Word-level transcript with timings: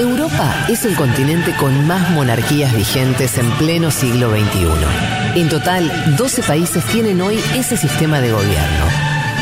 Europa 0.00 0.66
es 0.68 0.84
el 0.84 0.96
continente 0.96 1.54
con 1.56 1.86
más 1.86 2.10
monarquías 2.10 2.74
vigentes 2.74 3.36
en 3.36 3.50
pleno 3.52 3.90
siglo 3.90 4.30
XXI. 4.30 5.38
En 5.38 5.48
total, 5.48 6.16
12 6.16 6.42
países 6.42 6.84
tienen 6.86 7.20
hoy 7.20 7.38
ese 7.54 7.76
sistema 7.76 8.20
de 8.20 8.32
gobierno. 8.32 8.86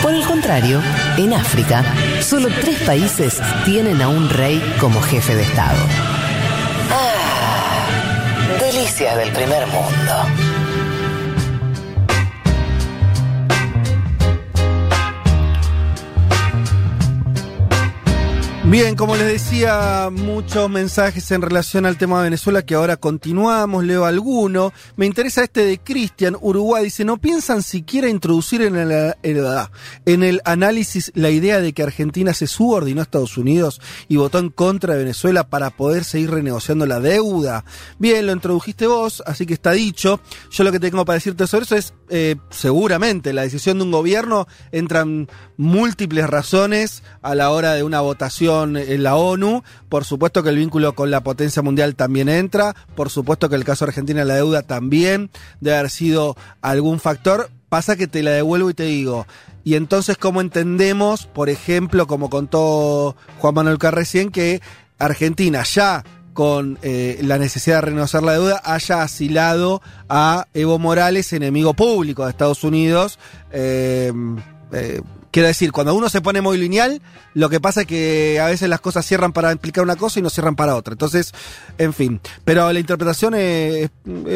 Por 0.02 0.14
el 0.14 0.24
contrario, 0.26 0.82
en 1.16 1.32
África, 1.32 1.84
solo 2.20 2.48
tres 2.60 2.80
países 2.80 3.40
tienen 3.64 4.02
a 4.02 4.08
un 4.08 4.28
rey 4.28 4.60
como 4.80 5.00
jefe 5.00 5.36
de 5.36 5.42
Estado. 5.42 5.78
Ah, 6.90 8.58
delicias 8.60 9.16
del 9.16 9.32
primer 9.32 9.66
mundo. 9.68 10.47
Bien, 18.70 18.96
como 18.96 19.16
les 19.16 19.26
decía, 19.26 20.10
muchos 20.12 20.68
mensajes 20.68 21.30
en 21.30 21.40
relación 21.40 21.86
al 21.86 21.96
tema 21.96 22.18
de 22.18 22.24
Venezuela 22.24 22.60
que 22.60 22.74
ahora 22.74 22.98
continuamos, 22.98 23.82
leo 23.82 24.04
alguno. 24.04 24.74
Me 24.94 25.06
interesa 25.06 25.42
este 25.42 25.64
de 25.64 25.78
Cristian, 25.78 26.36
Uruguay, 26.38 26.84
dice, 26.84 27.02
¿no 27.02 27.16
piensan 27.16 27.62
siquiera 27.62 28.10
introducir 28.10 28.60
en 28.60 28.76
el, 28.76 29.14
en 29.22 30.22
el 30.22 30.42
análisis 30.44 31.10
la 31.14 31.30
idea 31.30 31.62
de 31.62 31.72
que 31.72 31.82
Argentina 31.82 32.34
se 32.34 32.46
subordinó 32.46 33.00
a 33.00 33.04
Estados 33.04 33.38
Unidos 33.38 33.80
y 34.06 34.16
votó 34.16 34.38
en 34.38 34.50
contra 34.50 34.92
de 34.92 35.00
Venezuela 35.00 35.48
para 35.48 35.70
poder 35.70 36.04
seguir 36.04 36.30
renegociando 36.32 36.84
la 36.84 37.00
deuda? 37.00 37.64
Bien, 37.98 38.26
lo 38.26 38.32
introdujiste 38.32 38.86
vos, 38.86 39.22
así 39.24 39.46
que 39.46 39.54
está 39.54 39.72
dicho. 39.72 40.20
Yo 40.50 40.64
lo 40.64 40.72
que 40.72 40.80
tengo 40.80 41.06
para 41.06 41.14
decirte 41.14 41.46
sobre 41.46 41.64
eso 41.64 41.74
es, 41.74 41.94
eh, 42.10 42.36
seguramente, 42.50 43.32
la 43.32 43.42
decisión 43.42 43.78
de 43.78 43.84
un 43.84 43.92
gobierno 43.92 44.46
entran 44.72 45.26
múltiples 45.56 46.28
razones 46.28 47.02
a 47.22 47.34
la 47.34 47.50
hora 47.50 47.72
de 47.72 47.82
una 47.82 48.02
votación 48.02 48.57
en 48.64 49.02
la 49.02 49.16
ONU, 49.16 49.62
por 49.88 50.04
supuesto 50.04 50.42
que 50.42 50.50
el 50.50 50.56
vínculo 50.56 50.94
con 50.94 51.10
la 51.10 51.22
potencia 51.22 51.62
mundial 51.62 51.94
también 51.94 52.28
entra, 52.28 52.74
por 52.94 53.10
supuesto 53.10 53.48
que 53.48 53.56
el 53.56 53.64
caso 53.64 53.84
Argentina 53.84 54.24
la 54.24 54.34
deuda 54.34 54.62
también 54.62 55.30
debe 55.60 55.76
haber 55.76 55.90
sido 55.90 56.36
algún 56.60 57.00
factor. 57.00 57.50
Pasa 57.68 57.96
que 57.96 58.06
te 58.06 58.22
la 58.22 58.30
devuelvo 58.30 58.70
y 58.70 58.74
te 58.74 58.84
digo, 58.84 59.26
y 59.62 59.74
entonces 59.74 60.16
cómo 60.16 60.40
entendemos, 60.40 61.26
por 61.26 61.50
ejemplo, 61.50 62.06
como 62.06 62.30
contó 62.30 63.14
Juan 63.38 63.54
Manuel 63.54 63.76
Carrecien, 63.76 64.30
que 64.30 64.62
Argentina 64.98 65.62
ya 65.64 66.04
con 66.38 66.78
eh, 66.82 67.18
la 67.22 67.36
necesidad 67.36 67.78
de 67.78 67.80
renegociar 67.82 68.22
la 68.22 68.32
deuda, 68.32 68.62
haya 68.64 69.02
asilado 69.02 69.82
a 70.08 70.46
Evo 70.54 70.78
Morales, 70.78 71.32
enemigo 71.32 71.74
público 71.74 72.24
de 72.24 72.30
Estados 72.30 72.62
Unidos, 72.62 73.18
eh, 73.50 74.12
eh, 74.70 75.00
Quiero 75.30 75.48
decir, 75.48 75.72
cuando 75.72 75.94
uno 75.94 76.08
se 76.08 76.20
pone 76.20 76.40
muy 76.40 76.58
lineal, 76.58 77.00
lo 77.34 77.48
que 77.48 77.60
pasa 77.60 77.82
es 77.82 77.86
que 77.86 78.40
a 78.40 78.46
veces 78.46 78.68
las 78.68 78.80
cosas 78.80 79.04
cierran 79.04 79.32
para 79.32 79.52
implicar 79.52 79.84
una 79.84 79.96
cosa 79.96 80.18
y 80.18 80.22
no 80.22 80.30
cierran 80.30 80.56
para 80.56 80.76
otra. 80.76 80.92
Entonces, 80.92 81.32
en 81.76 81.92
fin. 81.92 82.20
Pero 82.44 82.72
la 82.72 82.78
interpretación 82.78 83.34
es, 83.34 83.90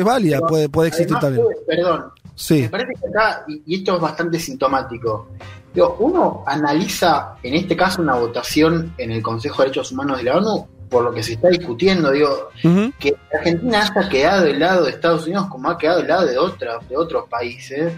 válida, 0.05 0.41
puede, 0.41 0.69
puede 0.69 0.89
existir 0.89 1.17
también. 1.19 1.45
Perdón. 1.67 2.05
Sí. 2.35 2.63
Me 2.63 2.69
parece 2.69 2.93
que 3.01 3.09
acá, 3.09 3.45
y 3.67 3.77
esto 3.77 3.97
es 3.97 4.01
bastante 4.01 4.39
sintomático, 4.39 5.29
digo, 5.75 5.97
uno 6.01 6.45
analiza, 6.47 7.35
en 7.43 7.55
este 7.55 7.77
caso, 7.77 8.03
una 8.03 8.15
votación 8.15 8.95
en 8.97 9.13
el 9.13 9.23
Consejo 9.23 9.63
de 9.63 9.69
Derechos 9.69 9.93
Humanos 9.93 10.19
de 10.19 10.25
la 10.25 10.39
ONU 10.39 10.69
por 10.93 11.05
lo 11.05 11.13
que 11.13 11.23
se 11.23 11.33
está 11.33 11.49
discutiendo, 11.49 12.13
digo, 12.13 12.51
que 12.99 13.17
Argentina 13.35 13.81
haya 13.81 14.09
quedado 14.11 14.45
del 14.45 14.61
lado 14.61 14.85
de 14.85 14.91
Estados 14.91 15.25
Unidos 15.25 15.47
como 15.49 15.71
ha 15.71 15.79
quedado 15.79 16.01
del 16.01 16.09
lado 16.09 16.27
de, 16.27 16.37
otros 16.37 16.87
de 16.87 16.97
otros 16.99 17.29
países, 17.31 17.95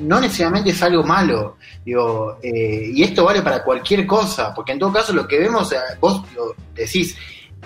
no 0.00 0.20
necesariamente 0.20 0.70
es 0.70 0.82
algo 0.82 1.02
malo. 1.02 1.56
Digo, 1.84 2.38
eh, 2.42 2.90
y 2.92 3.02
esto 3.02 3.24
vale 3.24 3.42
para 3.42 3.62
cualquier 3.62 4.06
cosa, 4.06 4.52
porque 4.54 4.72
en 4.72 4.78
todo 4.78 4.92
caso 4.92 5.12
lo 5.12 5.26
que 5.26 5.38
vemos, 5.38 5.72
eh, 5.72 5.76
vos 6.00 6.22
lo 6.34 6.54
decís, 6.74 7.16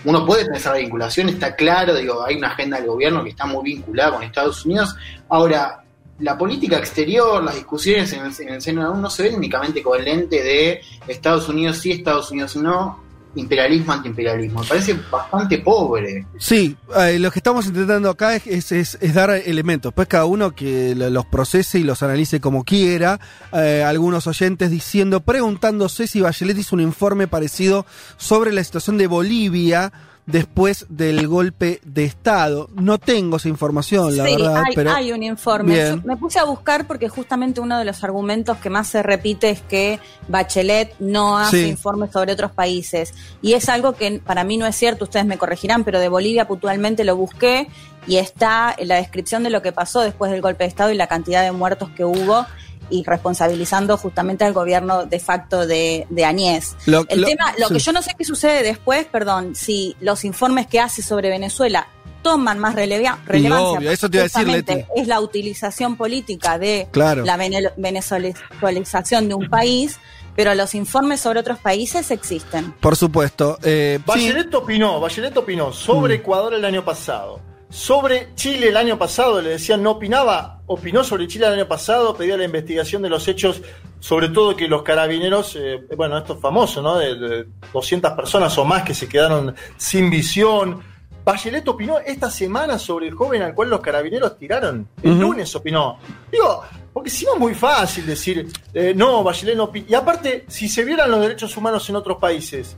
uno 0.05 0.25
puede 0.25 0.47
pensar 0.47 0.75
la 0.75 0.81
vinculación, 0.81 1.29
está 1.29 1.57
claro, 1.57 1.95
digo, 1.95 2.25
hay 2.25 2.37
una 2.37 2.49
agenda 2.49 2.79
del 2.79 2.87
gobierno 2.87 3.25
que 3.25 3.31
está 3.31 3.47
muy 3.47 3.65
vinculada 3.65 4.13
con 4.13 4.23
Estados 4.23 4.65
Unidos. 4.65 4.95
Ahora, 5.29 5.83
la 6.21 6.37
política 6.37 6.79
exterior, 6.79 7.43
las 7.43 7.55
discusiones 7.55 8.13
en 8.13 8.27
el, 8.27 8.33
en 8.41 8.55
el 8.55 8.63
seno 8.63 8.83
de 8.83 8.89
la 8.91 8.97
no 8.97 9.11
se 9.11 9.25
ven 9.25 9.37
únicamente 9.37 9.83
con 9.83 9.99
el 9.99 10.05
lente 10.05 10.43
de 10.43 10.81
Estados 11.07 11.49
Unidos 11.49 11.79
sí, 11.79 11.93
Estados 11.93 12.31
Unidos 12.31 12.57
no, 12.57 13.08
imperialismo, 13.35 13.93
antiimperialismo. 13.93 14.63
Me 14.63 14.67
parece 14.67 14.97
bastante 15.11 15.59
pobre. 15.59 16.27
Sí, 16.39 16.77
eh, 16.97 17.19
lo 17.19 17.31
que 17.31 17.39
estamos 17.39 17.67
intentando 17.67 18.11
acá 18.11 18.37
es, 18.37 18.73
es, 18.73 19.15
dar 19.15 19.31
elementos. 19.31 19.93
Pues 19.93 20.09
cada 20.09 20.25
uno 20.25 20.55
que 20.55 20.95
los 20.95 21.27
procese 21.27 21.79
y 21.79 21.85
los 21.85 22.03
analice 22.03 22.41
como 22.41 22.65
quiera. 22.65 23.21
Eh, 23.53 23.85
algunos 23.87 24.27
oyentes 24.27 24.71
diciendo, 24.71 25.21
preguntándose 25.21 26.07
si 26.07 26.21
Bachelet 26.21 26.59
hizo 26.59 26.77
un 26.77 26.83
informe 26.83 27.29
parecido 27.29 27.87
sobre 28.17 28.53
la 28.53 28.65
situación 28.65 28.99
de 28.99 29.07
Bolivia 29.07 29.93
después 30.29 30.87
del 30.91 31.27
golpe 31.27 31.81
de 31.85 32.05
Estado. 32.05 32.69
No 32.75 32.99
tengo 32.99 33.39
esa 33.39 33.49
información, 33.49 34.17
la 34.17 34.25
verdad. 34.25 34.63
Hay, 34.67 34.75
pero 34.75 34.93
hay 34.93 35.11
un 35.13 35.23
informe. 35.23 35.97
me 36.05 36.17
puse 36.17 36.39
a 36.39 36.45
buscar 36.45 36.87
porque 36.87 37.09
justamente 37.09 37.61
uno 37.61 37.79
de 37.79 37.85
los 37.87 38.05
argumentos 38.05 38.59
que 38.59 38.69
más 38.69 38.89
se 38.89 39.03
repite 39.03 39.49
es 39.51 39.63
que 39.63 39.99
Bachelet 40.29 40.95
no 41.01 41.39
hace 41.39 41.67
informes 41.67 42.13
sobre 42.13 42.33
otros 42.33 42.53
países. 42.53 43.15
Y 43.41 43.55
es 43.55 43.69
algo 43.71 43.95
que 43.95 44.21
para 44.25 44.45
mí 44.45 44.59
no 44.59 44.67
es 44.67 44.77
cierto, 44.77 45.05
ustedes 45.05 45.25
me 45.25 45.39
corregirán, 45.39 45.83
pero 45.83 45.99
de 45.99 46.09
Bolivia 46.09 46.47
puntualmente 46.47 47.05
lo 47.05 47.17
busqué 47.17 47.69
y 48.07 48.19
está 48.19 48.75
en 48.77 48.89
la 48.89 48.97
descripción 48.97 49.43
de 49.43 49.51
lo 49.51 49.63
que 49.63 49.73
pasó 49.73 50.01
después 50.01 50.31
del 50.31 50.43
golpe 50.43 50.65
de 50.65 50.69
Estado 50.69 50.93
y 50.93 50.95
la 50.95 51.07
cantidad 51.07 51.43
de 51.43 51.53
muertos 51.53 51.89
que 51.91 52.05
hubo 52.05 52.47
y 52.91 53.05
responsabilizando 53.05 53.97
justamente 53.97 54.45
al 54.45 54.53
gobierno 54.53 55.07
de 55.07 55.21
facto 55.21 55.67
de, 55.67 56.07
de 56.11 56.25
Añez. 56.25 56.77
Lo, 56.87 57.05
el 57.09 57.25
tema, 57.25 57.55
lo 57.59 57.69
que 57.69 57.79
yo 57.79 57.93
no 57.93 58.03
sé 58.03 58.13
qué 58.17 58.25
sucede 58.25 58.63
después, 58.63 59.07
perdón, 59.07 59.55
si 59.55 59.97
los 60.01 60.25
informes 60.25 60.67
que 60.67 60.81
hace 60.81 61.03
sobre 61.03 61.29
Venezuela 61.31 61.89
toman 62.23 62.59
más 62.59 62.75
relevancia, 62.75 63.19
obvio, 63.61 63.91
eso 63.91 64.11
te 64.11 64.19
iba 64.19 64.27
a 64.27 64.29
decir, 64.45 64.87
es 64.97 65.07
la 65.07 65.21
utilización 65.21 65.97
política 65.97 66.59
de 66.59 66.89
la 66.93 67.37
venezuelización 67.77 69.29
de 69.29 69.35
un 69.35 69.49
país 69.49 69.99
pero 70.39 70.55
los 70.55 70.77
informes 70.77 71.21
sobre 71.21 71.41
otros 71.41 71.59
países 71.59 72.13
existen. 72.13 72.73
Por 72.75 72.95
supuesto. 72.95 73.59
Eh, 73.61 73.99
Bachelet 74.07 74.55
opinó, 74.55 75.01
Bachelet 75.01 75.37
opinó 75.37 75.73
sobre 75.73 76.17
mm. 76.17 76.21
Ecuador 76.21 76.55
el 76.55 76.65
año 76.65 76.85
pasado. 76.85 77.41
Sobre 77.71 78.33
Chile 78.37 78.69
el 78.69 78.77
año 78.77 78.97
pasado, 78.97 79.43
le 79.43 79.51
decían 79.51 79.83
no 79.83 79.91
opinaba, 79.91 80.58
opinó 80.69 81.03
sobre 81.03 81.27
Chile 81.27 81.47
el 81.47 81.55
año 81.55 81.67
pasado, 81.67 82.15
pedía 82.15 82.37
la 82.37 82.45
investigación 82.45 83.03
de 83.03 83.09
los 83.09 83.27
hechos, 83.27 83.61
sobre 83.99 84.29
todo 84.29 84.55
que 84.55 84.69
los 84.69 84.83
carabineros, 84.83 85.57
eh, 85.57 85.81
bueno, 85.97 86.17
esto 86.17 86.35
es 86.35 86.41
famoso, 86.41 86.81
¿no? 86.81 86.97
De, 86.99 87.47
200 87.73 88.13
personas 88.13 88.57
o 88.57 88.65
más 88.65 88.85
que 88.85 88.95
se 88.95 89.09
quedaron 89.09 89.55
sin 89.77 90.09
visión. 90.11 90.81
Bachelet 91.25 91.67
opinó 91.69 91.99
esta 91.99 92.31
semana 92.31 92.79
sobre 92.79 93.09
el 93.09 93.15
joven 93.15 93.43
al 93.43 93.55
cual 93.55 93.71
los 93.71 93.81
carabineros 93.81 94.39
tiraron. 94.39 94.89
El 95.03 95.19
lunes 95.19 95.55
opinó. 95.55 95.99
Digo, 96.31 96.63
porque 96.93 97.11
si 97.11 97.25
no 97.25 97.35
es 97.35 97.41
muy 97.41 97.55
fácil 97.55 98.07
decir, 98.07 98.47
eh, 98.73 98.93
no, 98.95 99.23
Bachelet 99.23 99.57
no 99.57 99.65
opinó. 99.65 99.87
Y 99.89 99.95
aparte, 99.95 100.45
si 100.49 100.69
se 100.69 100.85
vieran 100.85 101.11
los 101.11 101.21
derechos 101.21 101.57
humanos 101.57 101.89
en 101.91 101.97
otros 101.97 102.19
países, 102.19 102.77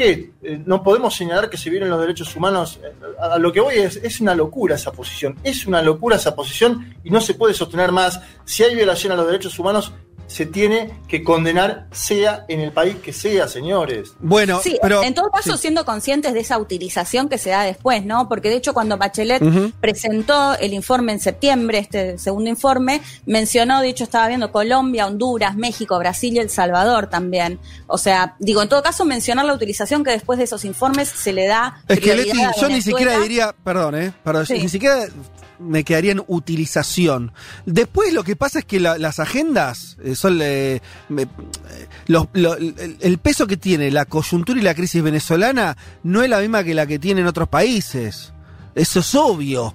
¿Qué? 0.00 0.32
Eh, 0.42 0.62
no 0.64 0.82
podemos 0.82 1.14
señalar 1.14 1.50
que 1.50 1.58
se 1.58 1.68
vieron 1.68 1.90
los 1.90 2.00
derechos 2.00 2.34
humanos. 2.34 2.80
Eh, 2.82 2.90
a, 3.20 3.36
lo 3.36 3.52
que 3.52 3.60
voy 3.60 3.74
es, 3.74 3.96
es 3.96 4.18
una 4.22 4.34
locura 4.34 4.76
esa 4.76 4.92
posición. 4.92 5.36
Es 5.44 5.66
una 5.66 5.82
locura 5.82 6.16
esa 6.16 6.34
posición 6.34 6.94
y 7.04 7.10
no 7.10 7.20
se 7.20 7.34
puede 7.34 7.52
sostener 7.52 7.92
más. 7.92 8.18
Si 8.46 8.62
hay 8.62 8.74
violación 8.74 9.12
a 9.12 9.16
los 9.16 9.26
derechos 9.26 9.58
humanos, 9.58 9.92
se 10.26 10.46
tiene 10.46 10.98
que 11.08 11.24
condenar 11.24 11.86
sea 11.90 12.44
en 12.48 12.60
el 12.60 12.72
país 12.72 12.96
que 12.96 13.12
sea, 13.12 13.48
señores. 13.48 14.12
Bueno, 14.20 14.60
sí, 14.62 14.78
pero 14.80 15.02
en 15.02 15.14
todo 15.14 15.30
caso 15.30 15.56
siendo 15.56 15.84
conscientes 15.84 16.34
de 16.34 16.40
esa 16.40 16.58
utilización 16.58 17.28
que 17.28 17.38
se 17.38 17.50
da 17.50 17.62
después, 17.62 18.04
¿no? 18.04 18.28
Porque 18.28 18.48
de 18.48 18.56
hecho 18.56 18.72
cuando 18.72 18.96
Bachelet 18.96 19.42
presentó 19.80 20.56
el 20.58 20.72
informe 20.72 21.12
en 21.12 21.20
septiembre, 21.20 21.78
este 21.78 22.18
segundo 22.18 22.48
informe, 22.48 23.00
mencionó, 23.26 23.80
de 23.80 23.88
hecho 23.88 24.04
estaba 24.04 24.28
viendo 24.28 24.52
Colombia, 24.52 25.06
Honduras, 25.06 25.56
México, 25.56 25.98
Brasil 25.98 26.34
y 26.36 26.38
El 26.38 26.50
Salvador 26.50 27.08
también. 27.08 27.58
O 27.86 27.98
sea, 27.98 28.36
digo, 28.38 28.62
en 28.62 28.68
todo 28.68 28.82
caso 28.82 29.04
mencionar 29.04 29.44
la 29.44 29.54
utilización 29.54 30.04
que 30.04 30.10
después 30.12 30.38
de 30.38 30.44
esos 30.44 30.64
informes 30.64 31.08
se 31.08 31.32
le 31.32 31.46
da. 31.46 31.82
Es 31.88 32.00
que 32.00 32.14
Leti, 32.14 32.38
yo 32.60 32.68
ni 32.68 32.82
siquiera 32.82 33.18
diría, 33.18 33.54
perdón, 33.64 33.96
¿eh? 33.96 34.12
Perdón, 34.22 34.46
ni 34.48 34.68
siquiera 34.68 35.06
me 35.60 35.84
quedaría 35.84 36.12
en 36.12 36.22
utilización. 36.26 37.32
Después 37.66 38.12
lo 38.12 38.24
que 38.24 38.36
pasa 38.36 38.60
es 38.60 38.64
que 38.64 38.80
las 38.80 39.20
agendas 39.20 39.96
eh, 40.02 40.14
son 40.14 40.40
eh, 40.42 40.80
eh, 41.16 41.26
el, 43.00 43.18
peso 43.18 43.46
que 43.46 43.56
tiene 43.56 43.90
la 43.90 44.06
coyuntura 44.06 44.58
y 44.58 44.62
la 44.62 44.74
crisis 44.74 45.02
venezolana 45.02 45.76
no 46.02 46.22
es 46.22 46.30
la 46.30 46.40
misma 46.40 46.64
que 46.64 46.74
la 46.74 46.86
que 46.86 46.98
tienen 46.98 47.26
otros 47.26 47.48
países. 47.48 48.32
Eso 48.74 49.00
es 49.00 49.14
obvio. 49.16 49.74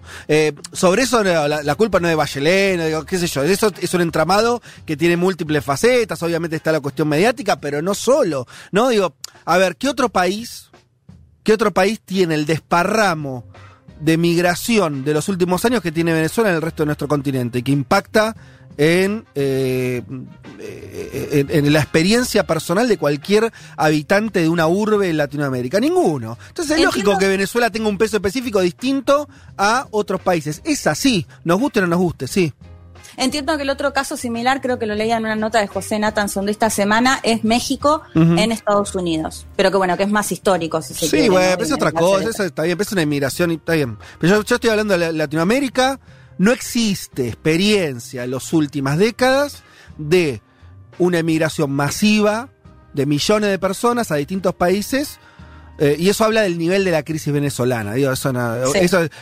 sobre 0.72 1.04
eso 1.04 1.22
la, 1.22 1.76
culpa 1.76 2.00
no 2.00 2.08
es 2.08 2.14
de 2.14 2.16
Bachelet, 2.16 2.92
no 2.92 3.06
qué 3.06 3.20
sé 3.20 3.28
yo. 3.28 3.44
Eso 3.44 3.72
es 3.80 3.94
un 3.94 4.02
entramado 4.02 4.62
que 4.86 4.98
tiene 4.98 5.18
múltiples 5.18 5.64
facetas. 5.64 6.24
Obviamente 6.24 6.56
está 6.56 6.72
la 6.72 6.80
cuestión 6.80 7.10
mediática, 7.10 7.60
pero 7.60 7.82
no 7.82 7.94
solo. 7.94 8.48
No 8.72 8.90
digo, 8.90 9.16
a 9.44 9.58
ver, 9.58 9.76
¿qué 9.76 9.90
otro 9.90 10.08
país, 10.10 10.72
qué 11.44 11.54
otro 11.54 11.74
país 11.74 12.00
tiene 12.06 12.36
el 12.36 12.46
desparramo 12.46 13.46
de 14.00 14.18
migración 14.18 15.04
de 15.04 15.14
los 15.14 15.30
últimos 15.30 15.64
años 15.66 15.82
que 15.82 15.92
tiene 15.92 16.14
Venezuela 16.14 16.50
en 16.50 16.58
el 16.58 16.62
resto 16.62 16.84
de 16.84 16.88
nuestro 16.88 17.08
continente 17.08 17.60
y 17.60 17.64
que 17.64 17.72
impacta 17.72 18.36
en, 18.78 19.26
eh, 19.36 20.04
en, 20.60 21.74
la 21.74 21.80
experiencia 21.80 22.46
personal 22.46 22.88
de 22.88 22.98
cualquier 22.98 23.52
habitante 23.78 24.42
de 24.42 24.50
una 24.50 24.68
urbe 24.68 25.10
en 25.10 25.18
Latinoamérica. 25.18 25.80
Ninguno. 25.80 26.38
Entonces 26.50 26.78
es 26.78 26.84
lógico 26.84 27.18
que 27.18 27.28
Venezuela 27.28 27.70
tenga 27.70 27.88
un 27.88 27.98
peso 27.98 28.18
específico 28.18 28.60
distinto 28.60 29.30
a 29.58 29.88
otros 29.92 30.22
países. 30.22 30.62
Es 30.66 30.88
así, 30.88 31.26
nos 31.44 31.60
guste 31.60 31.80
o 31.80 31.84
no 31.84 31.88
nos 31.88 32.00
guste, 32.00 32.28
sí. 32.28 32.54
Entiendo 33.18 33.56
que 33.58 33.64
el 33.64 33.70
otro 33.70 33.94
caso 33.94 34.18
similar, 34.18 34.62
creo 34.62 34.80
que 34.80 34.86
lo 34.86 34.96
leía 34.96 35.18
en 35.18 35.24
una 35.24 35.36
nota 35.36 35.60
de 35.60 35.68
José 35.68 36.00
Nathanson 36.00 36.46
de 36.46 36.52
esta 36.52 36.70
semana, 36.70 37.20
es 37.24 37.44
México 37.44 38.02
en 38.14 38.52
Estados 38.52 38.96
Unidos. 38.96 39.46
Pero 39.56 39.72
que 39.72 39.78
bueno, 39.78 39.98
que 39.98 40.04
es 40.04 40.12
más 40.12 40.32
histórico, 40.32 40.82
si 40.82 40.94
se 40.94 41.08
Sí, 41.08 41.30
bueno, 41.30 41.64
es 41.64 41.72
otra 41.72 41.92
cosa, 41.92 42.30
eso 42.30 42.44
está 42.44 42.64
bien, 42.64 42.80
es 42.80 42.92
una 42.92 43.02
inmigración, 43.02 43.52
está 43.52 43.74
bien. 43.74 43.98
Pero 44.20 44.42
yo, 44.44 44.56
estoy 44.56 44.70
hablando 44.70 44.98
de 44.98 45.14
Latinoamérica, 45.14 46.00
no 46.38 46.52
existe 46.52 47.28
experiencia 47.28 48.24
en 48.24 48.32
las 48.32 48.52
últimas 48.54 48.98
décadas 48.98 49.64
de 49.98 50.42
una 51.00 51.20
emigración 51.20 51.72
masiva 51.72 52.50
de 52.94 53.06
millones 53.06 53.50
de 53.50 53.60
personas 53.60 54.12
a 54.12 54.16
distintos 54.16 54.54
países 54.56 55.20
eh, 55.78 55.96
y 56.00 56.10
eso 56.10 56.24
habla 56.24 56.42
del 56.42 56.58
nivel 56.58 56.86
de 56.86 56.92
la 56.92 57.04
crisis 57.04 57.34
venezolana. 57.34 57.94
Digo, 57.94 58.12
eso, 58.12 58.32
no, 58.32 58.56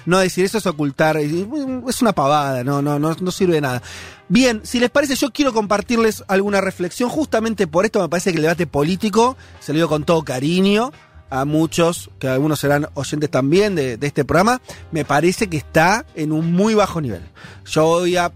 no 0.06 0.20
decir 0.20 0.46
eso 0.46 0.60
es 0.60 0.66
ocultar, 0.68 1.18
es 1.18 2.02
una 2.02 2.14
pavada, 2.14 2.64
no, 2.64 2.82
no, 2.82 3.00
no, 3.00 3.16
no 3.20 3.32
sirve 3.32 3.56
de 3.56 3.62
nada. 3.62 3.82
Bien, 4.30 4.62
si 4.64 4.80
les 4.80 4.90
parece, 4.90 5.16
yo 5.16 5.32
quiero 5.32 5.54
compartirles 5.54 6.24
alguna 6.28 6.62
reflexión. 6.62 7.10
Justamente 7.10 7.68
por 7.68 7.86
esto 7.86 8.02
me 8.02 8.10
parece 8.10 8.32
que 8.32 8.38
el 8.38 8.44
debate 8.44 8.68
político 8.68 9.36
se 9.60 9.74
lo 9.74 9.78
digo 9.78 9.90
con 9.90 10.04
todo 10.04 10.24
cariño 10.24 10.92
a 11.30 11.46
muchos, 11.46 12.12
que 12.20 12.28
algunos 12.28 12.60
serán 12.60 12.88
oyentes 12.94 13.32
también 13.32 13.74
de, 13.74 13.98
este 14.00 14.24
programa, 14.24 14.62
me 14.92 15.04
parece 15.04 15.48
que 15.48 15.58
está 15.58 16.06
en 16.14 16.32
un 16.32 16.52
muy 16.52 16.76
bajo 16.76 17.02
nivel. 17.02 17.24
Yo 17.66 17.86
voy 17.86 18.18
a 18.18 18.32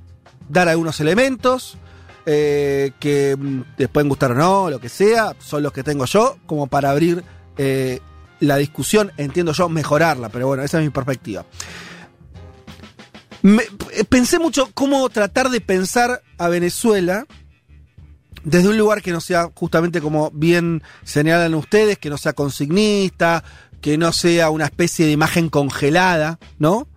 dar 0.50 0.68
algunos 0.68 1.00
elementos. 1.00 1.78
Eh, 2.30 2.92
que 3.00 3.38
mm, 3.38 3.62
les 3.78 3.88
pueden 3.88 4.10
gustar 4.10 4.34
o 4.34 4.36
no, 4.36 4.70
lo 4.70 4.82
que 4.82 4.90
sea, 4.90 5.34
son 5.40 5.64
los 5.64 5.72
que 5.72 5.82
tengo 5.82 6.04
yo, 6.04 6.36
como 6.46 6.68
para 6.68 6.90
abrir 6.90 7.24
eh, 7.58 8.02
la 8.40 8.58
discusión, 8.58 9.12
entiendo 9.18 9.54
yo, 9.54 9.70
mejorarla, 9.70 10.30
pero 10.30 10.48
bueno, 10.48 10.64
esa 10.64 10.80
es 10.80 10.84
mi 10.84 10.90
perspectiva. 10.90 11.46
Eh, 13.44 14.04
pensé 14.04 14.40
mucho 14.40 14.70
cómo 14.74 15.08
tratar 15.10 15.50
de 15.50 15.62
pensar 15.62 16.22
a 16.38 16.50
Venezuela 16.50 17.26
desde 18.44 18.70
un 18.70 18.78
lugar 18.78 19.02
que 19.02 19.12
no 19.12 19.20
sea 19.20 19.50
justamente 19.54 20.02
como 20.02 20.32
bien 20.32 20.84
señalan 21.04 21.54
ustedes, 21.54 21.98
que 21.98 22.10
no 22.10 22.18
sea 22.18 22.34
consignista, 22.34 23.44
que 23.82 23.98
no 23.98 24.12
sea 24.12 24.50
una 24.50 24.66
especie 24.66 25.06
de 25.06 25.12
imagen 25.12 25.50
congelada, 25.50 26.40
¿no? 26.58 26.88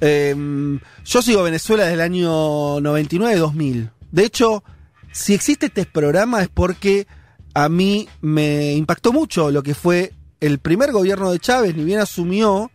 Em, 0.00 0.80
yo 1.04 1.22
sigo 1.22 1.42
Venezuela 1.42 1.84
desde 1.84 1.94
el 1.94 2.00
año 2.00 2.80
99-2000. 2.80 3.90
De 4.10 4.24
hecho, 4.24 4.64
si 5.12 5.34
existe 5.34 5.66
este 5.66 5.84
programa 5.86 6.42
es 6.42 6.48
porque 6.48 7.06
a 7.54 7.68
mí 7.68 8.08
me 8.20 8.72
impactó 8.74 9.12
mucho 9.12 9.50
lo 9.50 9.62
que 9.62 9.74
fue 9.74 10.12
el 10.40 10.58
primer 10.58 10.92
gobierno 10.92 11.30
de 11.30 11.38
Chávez, 11.38 11.74
ni 11.76 11.84
bien 11.84 12.00
asumió, 12.00 12.70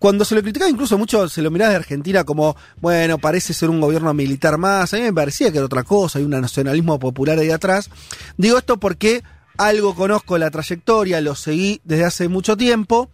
cuando 0.00 0.24
se 0.24 0.34
lo 0.34 0.42
criticaba 0.42 0.70
incluso 0.70 0.96
mucho, 0.96 1.28
se 1.28 1.42
lo 1.42 1.50
miraba 1.50 1.72
de 1.72 1.76
Argentina 1.76 2.24
como, 2.24 2.56
bueno, 2.80 3.18
parece 3.18 3.52
ser 3.52 3.68
un 3.68 3.82
gobierno 3.82 4.14
militar 4.14 4.56
más, 4.56 4.94
a 4.94 4.96
mí 4.96 5.02
me 5.02 5.12
parecía 5.12 5.52
que 5.52 5.58
era 5.58 5.66
otra 5.66 5.82
cosa, 5.82 6.18
hay 6.18 6.24
un 6.24 6.30
nacionalismo 6.30 6.98
popular 6.98 7.38
ahí 7.38 7.50
atrás. 7.50 7.90
Digo 8.38 8.56
esto 8.56 8.78
porque 8.78 9.22
algo 9.58 9.94
conozco 9.94 10.38
la 10.38 10.50
trayectoria, 10.50 11.20
lo 11.20 11.34
seguí 11.34 11.82
desde 11.84 12.06
hace 12.06 12.28
mucho 12.28 12.56
tiempo. 12.56 13.10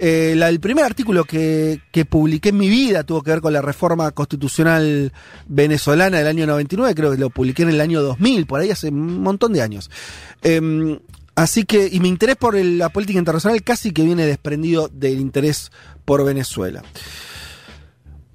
Eh, 0.00 0.32
el 0.36 0.58
primer 0.58 0.84
artículo 0.84 1.22
que, 1.22 1.80
que, 1.92 2.04
publiqué 2.04 2.48
en 2.48 2.56
mi 2.56 2.68
vida 2.68 3.04
tuvo 3.04 3.22
que 3.22 3.30
ver 3.30 3.40
con 3.40 3.52
la 3.52 3.62
reforma 3.62 4.10
constitucional 4.10 5.12
venezolana 5.46 6.18
del 6.18 6.26
año 6.26 6.48
99, 6.48 6.96
creo 6.96 7.12
que 7.12 7.18
lo 7.18 7.30
publiqué 7.30 7.62
en 7.62 7.68
el 7.68 7.80
año 7.80 8.02
2000, 8.02 8.46
por 8.46 8.58
ahí 8.58 8.72
hace 8.72 8.88
un 8.88 9.22
montón 9.22 9.52
de 9.52 9.62
años. 9.62 9.88
Em, 10.42 10.98
así 11.34 11.64
que, 11.64 11.88
y 11.90 12.00
mi 12.00 12.08
interés 12.08 12.36
por 12.36 12.54
la 12.54 12.88
política 12.88 13.18
internacional 13.18 13.62
casi 13.62 13.92
que 13.92 14.02
viene 14.02 14.26
desprendido 14.26 14.88
del 14.88 15.20
interés 15.20 15.70
por 16.04 16.24
Venezuela. 16.24 16.82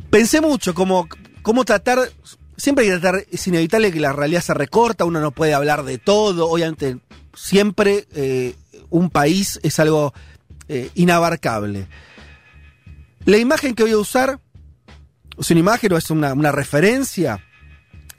Pensé 0.10 0.42
mucho 0.42 0.74
cómo, 0.74 1.08
cómo 1.42 1.66
tratar, 1.66 2.00
siempre 2.58 2.86
hay 2.86 2.92
que 2.92 3.00
tratar, 3.00 3.26
es 3.32 3.48
inevitable 3.48 3.92
que 3.92 4.00
la 4.00 4.14
realidad 4.14 4.42
se 4.42 4.54
recorta, 4.54 5.06
uno 5.06 5.20
no 5.20 5.32
puede 5.32 5.54
hablar 5.54 5.84
de 5.84 5.98
todo, 5.98 6.50
obviamente 6.50 6.98
siempre 7.34 8.08
eh, 8.14 8.56
un 8.90 9.10
país 9.10 9.60
es 9.64 9.80
algo 9.80 10.14
eh, 10.68 10.90
inabarcable. 10.96 11.88
La 13.26 13.38
imagen 13.38 13.76
que 13.76 13.84
voy 13.84 13.92
a 13.92 13.98
usar 13.98 14.40
es 15.38 15.52
una 15.52 15.60
imagen 15.60 15.94
o 15.94 15.98
es 15.98 16.10
una, 16.10 16.34
una 16.34 16.52
referencia 16.52 17.44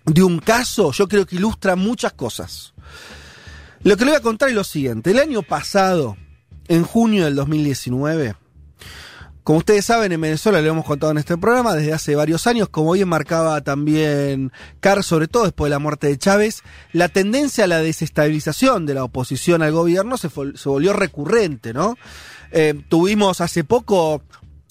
de 0.07 0.23
un 0.23 0.39
caso, 0.39 0.93
yo 0.93 1.09
creo 1.09 1.27
que 1.27 1.37
ilustra 1.37 1.77
muchas 1.77 2.13
cosas. 2.13 2.73
Lo 3.83 3.97
que 3.97 4.05
le 4.05 4.11
voy 4.11 4.19
a 4.19 4.23
contar 4.23 4.51
es 4.51 4.55
lo 4.55 4.65
siguiente. 4.65 5.11
El 5.11 5.19
año 5.19 5.43
pasado, 5.43 6.17
en 6.69 6.85
junio 6.85 7.25
del 7.25 7.35
2019, 7.35 8.35
como 9.43 9.59
ustedes 9.59 9.87
saben, 9.87 10.13
en 10.13 10.21
Venezuela 10.21 10.61
lo 10.61 10.69
hemos 10.69 10.85
contado 10.85 11.13
en 11.13 11.19
este 11.19 11.39
programa 11.39 11.75
desde 11.75 11.95
hace 11.95 12.15
varios 12.15 12.47
años, 12.47 12.69
como 12.69 12.93
bien 12.93 13.09
marcaba 13.09 13.63
también 13.63 14.53
Carr, 14.81 15.03
sobre 15.03 15.29
todo 15.29 15.45
después 15.45 15.69
de 15.69 15.71
la 15.71 15.79
muerte 15.79 16.09
de 16.09 16.19
Chávez, 16.19 16.63
la 16.93 17.09
tendencia 17.09 17.65
a 17.65 17.67
la 17.67 17.81
desestabilización 17.81 18.85
de 18.85 18.95
la 18.95 19.05
oposición 19.05 19.63
al 19.63 19.73
gobierno 19.73 20.19
se, 20.19 20.29
volvió 20.29 20.93
recurrente, 20.93 21.73
¿no? 21.73 21.97
Eh, 22.53 22.81
tuvimos 22.89 23.41
hace 23.41 23.65
poco 23.65 24.23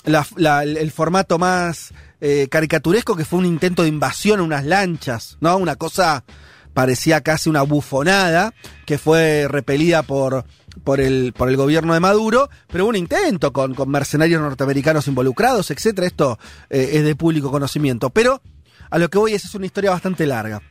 el 0.06 0.92
formato 0.92 1.40
más 1.40 1.94
eh, 2.22 2.48
caricaturesco 2.50 3.16
que 3.16 3.26
fue 3.26 3.40
un 3.40 3.46
intento 3.46 3.82
de 3.82 3.90
invasión 3.90 4.40
a 4.40 4.44
unas 4.44 4.66
lanchas, 4.66 5.38
¿no? 5.42 5.58
Una 5.58 5.78
cosa 5.78 6.24
parecía 6.74 7.22
casi 7.22 7.50
una 7.50 7.62
bufonada 7.62 8.54
que 8.86 8.98
fue 8.98 9.48
repelida 9.48 10.04
por 10.04 10.46
por 10.84 11.02
el, 11.02 11.34
por 11.34 11.50
el 11.50 11.58
gobierno 11.58 11.94
de 11.94 12.00
Maduro, 12.00 12.50
pero 12.68 12.84
hubo 12.84 12.90
un 12.90 12.96
intento 12.96 13.52
con, 13.52 13.76
mercenarios 13.88 14.42
norteamericanos 14.42 15.08
involucrados, 15.08 15.72
etcétera. 15.72 16.08
Esto 16.08 16.40
eh, 16.70 16.92
es 16.94 17.04
de 17.04 17.16
público 17.16 17.52
conocimiento. 17.52 18.10
Pero 18.10 18.42
a 18.90 18.98
lo 18.98 19.10
que 19.10 19.18
voy 19.18 19.34
es, 19.34 19.46
es 19.46 19.56
una 19.56 19.66
historia 19.66 19.92
bastante 19.92 20.26
larga. 20.26 20.62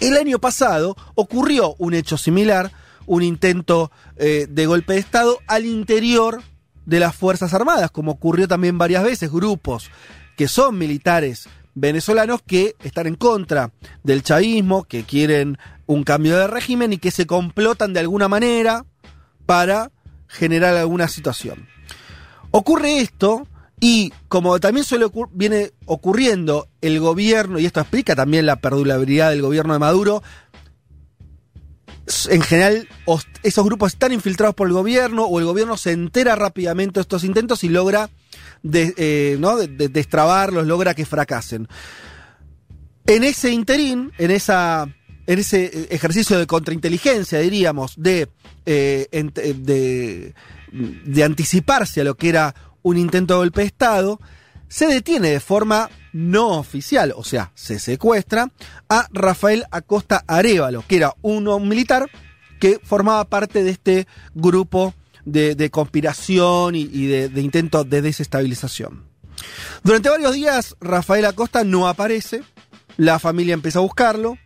El 0.00 0.16
año 0.16 0.38
pasado 0.38 0.96
ocurrió 1.14 1.74
un 1.78 1.94
hecho 1.94 2.18
similar, 2.18 2.72
un 3.06 3.22
intento 3.22 3.90
eh, 4.16 4.46
de 4.48 4.66
golpe 4.66 4.94
de 4.94 4.98
Estado 4.98 5.38
al 5.46 5.64
interior 5.66 6.42
de 6.84 7.00
las 7.00 7.14
Fuerzas 7.14 7.54
Armadas, 7.54 7.90
como 7.90 8.12
ocurrió 8.12 8.48
también 8.48 8.76
varias 8.76 9.04
veces, 9.04 9.30
grupos 9.30 9.90
que 10.36 10.48
son 10.48 10.76
militares 10.76 11.48
venezolanos 11.74 12.40
que 12.46 12.76
están 12.82 13.06
en 13.06 13.16
contra 13.16 13.72
del 14.02 14.22
chavismo, 14.22 14.84
que 14.84 15.04
quieren 15.04 15.58
un 15.86 16.04
cambio 16.04 16.36
de 16.38 16.46
régimen 16.46 16.92
y 16.92 16.98
que 16.98 17.10
se 17.10 17.26
complotan 17.26 17.92
de 17.92 18.00
alguna 18.00 18.28
manera 18.28 18.84
para 19.46 19.90
generar 20.26 20.76
alguna 20.76 21.08
situación. 21.08 21.68
Ocurre 22.50 23.00
esto 23.00 23.46
y 23.80 24.12
como 24.28 24.58
también 24.60 24.84
suele 24.84 25.06
viene 25.32 25.72
ocurriendo 25.86 26.68
el 26.80 27.00
gobierno, 27.00 27.58
y 27.58 27.66
esto 27.66 27.80
explica 27.80 28.14
también 28.14 28.46
la 28.46 28.56
perdurabilidad 28.56 29.30
del 29.30 29.42
gobierno 29.42 29.72
de 29.72 29.78
Maduro, 29.78 30.22
en 32.28 32.42
general 32.42 32.88
esos 33.42 33.64
grupos 33.64 33.92
están 33.92 34.12
infiltrados 34.12 34.54
por 34.54 34.68
el 34.68 34.74
gobierno 34.74 35.24
o 35.24 35.38
el 35.38 35.46
gobierno 35.46 35.76
se 35.76 35.92
entera 35.92 36.36
rápidamente 36.36 36.94
de 36.94 37.02
estos 37.02 37.24
intentos 37.24 37.64
y 37.64 37.68
logra 37.68 38.10
eh, 38.72 39.38
destrabarlos, 39.90 40.66
logra 40.66 40.94
que 40.94 41.04
fracasen. 41.04 41.68
En 43.06 43.22
ese 43.24 43.50
interín, 43.50 44.12
en 44.18 44.30
esa 44.30 44.88
en 45.26 45.38
ese 45.38 45.88
ejercicio 45.90 46.38
de 46.38 46.46
contrainteligencia, 46.46 47.38
diríamos, 47.38 47.94
de, 47.96 48.28
eh, 48.66 49.08
de, 49.10 50.34
de, 50.70 51.24
anticiparse 51.24 52.02
a 52.02 52.04
lo 52.04 52.14
que 52.14 52.28
era 52.28 52.54
un 52.82 52.98
intento 52.98 53.34
de 53.34 53.38
golpe 53.38 53.62
de 53.62 53.66
Estado, 53.68 54.20
se 54.68 54.86
detiene 54.86 55.30
de 55.30 55.40
forma 55.40 55.88
no 56.12 56.58
oficial, 56.58 57.14
o 57.16 57.24
sea, 57.24 57.52
se 57.54 57.78
secuestra 57.78 58.52
a 58.88 59.08
Rafael 59.12 59.64
Acosta 59.70 60.24
Arevalo, 60.26 60.84
que 60.86 60.96
era 60.96 61.14
un 61.22 61.68
militar 61.68 62.10
que 62.60 62.80
formaba 62.82 63.24
parte 63.24 63.64
de 63.64 63.70
este 63.70 64.06
grupo 64.34 64.94
de, 65.24 65.70
conspiración 65.70 66.74
y, 66.74 67.06
de, 67.06 67.28
de 67.28 67.40
intento 67.40 67.84
de 67.84 68.02
desestabilización. 68.02 69.04
Durante 69.82 70.08
varios 70.08 70.34
días, 70.34 70.76
Rafael 70.80 71.24
Acosta 71.24 71.64
no 71.64 71.88
aparece, 71.88 72.42
la 72.96 73.18
familia 73.18 73.54
empieza 73.54 73.80
a 73.80 73.82
buscarlo, 73.82 74.38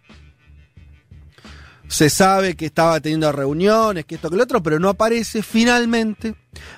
se 1.88 2.10
sabe 2.10 2.54
que 2.54 2.66
estaba 2.66 3.00
teniendo 3.00 3.32
reuniones, 3.32 4.04
que 4.04 4.16
esto, 4.16 4.30
que 4.30 4.36
lo 4.36 4.42
otro, 4.42 4.62
pero 4.62 4.78
no 4.78 4.90
aparece. 4.90 5.42
Finalmente, 5.42 6.34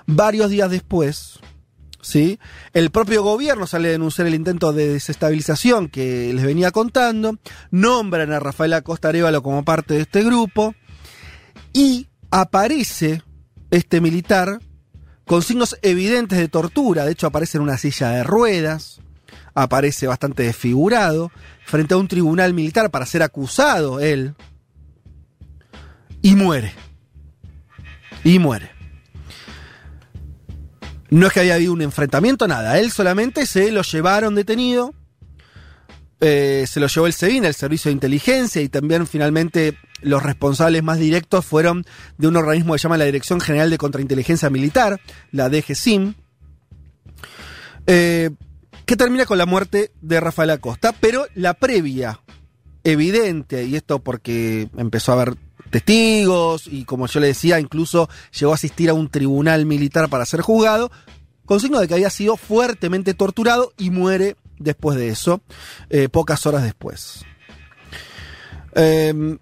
varios 0.07 0.51
días 0.51 0.71
después, 0.71 1.41
¿sí? 2.01 2.39
El 2.73 2.91
propio 2.91 3.23
gobierno 3.23 3.67
sale 3.67 3.89
a 3.89 3.93
denunciar 3.93 4.29
el 4.29 4.35
intento 4.35 4.73
de 4.73 4.89
desestabilización 4.89 5.89
que 5.89 6.33
les 6.33 6.45
venía 6.45 6.71
contando, 6.71 7.39
nombran 7.73 8.33
a 8.33 8.39
Rafael 8.39 8.73
Acosta 8.73 9.09
Arevalo 9.09 9.43
como 9.43 9.65
parte 9.65 9.95
de 9.95 10.03
este 10.03 10.23
grupo 10.23 10.75
y 11.73 12.09
aparece 12.31 13.23
este 13.71 14.01
militar 14.01 14.61
con 15.27 15.43
signos 15.43 15.77
evidentes 15.83 16.39
de 16.39 16.49
tortura. 16.49 17.05
De 17.05 17.13
hecho, 17.13 17.27
aparece 17.27 17.59
en 17.59 17.63
una 17.63 17.79
silla 17.79 18.11
de 18.11 18.25
ruedas, 18.25 19.01
aparece 19.55 20.07
bastante 20.07 20.43
desfigurado, 20.43 21.31
frente 21.65 21.95
a 21.95 21.99
un 21.99 22.09
tribunal 22.09 22.55
militar 22.55 22.91
para 22.91 23.07
ser 23.07 23.23
acusado 23.23 24.01
él, 24.01 24.35
y 26.23 26.35
muere. 26.37 26.73
Y 28.25 28.39
muere. 28.39 28.71
No 31.09 31.27
es 31.27 31.33
que 31.33 31.41
había 31.41 31.55
habido 31.55 31.73
un 31.73 31.83
enfrentamiento, 31.83 32.47
nada. 32.47 32.79
Él 32.79 32.93
solamente 32.93 33.47
se 33.47 33.73
lo 33.73 33.83
llevaron 33.83 34.35
detenido. 34.35 34.95
Eh, 36.21 36.67
se 36.69 36.81
lo 36.81 36.87
llevó 36.87 37.07
el 37.07 37.15
SEBIN, 37.15 37.47
el 37.47 37.55
Servicio 37.55 37.89
de 37.89 37.95
Inteligencia, 37.95 38.61
y 38.61 38.69
también 38.69 39.07
finalmente 39.07 39.79
los 40.03 40.23
responsables 40.23 40.83
más 40.83 40.99
directos 40.99 41.47
fueron 41.47 41.85
de 42.19 42.29
un 42.29 42.37
organismo 42.37 42.75
que 42.75 42.79
se 42.79 42.83
llama 42.85 42.99
la 42.99 43.07
Dirección 43.07 43.41
General 43.41 43.71
de 43.71 43.79
Contrainteligencia 43.79 44.51
Militar, 44.51 45.01
la 45.33 45.49
DGSIM, 45.49 46.15
eh, 47.87 48.31
que 48.85 48.97
termina 48.97 49.25
con 49.25 49.39
la 49.39 49.47
muerte 49.47 49.93
de 50.03 50.21
Rafael 50.21 50.51
Acosta. 50.51 50.93
Pero 51.01 51.27
la 51.35 51.55
previa, 51.55 52.21
evidente, 52.85 53.65
y 53.65 53.77
esto 53.77 54.01
porque 54.01 54.69
empezó 54.77 55.13
a 55.13 55.23
haber 55.23 55.37
testigos 55.71 56.67
y 56.67 56.85
como 56.85 57.07
yo 57.07 57.21
le 57.21 57.29
decía, 57.29 57.61
incluso 57.61 58.11
llegó 58.39 58.53
a 58.53 58.57
asistir 58.57 58.91
a 58.91 58.95
un 58.95 59.09
tribunal 59.09 59.65
militar 59.65 60.11
para 60.11 60.27
ser 60.27 60.41
juzgado, 60.41 60.91
con 61.47 61.61
signo 61.61 61.81
de 61.81 61.89
que 61.89 61.95
había 61.95 62.11
sido 62.11 62.37
fuertemente 62.37 63.15
torturado 63.15 63.73
y 63.79 63.91
muere 63.91 64.37
después 64.61 64.97
de 64.97 65.09
eso, 65.09 65.43
eh, 65.89 66.09
pocas 66.09 66.47
horas 66.47 66.63
después. 66.63 67.25
Em, 68.75 69.39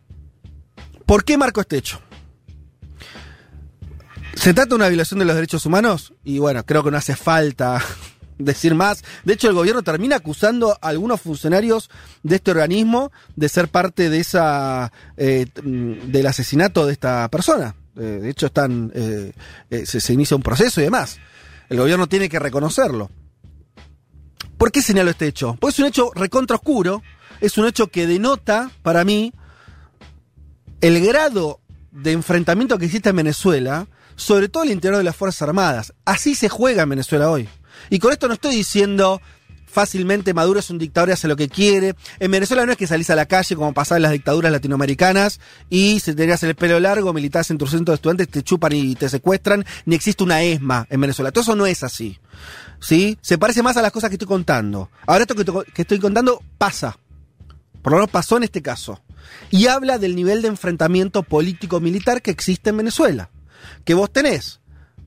¿Por 1.04 1.24
qué 1.24 1.36
marco 1.36 1.60
este 1.60 1.76
hecho? 1.76 2.00
¿Se 4.34 4.54
trata 4.54 4.70
de 4.70 4.74
una 4.76 4.88
violación 4.88 5.18
de 5.18 5.26
los 5.26 5.34
derechos 5.34 5.66
humanos? 5.66 6.14
Y 6.24 6.38
bueno, 6.38 6.64
creo 6.64 6.84
que 6.84 6.90
no 6.90 6.96
hace 6.96 7.16
falta 7.16 7.82
decir 8.38 8.74
más. 8.74 9.02
De 9.24 9.34
hecho, 9.34 9.48
el 9.48 9.54
gobierno 9.54 9.82
termina 9.82 10.16
acusando 10.16 10.78
a 10.80 10.88
algunos 10.88 11.20
funcionarios 11.20 11.90
de 12.22 12.36
este 12.36 12.52
organismo 12.52 13.10
de 13.36 13.48
ser 13.48 13.68
parte 13.68 14.10
de 14.10 14.20
esa 14.20 14.92
eh, 15.16 15.46
mm, 15.62 16.12
del 16.12 16.26
asesinato 16.26 16.86
de 16.86 16.92
esta 16.92 17.28
persona. 17.28 17.74
Eh, 17.96 18.20
de 18.22 18.30
hecho, 18.30 18.46
están 18.46 18.92
eh, 18.94 19.32
se, 19.84 20.12
inicia 20.12 20.36
un 20.36 20.42
proceso 20.42 20.80
y 20.80 20.84
demás. 20.84 21.18
El 21.68 21.78
gobierno 21.78 22.06
tiene 22.06 22.28
que 22.28 22.38
reconocerlo. 22.38 23.10
¿Por 24.58 24.72
qué 24.72 24.82
señalo 24.82 25.10
este 25.10 25.28
hecho? 25.28 25.56
Porque 25.60 25.74
es 25.74 25.78
un 25.78 25.86
hecho 25.86 26.10
recontra 26.14 26.56
oscuro. 26.56 27.02
Es 27.40 27.56
un 27.56 27.66
hecho 27.66 27.86
que 27.86 28.08
denota, 28.08 28.70
para 28.82 29.04
mí, 29.04 29.32
el 30.80 31.00
grado 31.04 31.60
de 31.92 32.12
enfrentamiento 32.12 32.76
que 32.76 32.86
existe 32.86 33.10
en 33.10 33.16
Venezuela, 33.16 33.86
sobre 34.16 34.48
todo 34.48 34.64
el 34.64 34.72
interior 34.72 34.98
de 34.98 35.04
las 35.04 35.14
Fuerzas 35.14 35.42
Armadas. 35.42 35.94
Así 36.04 36.34
se 36.34 36.48
juega 36.48 36.82
en 36.82 36.88
Venezuela 36.88 37.30
hoy. 37.30 37.48
Y 37.88 38.00
con 38.00 38.12
esto 38.12 38.26
no 38.26 38.34
estoy 38.34 38.56
diciendo 38.56 39.22
fácilmente 39.68 40.34
Maduro 40.34 40.60
es 40.60 40.70
un 40.70 40.78
dictador 40.78 41.10
y 41.10 41.12
hace 41.12 41.28
lo 41.28 41.36
que 41.36 41.48
quiere. 41.48 41.94
En 42.18 42.30
Venezuela 42.30 42.66
no 42.66 42.72
es 42.72 42.78
que 42.78 42.86
salís 42.86 43.10
a 43.10 43.14
la 43.14 43.26
calle 43.26 43.54
como 43.54 43.72
pasaba 43.72 43.96
en 43.96 44.02
las 44.02 44.12
dictaduras 44.12 44.50
latinoamericanas 44.50 45.40
y 45.70 46.00
si 46.00 46.14
tenías 46.14 46.42
el 46.42 46.54
pelo 46.54 46.80
largo, 46.80 47.12
militás 47.12 47.50
en 47.50 47.58
tu 47.58 47.66
centro 47.66 47.92
de 47.92 47.96
estudiantes, 47.96 48.28
te 48.28 48.42
chupan 48.42 48.72
y 48.72 48.94
te 48.94 49.08
secuestran, 49.08 49.64
ni 49.84 49.94
existe 49.94 50.24
una 50.24 50.42
ESMA 50.42 50.86
en 50.90 51.00
Venezuela. 51.00 51.30
Todo 51.30 51.42
eso 51.42 51.54
no 51.54 51.66
es 51.66 51.82
así. 51.82 52.18
¿Sí? 52.80 53.18
Se 53.20 53.38
parece 53.38 53.62
más 53.62 53.76
a 53.76 53.82
las 53.82 53.92
cosas 53.92 54.10
que 54.10 54.14
estoy 54.14 54.28
contando. 54.28 54.90
Ahora 55.06 55.22
esto 55.22 55.34
que, 55.34 55.44
que 55.72 55.82
estoy 55.82 55.98
contando 55.98 56.42
pasa. 56.58 56.98
Por 57.82 57.92
lo 57.92 57.98
menos 57.98 58.10
pasó 58.10 58.36
en 58.36 58.44
este 58.44 58.62
caso. 58.62 59.00
Y 59.50 59.66
habla 59.66 59.98
del 59.98 60.16
nivel 60.16 60.42
de 60.42 60.48
enfrentamiento 60.48 61.22
político-militar 61.22 62.22
que 62.22 62.30
existe 62.30 62.70
en 62.70 62.78
Venezuela. 62.78 63.30
Que 63.84 63.94
vos 63.94 64.10
tenés 64.10 64.60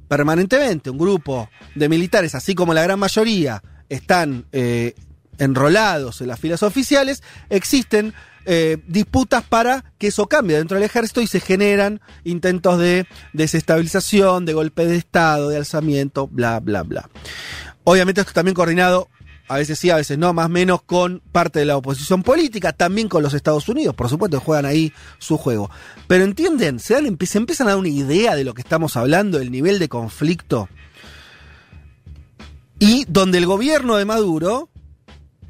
permanentemente 0.07 0.89
un 0.89 0.97
grupo 0.97 1.49
de 1.73 1.87
militares, 1.87 2.35
así 2.35 2.53
como 2.53 2.73
la 2.73 2.83
gran 2.83 2.99
mayoría 2.99 3.63
están 3.91 4.45
eh, 4.51 4.95
enrolados 5.37 6.21
en 6.21 6.27
las 6.27 6.39
filas 6.39 6.63
oficiales, 6.63 7.23
existen 7.49 8.13
eh, 8.45 8.77
disputas 8.87 9.43
para 9.43 9.83
que 9.97 10.07
eso 10.07 10.27
cambie 10.27 10.57
dentro 10.57 10.75
del 10.75 10.85
ejército 10.85 11.21
y 11.21 11.27
se 11.27 11.39
generan 11.39 12.01
intentos 12.23 12.79
de 12.79 13.05
desestabilización, 13.33 14.45
de 14.45 14.53
golpe 14.53 14.85
de 14.85 14.95
Estado, 14.95 15.49
de 15.49 15.57
alzamiento, 15.57 16.27
bla, 16.27 16.59
bla, 16.59 16.83
bla. 16.83 17.09
Obviamente 17.83 18.21
esto 18.21 18.33
también 18.33 18.55
coordinado 18.55 19.09
a 19.51 19.57
veces 19.57 19.79
sí, 19.79 19.89
a 19.89 19.97
veces 19.97 20.17
no, 20.17 20.31
más 20.33 20.45
o 20.45 20.49
menos 20.49 20.81
con 20.81 21.21
parte 21.33 21.59
de 21.59 21.65
la 21.65 21.75
oposición 21.75 22.23
política, 22.23 22.71
también 22.71 23.09
con 23.09 23.21
los 23.21 23.33
Estados 23.33 23.67
Unidos, 23.67 23.93
por 23.95 24.07
supuesto, 24.07 24.39
juegan 24.39 24.65
ahí 24.65 24.93
su 25.19 25.37
juego. 25.37 25.69
Pero 26.07 26.23
entienden, 26.23 26.79
se, 26.79 26.95
se 27.25 27.37
empiezan 27.37 27.67
a 27.67 27.71
dar 27.71 27.79
una 27.79 27.89
idea 27.89 28.35
de 28.35 28.45
lo 28.45 28.53
que 28.53 28.61
estamos 28.61 28.95
hablando, 28.95 29.39
del 29.39 29.51
nivel 29.51 29.77
de 29.77 29.89
conflicto. 29.89 30.69
Y 32.81 33.05
donde 33.07 33.37
el 33.37 33.45
gobierno 33.45 33.95
de 33.95 34.05
Maduro, 34.05 34.67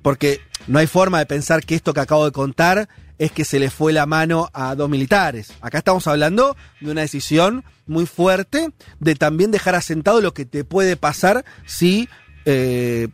porque 0.01 0.41
no 0.67 0.79
hay 0.79 0.87
forma 0.87 1.17
de 1.17 1.25
pensar 1.25 1.63
que 1.63 1.75
esto 1.75 1.93
que 1.93 2.01
acabo 2.01 2.25
de 2.25 2.33
contar 2.33 2.89
es 3.19 3.31
que 3.31 3.45
se 3.45 3.57
le 3.57 3.69
fue 3.69 3.93
la 3.93 4.05
mano 4.05 4.49
a 4.51 4.75
dos 4.75 4.89
militares. 4.89 5.53
Acá 5.61 5.77
estamos 5.77 6.05
hablando 6.07 6.57
de 6.81 6.91
una 6.91 6.99
decisión 6.99 7.63
muy 7.87 8.05
fuerte 8.05 8.73
de 8.99 9.15
también 9.15 9.49
dejar 9.49 9.75
asentado 9.75 10.19
lo 10.19 10.33
que 10.33 10.43
te 10.43 10.65
puede 10.65 10.97
pasar 10.97 11.45
si 11.65 12.09
eh, 12.43 13.07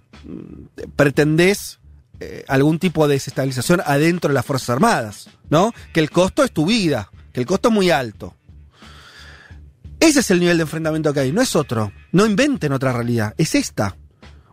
pretendés 0.96 1.80
eh, 2.20 2.44
algún 2.48 2.80
tipo 2.80 3.08
de 3.08 3.14
desestabilización 3.14 3.84
adentro 3.86 4.30
de 4.30 4.34
las 4.34 4.48
Fuerzas 4.48 4.72
Armadas, 4.72 5.30
¿no? 5.52 5.76
Que 5.94 6.00
el 6.00 6.10
costo 6.10 6.44
es 6.44 6.52
tu 6.52 6.66
vida, 6.66 7.12
que 7.34 7.42
el 7.42 7.46
costo 7.46 7.70
es 7.70 7.76
muy 7.76 7.92
alto. 7.92 8.36
Ese 10.00 10.22
es 10.22 10.32
el 10.32 10.40
nivel 10.40 10.58
de 10.58 10.64
enfrentamiento 10.64 11.14
que 11.14 11.20
hay, 11.20 11.32
no 11.32 11.44
es 11.44 11.56
otro. 11.56 11.92
No 12.12 12.26
inventen 12.26 12.74
otra 12.74 12.94
realidad, 12.94 13.36
es 13.38 13.54
esta. 13.54 13.96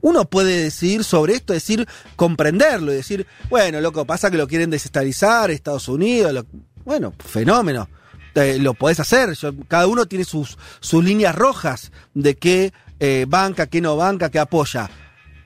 Uno 0.05 0.27
puede 0.27 0.65
decidir 0.65 1.03
sobre 1.03 1.33
esto, 1.33 1.55
decir, 1.55 1.89
comprenderlo 2.15 2.93
y 2.93 2.97
decir, 2.97 3.27
bueno, 3.49 3.81
loco, 3.81 4.05
pasa 4.05 4.31
que 4.31 4.37
lo 4.37 4.47
quieren 4.47 4.69
desestabilizar 4.69 5.51
Estados 5.51 5.89
Unidos, 5.89 6.45
bueno, 6.85 7.15
fenómeno. 7.19 7.89
Eh, 8.35 8.59
lo 8.61 8.75
podés 8.75 9.01
hacer, 9.01 9.31
cada 9.67 9.87
uno 9.87 10.05
tiene 10.05 10.27
sus, 10.27 10.59
sus 10.81 11.03
líneas 11.03 11.35
rojas 11.35 11.91
de 12.13 12.35
qué 12.35 12.75
eh, 13.01 13.25
banca, 13.27 13.67
qué 13.67 13.81
no 13.81 13.97
banca, 13.97 14.31
qué 14.31 14.39
apoya. 14.39 14.91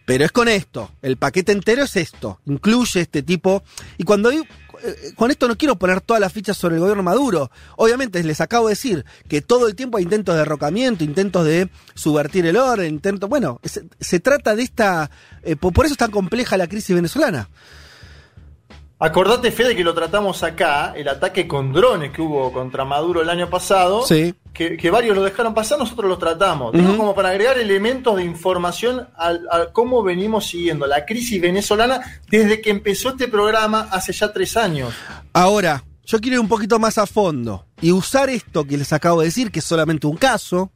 Pero 0.04 0.24
es 0.24 0.32
con 0.32 0.48
esto, 0.48 0.90
el 1.02 1.18
paquete 1.18 1.52
entero 1.52 1.84
es 1.84 1.94
esto, 1.94 2.40
incluye 2.44 3.02
este 3.02 3.22
tipo. 3.22 3.62
Y 3.96 4.02
cuando 4.02 4.32
eh, 4.32 4.42
con 5.16 5.30
esto 5.30 5.48
no 5.48 5.56
quiero 5.56 5.76
poner 5.76 6.00
todas 6.00 6.20
las 6.20 6.32
fichas 6.32 6.56
sobre 6.56 6.76
el 6.76 6.80
gobierno 6.80 7.02
Maduro. 7.02 7.50
Obviamente 7.76 8.22
les 8.22 8.40
acabo 8.40 8.68
de 8.68 8.72
decir 8.72 9.04
que 9.28 9.42
todo 9.42 9.68
el 9.68 9.74
tiempo 9.74 9.98
hay 9.98 10.04
intentos 10.04 10.34
de 10.34 10.40
derrocamiento, 10.40 11.04
intentos 11.04 11.44
de 11.44 11.70
subvertir 11.94 12.46
el 12.46 12.56
orden, 12.56 12.94
intentos. 12.94 13.28
Bueno, 13.28 13.60
se, 13.64 14.20
trata 14.20 14.54
de 14.54 14.62
esta. 14.62 15.10
Eh, 15.42 15.56
por 15.56 15.84
eso 15.84 15.94
es 15.94 15.98
tan 15.98 16.10
compleja 16.10 16.56
la 16.56 16.66
crisis 16.66 16.94
venezolana. 16.94 17.48
Acordate, 19.00 19.52
Fede, 19.52 19.76
que 19.76 19.84
lo 19.84 19.94
tratamos 19.94 20.42
acá, 20.42 20.92
el 20.96 21.06
ataque 21.06 21.46
con 21.46 21.72
drones 21.72 22.10
que 22.10 22.20
hubo 22.20 22.52
contra 22.52 22.84
Maduro 22.84 23.22
el 23.22 23.30
año 23.30 23.48
pasado. 23.48 24.04
Sí. 24.04 24.34
Que, 24.52 24.90
varios 24.90 25.14
lo 25.14 25.22
dejaron 25.22 25.54
pasar, 25.54 25.78
nosotros 25.78 26.08
lo 26.08 26.18
tratamos. 26.18 26.72
como 26.96 27.14
para 27.14 27.28
agregar 27.28 27.58
elementos 27.58 28.16
de 28.16 28.24
información 28.24 29.06
a, 29.16 29.66
cómo 29.72 30.02
venimos 30.02 30.48
siguiendo 30.48 30.84
la 30.88 31.06
crisis 31.06 31.40
venezolana 31.40 32.00
desde 32.28 32.60
que 32.60 32.70
empezó 32.70 33.10
este 33.10 33.28
programa 33.28 33.88
hace 33.92 34.12
ya 34.12 34.32
tres 34.32 34.56
años. 34.56 34.92
Ahora, 35.32 35.84
yo 36.04 36.18
quiero 36.18 36.34
ir 36.34 36.40
un 36.40 36.48
poquito 36.48 36.80
más 36.80 36.98
a 36.98 37.06
fondo 37.06 37.66
y 37.80 37.92
usar 37.92 38.30
esto 38.30 38.64
que 38.64 38.76
les 38.76 38.92
acabo 38.92 39.20
de 39.20 39.26
decir, 39.26 39.52
que 39.52 39.60
es 39.60 39.64
solamente 39.64 40.08
un 40.08 40.16
caso, 40.16 40.72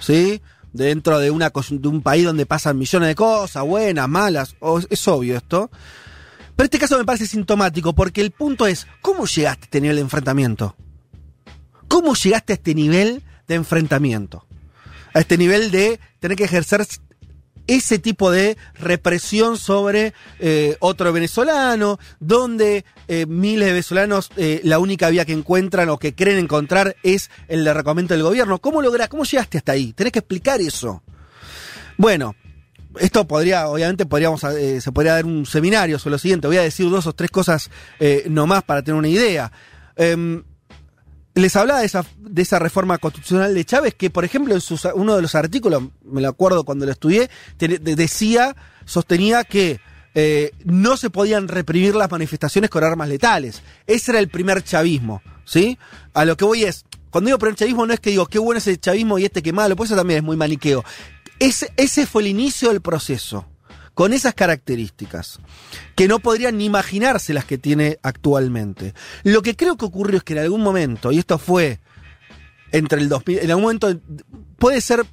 ¿sí? 0.00 0.40
Dentro 0.72 1.18
de, 1.18 1.30
una, 1.30 1.52
de 1.70 1.88
un 1.88 2.00
país 2.00 2.24
donde 2.24 2.46
pasan 2.46 2.78
millones 2.78 3.08
de 3.08 3.14
cosas, 3.14 3.64
buenas, 3.64 4.08
malas, 4.08 4.56
es 4.88 5.08
obvio 5.08 5.36
esto 5.36 5.70
pero 6.56 6.64
este 6.64 6.78
caso 6.78 6.98
me 6.98 7.04
parece 7.04 7.26
sintomático 7.26 7.94
porque 7.94 8.20
el 8.20 8.30
punto 8.30 8.66
es, 8.66 8.86
¿cómo 9.00 9.26
llegaste 9.26 9.62
a 9.62 9.66
este 9.66 9.80
nivel 9.80 9.96
de 9.96 10.02
enfrentamiento? 10.02 10.76
¿Cómo 11.88 12.14
llegaste 12.14 12.52
a 12.52 12.56
este 12.56 12.74
nivel 12.74 13.22
de 13.48 13.54
enfrentamiento? 13.56 14.46
A 15.12 15.20
este 15.20 15.36
nivel 15.36 15.70
de 15.70 16.00
tener 16.20 16.36
que 16.36 16.44
ejercer 16.44 16.86
ese 17.66 17.98
tipo 17.98 18.30
de 18.30 18.56
represión 18.74 19.56
sobre 19.56 20.12
eh, 20.38 20.76
otro 20.80 21.12
venezolano, 21.12 21.98
donde 22.20 22.84
eh, 23.08 23.26
miles 23.26 23.66
de 23.66 23.72
venezolanos 23.72 24.30
eh, 24.36 24.60
la 24.64 24.78
única 24.78 25.08
vía 25.10 25.24
que 25.24 25.32
encuentran 25.32 25.88
o 25.88 25.98
que 25.98 26.14
creen 26.14 26.38
encontrar 26.38 26.96
es 27.02 27.30
el 27.48 27.64
de 27.64 27.74
del 27.74 28.22
gobierno. 28.22 28.58
¿Cómo 28.58 28.82
logras? 28.82 29.08
¿Cómo 29.08 29.24
llegaste 29.24 29.58
hasta 29.58 29.72
ahí? 29.72 29.92
Tenés 29.92 30.12
que 30.12 30.18
explicar 30.20 30.60
eso. 30.60 31.02
Bueno, 31.96 32.34
esto 33.00 33.26
podría, 33.26 33.68
obviamente, 33.68 34.06
podríamos, 34.06 34.42
eh, 34.44 34.80
se 34.80 34.92
podría 34.92 35.14
dar 35.14 35.26
un 35.26 35.46
seminario 35.46 35.98
sobre 35.98 36.12
lo 36.12 36.18
siguiente. 36.18 36.46
Voy 36.46 36.56
a 36.56 36.62
decir 36.62 36.88
dos 36.90 37.06
o 37.06 37.12
tres 37.12 37.30
cosas 37.30 37.70
eh, 38.00 38.24
nomás 38.28 38.62
para 38.62 38.82
tener 38.82 38.98
una 38.98 39.08
idea. 39.08 39.52
Em, 39.96 40.42
les 41.34 41.56
hablaba 41.56 41.80
de 41.80 41.86
esa, 41.86 42.04
de 42.18 42.42
esa 42.42 42.58
reforma 42.58 42.98
constitucional 42.98 43.54
de 43.54 43.64
Chávez, 43.64 43.94
que, 43.94 44.10
por 44.10 44.24
ejemplo, 44.24 44.54
en 44.54 44.60
uno 44.94 45.16
de 45.16 45.22
los 45.22 45.34
artículos, 45.34 45.82
me 46.04 46.20
lo 46.20 46.28
acuerdo 46.28 46.64
cuando 46.64 46.86
lo 46.86 46.92
estudié, 46.92 47.28
decía, 47.58 48.54
sostenía 48.84 49.44
que 49.44 49.80
eh, 50.14 50.52
no 50.64 50.96
se 50.96 51.10
podían 51.10 51.48
reprimir 51.48 51.96
las 51.96 52.10
manifestaciones 52.10 52.70
con 52.70 52.84
armas 52.84 53.08
letales. 53.08 53.62
Ese 53.86 54.12
era 54.12 54.20
el 54.20 54.28
primer 54.28 54.62
chavismo, 54.62 55.22
¿sí? 55.44 55.76
A 56.12 56.24
lo 56.24 56.36
que 56.36 56.44
voy 56.44 56.62
es, 56.62 56.84
cuando 57.10 57.28
digo 57.28 57.38
primer 57.38 57.56
chavismo 57.56 57.84
no 57.84 57.92
es 57.92 58.00
que 58.00 58.10
digo 58.10 58.26
qué 58.26 58.38
bueno 58.38 58.58
es 58.58 58.66
el 58.68 58.80
chavismo 58.80 59.18
y 59.18 59.24
este 59.24 59.42
qué 59.42 59.52
malo, 59.52 59.74
pues 59.74 59.90
eso 59.90 59.96
también 59.96 60.18
es 60.18 60.24
muy 60.24 60.36
maniqueo. 60.36 60.84
Ese, 61.38 61.72
ese 61.76 62.06
fue 62.06 62.22
el 62.22 62.28
inicio 62.28 62.70
del 62.70 62.80
proceso, 62.80 63.46
con 63.94 64.12
esas 64.12 64.34
características, 64.34 65.40
que 65.94 66.08
no 66.08 66.18
podrían 66.18 66.58
ni 66.58 66.64
imaginarse 66.64 67.34
las 67.34 67.44
que 67.44 67.58
tiene 67.58 67.98
actualmente. 68.02 68.94
Lo 69.22 69.42
que 69.42 69.56
creo 69.56 69.76
que 69.76 69.84
ocurrió 69.84 70.18
es 70.18 70.24
que 70.24 70.34
en 70.34 70.40
algún 70.40 70.62
momento, 70.62 71.12
y 71.12 71.18
esto 71.18 71.38
fue 71.38 71.80
entre 72.72 73.00
el 73.00 73.08
2000, 73.08 73.38
en 73.38 73.50
algún 73.50 73.62
momento, 73.64 74.00
puede 74.58 74.80
ser 74.80 75.06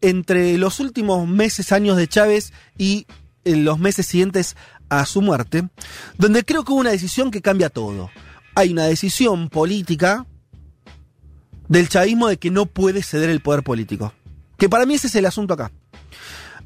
entre 0.00 0.56
los 0.58 0.80
últimos 0.80 1.28
meses, 1.28 1.72
años 1.72 1.96
de 1.96 2.08
Chávez 2.08 2.52
y 2.78 3.06
en 3.44 3.64
los 3.64 3.78
meses 3.78 4.06
siguientes 4.06 4.56
a 4.88 5.04
su 5.06 5.22
muerte, 5.22 5.68
donde 6.18 6.44
creo 6.44 6.64
que 6.64 6.72
hubo 6.72 6.80
una 6.80 6.90
decisión 6.90 7.30
que 7.30 7.42
cambia 7.42 7.70
todo. 7.70 8.10
Hay 8.54 8.72
una 8.72 8.84
decisión 8.84 9.48
política 9.48 10.26
del 11.68 11.88
chavismo 11.88 12.28
de 12.28 12.38
que 12.38 12.50
no 12.50 12.66
puede 12.66 13.02
ceder 13.02 13.30
el 13.30 13.40
poder 13.40 13.62
político. 13.62 14.12
Que 14.60 14.68
para 14.68 14.86
mí 14.86 14.94
ese 14.94 15.06
es 15.06 15.14
el 15.16 15.24
asunto 15.26 15.54
acá. 15.54 15.72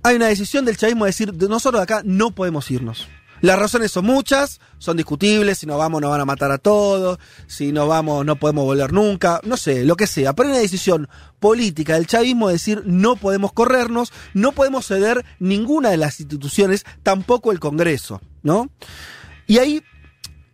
Hay 0.03 0.17
una 0.17 0.27
decisión 0.27 0.65
del 0.65 0.77
chavismo 0.77 1.05
de 1.05 1.11
decir, 1.11 1.33
nosotros 1.49 1.81
de 1.81 1.85
acá 1.85 2.03
no 2.05 2.33
podemos 2.33 2.69
irnos. 2.71 3.09
Las 3.41 3.59
razones 3.59 3.93
son 3.93 4.07
muchas, 4.07 4.61
son 4.79 4.97
discutibles, 4.97 5.59
si 5.59 5.67
nos 5.67 5.79
vamos 5.79 6.01
nos 6.01 6.11
van 6.11 6.21
a 6.21 6.25
matar 6.25 6.51
a 6.51 6.59
todos, 6.59 7.19
si 7.47 7.73
nos 7.73 7.87
vamos 7.87 8.25
no 8.25 8.37
podemos 8.37 8.65
volver 8.65 8.93
nunca, 8.93 9.41
no 9.45 9.57
sé, 9.57 9.85
lo 9.85 9.97
que 9.97 10.07
sea, 10.07 10.33
pero 10.33 10.49
hay 10.49 10.55
una 10.55 10.63
decisión 10.63 11.09
política 11.41 11.95
del 11.95 12.07
chavismo 12.07 12.49
de 12.49 12.55
decir 12.55 12.83
no 12.87 13.17
podemos 13.17 13.53
corrernos, 13.53 14.13
no 14.33 14.53
podemos 14.53 14.87
ceder 14.87 15.25
ninguna 15.39 15.91
de 15.91 15.99
las 15.99 16.21
instituciones, 16.21 16.85
tampoco 17.03 17.53
el 17.53 17.61
Congreso, 17.61 18.21
¿no? 18.43 18.71
Y 19.47 19.59
ahí 19.59 19.83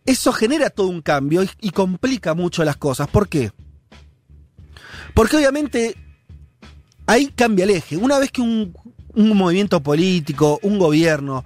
eso 0.04 0.32
genera 0.32 0.68
todo 0.68 0.88
un 0.88 1.00
cambio 1.00 1.44
y, 1.61 1.70
complica 1.70 2.35
mucho 2.35 2.64
las 2.64 2.76
cosas. 2.76 3.09
¿Por 3.09 3.28
qué? 3.28 3.52
Porque 5.14 5.37
obviamente 5.37 5.97
ahí 7.10 7.26
cambia 7.34 7.64
el 7.64 7.70
eje. 7.70 7.96
Una 7.96 8.18
vez 8.18 8.30
que 8.30 8.40
un, 8.40 8.72
movimiento 9.14 9.82
político, 9.82 10.60
un 10.62 10.78
gobierno, 10.78 11.44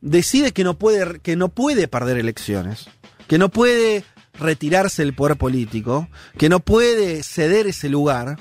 decide 0.00 0.52
que 0.52 0.62
no 0.62 0.78
puede, 0.78 1.18
que 1.20 1.34
no 1.34 1.48
puede 1.48 1.88
perder 1.88 2.16
elecciones, 2.16 2.88
que 3.26 3.36
no 3.36 3.48
puede 3.48 4.04
retirarse 4.38 5.02
del 5.02 5.14
poder 5.14 5.36
político, 5.36 6.08
que 6.38 6.48
no 6.48 6.60
puede 6.60 7.24
ceder 7.24 7.66
ese 7.66 7.88
lugar, 7.88 8.38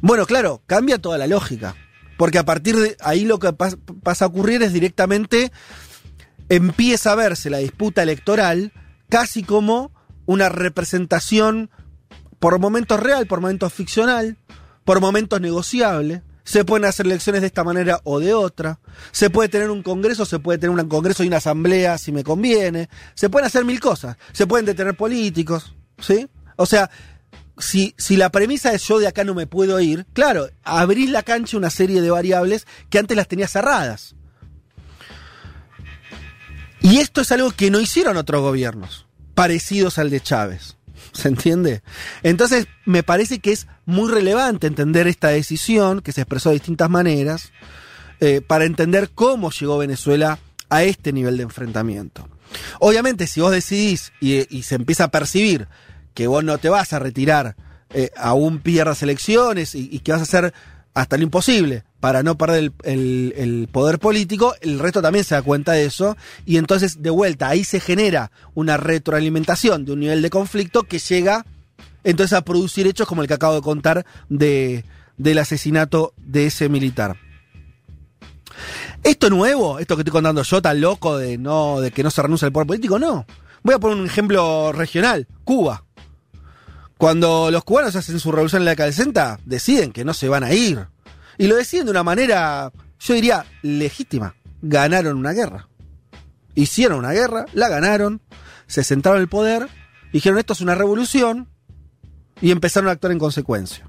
bueno, 0.00 0.24
claro, 0.24 0.62
cambia 0.66 0.98
toda 0.98 1.18
la 1.18 1.26
lógica. 1.26 1.74
Porque 2.16 2.38
a 2.38 2.44
partir 2.44 2.76
de 2.76 2.96
ahí 3.00 3.24
lo 3.24 3.38
que 3.38 3.52
pasa 3.52 4.24
a 4.24 4.28
ocurrir 4.28 4.62
es 4.62 4.72
directamente 4.72 5.52
empieza 6.48 7.12
a 7.12 7.14
verse 7.14 7.50
la 7.50 7.58
disputa 7.58 8.02
electoral 8.02 8.72
casi 9.08 9.42
como 9.42 9.92
una 10.24 10.48
representación 10.48 11.70
por 12.40 12.58
momentos 12.58 12.98
real, 12.98 13.26
por 13.26 13.40
momentos 13.40 13.72
ficcional, 13.72 14.38
por 14.88 15.02
momentos 15.02 15.38
negociable, 15.38 16.22
se 16.44 16.64
pueden 16.64 16.86
hacer 16.86 17.04
elecciones 17.04 17.42
de 17.42 17.48
esta 17.48 17.62
manera 17.62 18.00
o 18.04 18.20
de 18.20 18.32
otra. 18.32 18.80
Se 19.12 19.28
puede 19.28 19.50
tener 19.50 19.68
un 19.68 19.82
congreso, 19.82 20.24
se 20.24 20.38
puede 20.38 20.58
tener 20.58 20.74
un 20.80 20.88
congreso 20.88 21.22
y 21.22 21.26
una 21.26 21.36
asamblea 21.36 21.98
si 21.98 22.10
me 22.10 22.24
conviene. 22.24 22.88
Se 23.14 23.28
pueden 23.28 23.44
hacer 23.44 23.66
mil 23.66 23.80
cosas. 23.80 24.16
Se 24.32 24.46
pueden 24.46 24.64
detener 24.64 24.96
políticos, 24.96 25.74
¿sí? 26.00 26.26
O 26.56 26.64
sea, 26.64 26.88
si, 27.58 27.94
si 27.98 28.16
la 28.16 28.30
premisa 28.30 28.72
es 28.72 28.82
yo 28.88 28.98
de 28.98 29.08
acá 29.08 29.24
no 29.24 29.34
me 29.34 29.46
puedo 29.46 29.78
ir, 29.78 30.06
claro, 30.14 30.48
abrís 30.62 31.10
la 31.10 31.22
cancha 31.22 31.58
una 31.58 31.68
serie 31.68 32.00
de 32.00 32.10
variables 32.10 32.66
que 32.88 32.98
antes 32.98 33.14
las 33.14 33.28
tenía 33.28 33.46
cerradas. 33.46 34.16
Y 36.80 36.96
esto 37.00 37.20
es 37.20 37.30
algo 37.30 37.50
que 37.50 37.70
no 37.70 37.78
hicieron 37.78 38.16
otros 38.16 38.40
gobiernos, 38.40 39.06
parecidos 39.34 39.98
al 39.98 40.08
de 40.08 40.22
Chávez. 40.22 40.77
¿Se 41.12 41.28
entiende? 41.28 41.82
Entonces, 42.22 42.66
me 42.84 43.02
parece 43.02 43.38
que 43.38 43.52
es 43.52 43.66
muy 43.86 44.10
relevante 44.10 44.66
entender 44.66 45.06
esta 45.08 45.28
decisión, 45.28 46.00
que 46.00 46.12
se 46.12 46.22
expresó 46.22 46.50
de 46.50 46.54
distintas 46.54 46.90
maneras, 46.90 47.52
eh, 48.20 48.40
para 48.40 48.64
entender 48.64 49.10
cómo 49.14 49.50
llegó 49.50 49.78
Venezuela 49.78 50.38
a 50.68 50.82
este 50.82 51.12
nivel 51.12 51.36
de 51.36 51.44
enfrentamiento. 51.44 52.28
Obviamente, 52.80 53.26
si 53.26 53.40
vos 53.40 53.52
decidís 53.52 54.12
y, 54.20 54.62
se 54.62 54.74
empieza 54.74 55.04
a 55.04 55.10
percibir 55.10 55.68
que 56.14 56.26
vos 56.26 56.42
no 56.42 56.58
te 56.58 56.68
vas 56.68 56.92
a 56.92 56.98
retirar, 56.98 57.56
eh, 57.90 58.10
aún 58.16 58.58
pierdas 58.58 59.02
elecciones 59.02 59.74
y, 59.74 59.88
y 59.90 60.00
que 60.00 60.12
vas 60.12 60.20
a 60.20 60.24
hacer 60.24 60.52
hasta 60.94 61.16
lo 61.16 61.22
imposible 61.22 61.84
para 62.00 62.22
no 62.22 62.38
perder 62.38 62.72
el, 62.84 63.68
poder 63.72 63.98
político, 63.98 64.54
el 64.60 64.78
resto 64.78 65.02
también 65.02 65.24
se 65.24 65.34
da 65.34 65.42
cuenta 65.42 65.72
de 65.72 65.84
eso, 65.84 66.16
y 66.46 66.56
entonces 66.56 67.02
de 67.02 67.10
vuelta 67.10 67.48
ahí 67.48 67.64
se 67.64 67.80
genera 67.80 68.30
una 68.54 68.76
retroalimentación 68.76 69.84
de 69.84 69.92
un 69.92 70.00
nivel 70.00 70.22
de 70.22 70.30
conflicto 70.30 70.84
que 70.84 70.98
llega 70.98 71.44
entonces 72.04 72.36
a 72.36 72.42
producir 72.42 72.86
hechos 72.86 73.08
como 73.08 73.22
el 73.22 73.28
que 73.28 73.34
acabo 73.34 73.54
de 73.54 73.62
contar 73.62 74.06
de, 74.28 74.84
del 75.16 75.38
asesinato 75.38 76.14
de 76.16 76.46
ese 76.46 76.68
militar. 76.68 77.16
Esto 79.02 79.30
nuevo, 79.30 79.78
esto 79.78 79.96
que 79.96 80.02
estoy 80.02 80.12
contando 80.12 80.42
yo, 80.42 80.62
tan 80.62 80.80
loco 80.80 81.18
de 81.18 81.38
no, 81.38 81.80
de 81.80 81.90
que 81.90 82.02
no 82.02 82.10
se 82.10 82.22
renuncia 82.22 82.46
al 82.46 82.52
poder 82.52 82.66
político, 82.66 82.98
no. 82.98 83.26
Voy 83.62 83.74
a 83.74 83.78
poner 83.78 83.98
un 83.98 84.06
ejemplo 84.06 84.72
regional, 84.72 85.26
Cuba. 85.44 85.84
Cuando 86.96 87.50
los 87.50 87.62
cubanos 87.62 87.94
hacen 87.94 88.18
su 88.18 88.32
revolución 88.32 88.62
en 88.62 88.64
la 88.64 88.72
década 88.72 88.86
del 88.86 88.94
60, 88.94 89.40
deciden 89.44 89.92
que 89.92 90.04
no 90.04 90.14
se 90.14 90.28
van 90.28 90.42
a 90.42 90.52
ir. 90.52 90.88
Y 91.38 91.46
lo 91.46 91.56
deciden 91.56 91.86
de 91.86 91.92
una 91.92 92.02
manera, 92.02 92.72
yo 92.98 93.14
diría, 93.14 93.46
legítima. 93.62 94.34
Ganaron 94.60 95.16
una 95.16 95.32
guerra. 95.32 95.68
Hicieron 96.54 96.98
una 96.98 97.12
guerra, 97.12 97.46
la 97.52 97.68
ganaron, 97.68 98.20
se 98.66 98.82
sentaron 98.82 99.18
en 99.18 99.22
el 99.22 99.28
poder, 99.28 99.68
dijeron 100.12 100.38
esto 100.38 100.52
es 100.52 100.60
una 100.60 100.74
revolución 100.74 101.48
y 102.40 102.50
empezaron 102.50 102.88
a 102.88 102.92
actuar 102.92 103.12
en 103.12 103.20
consecuencia. 103.20 103.88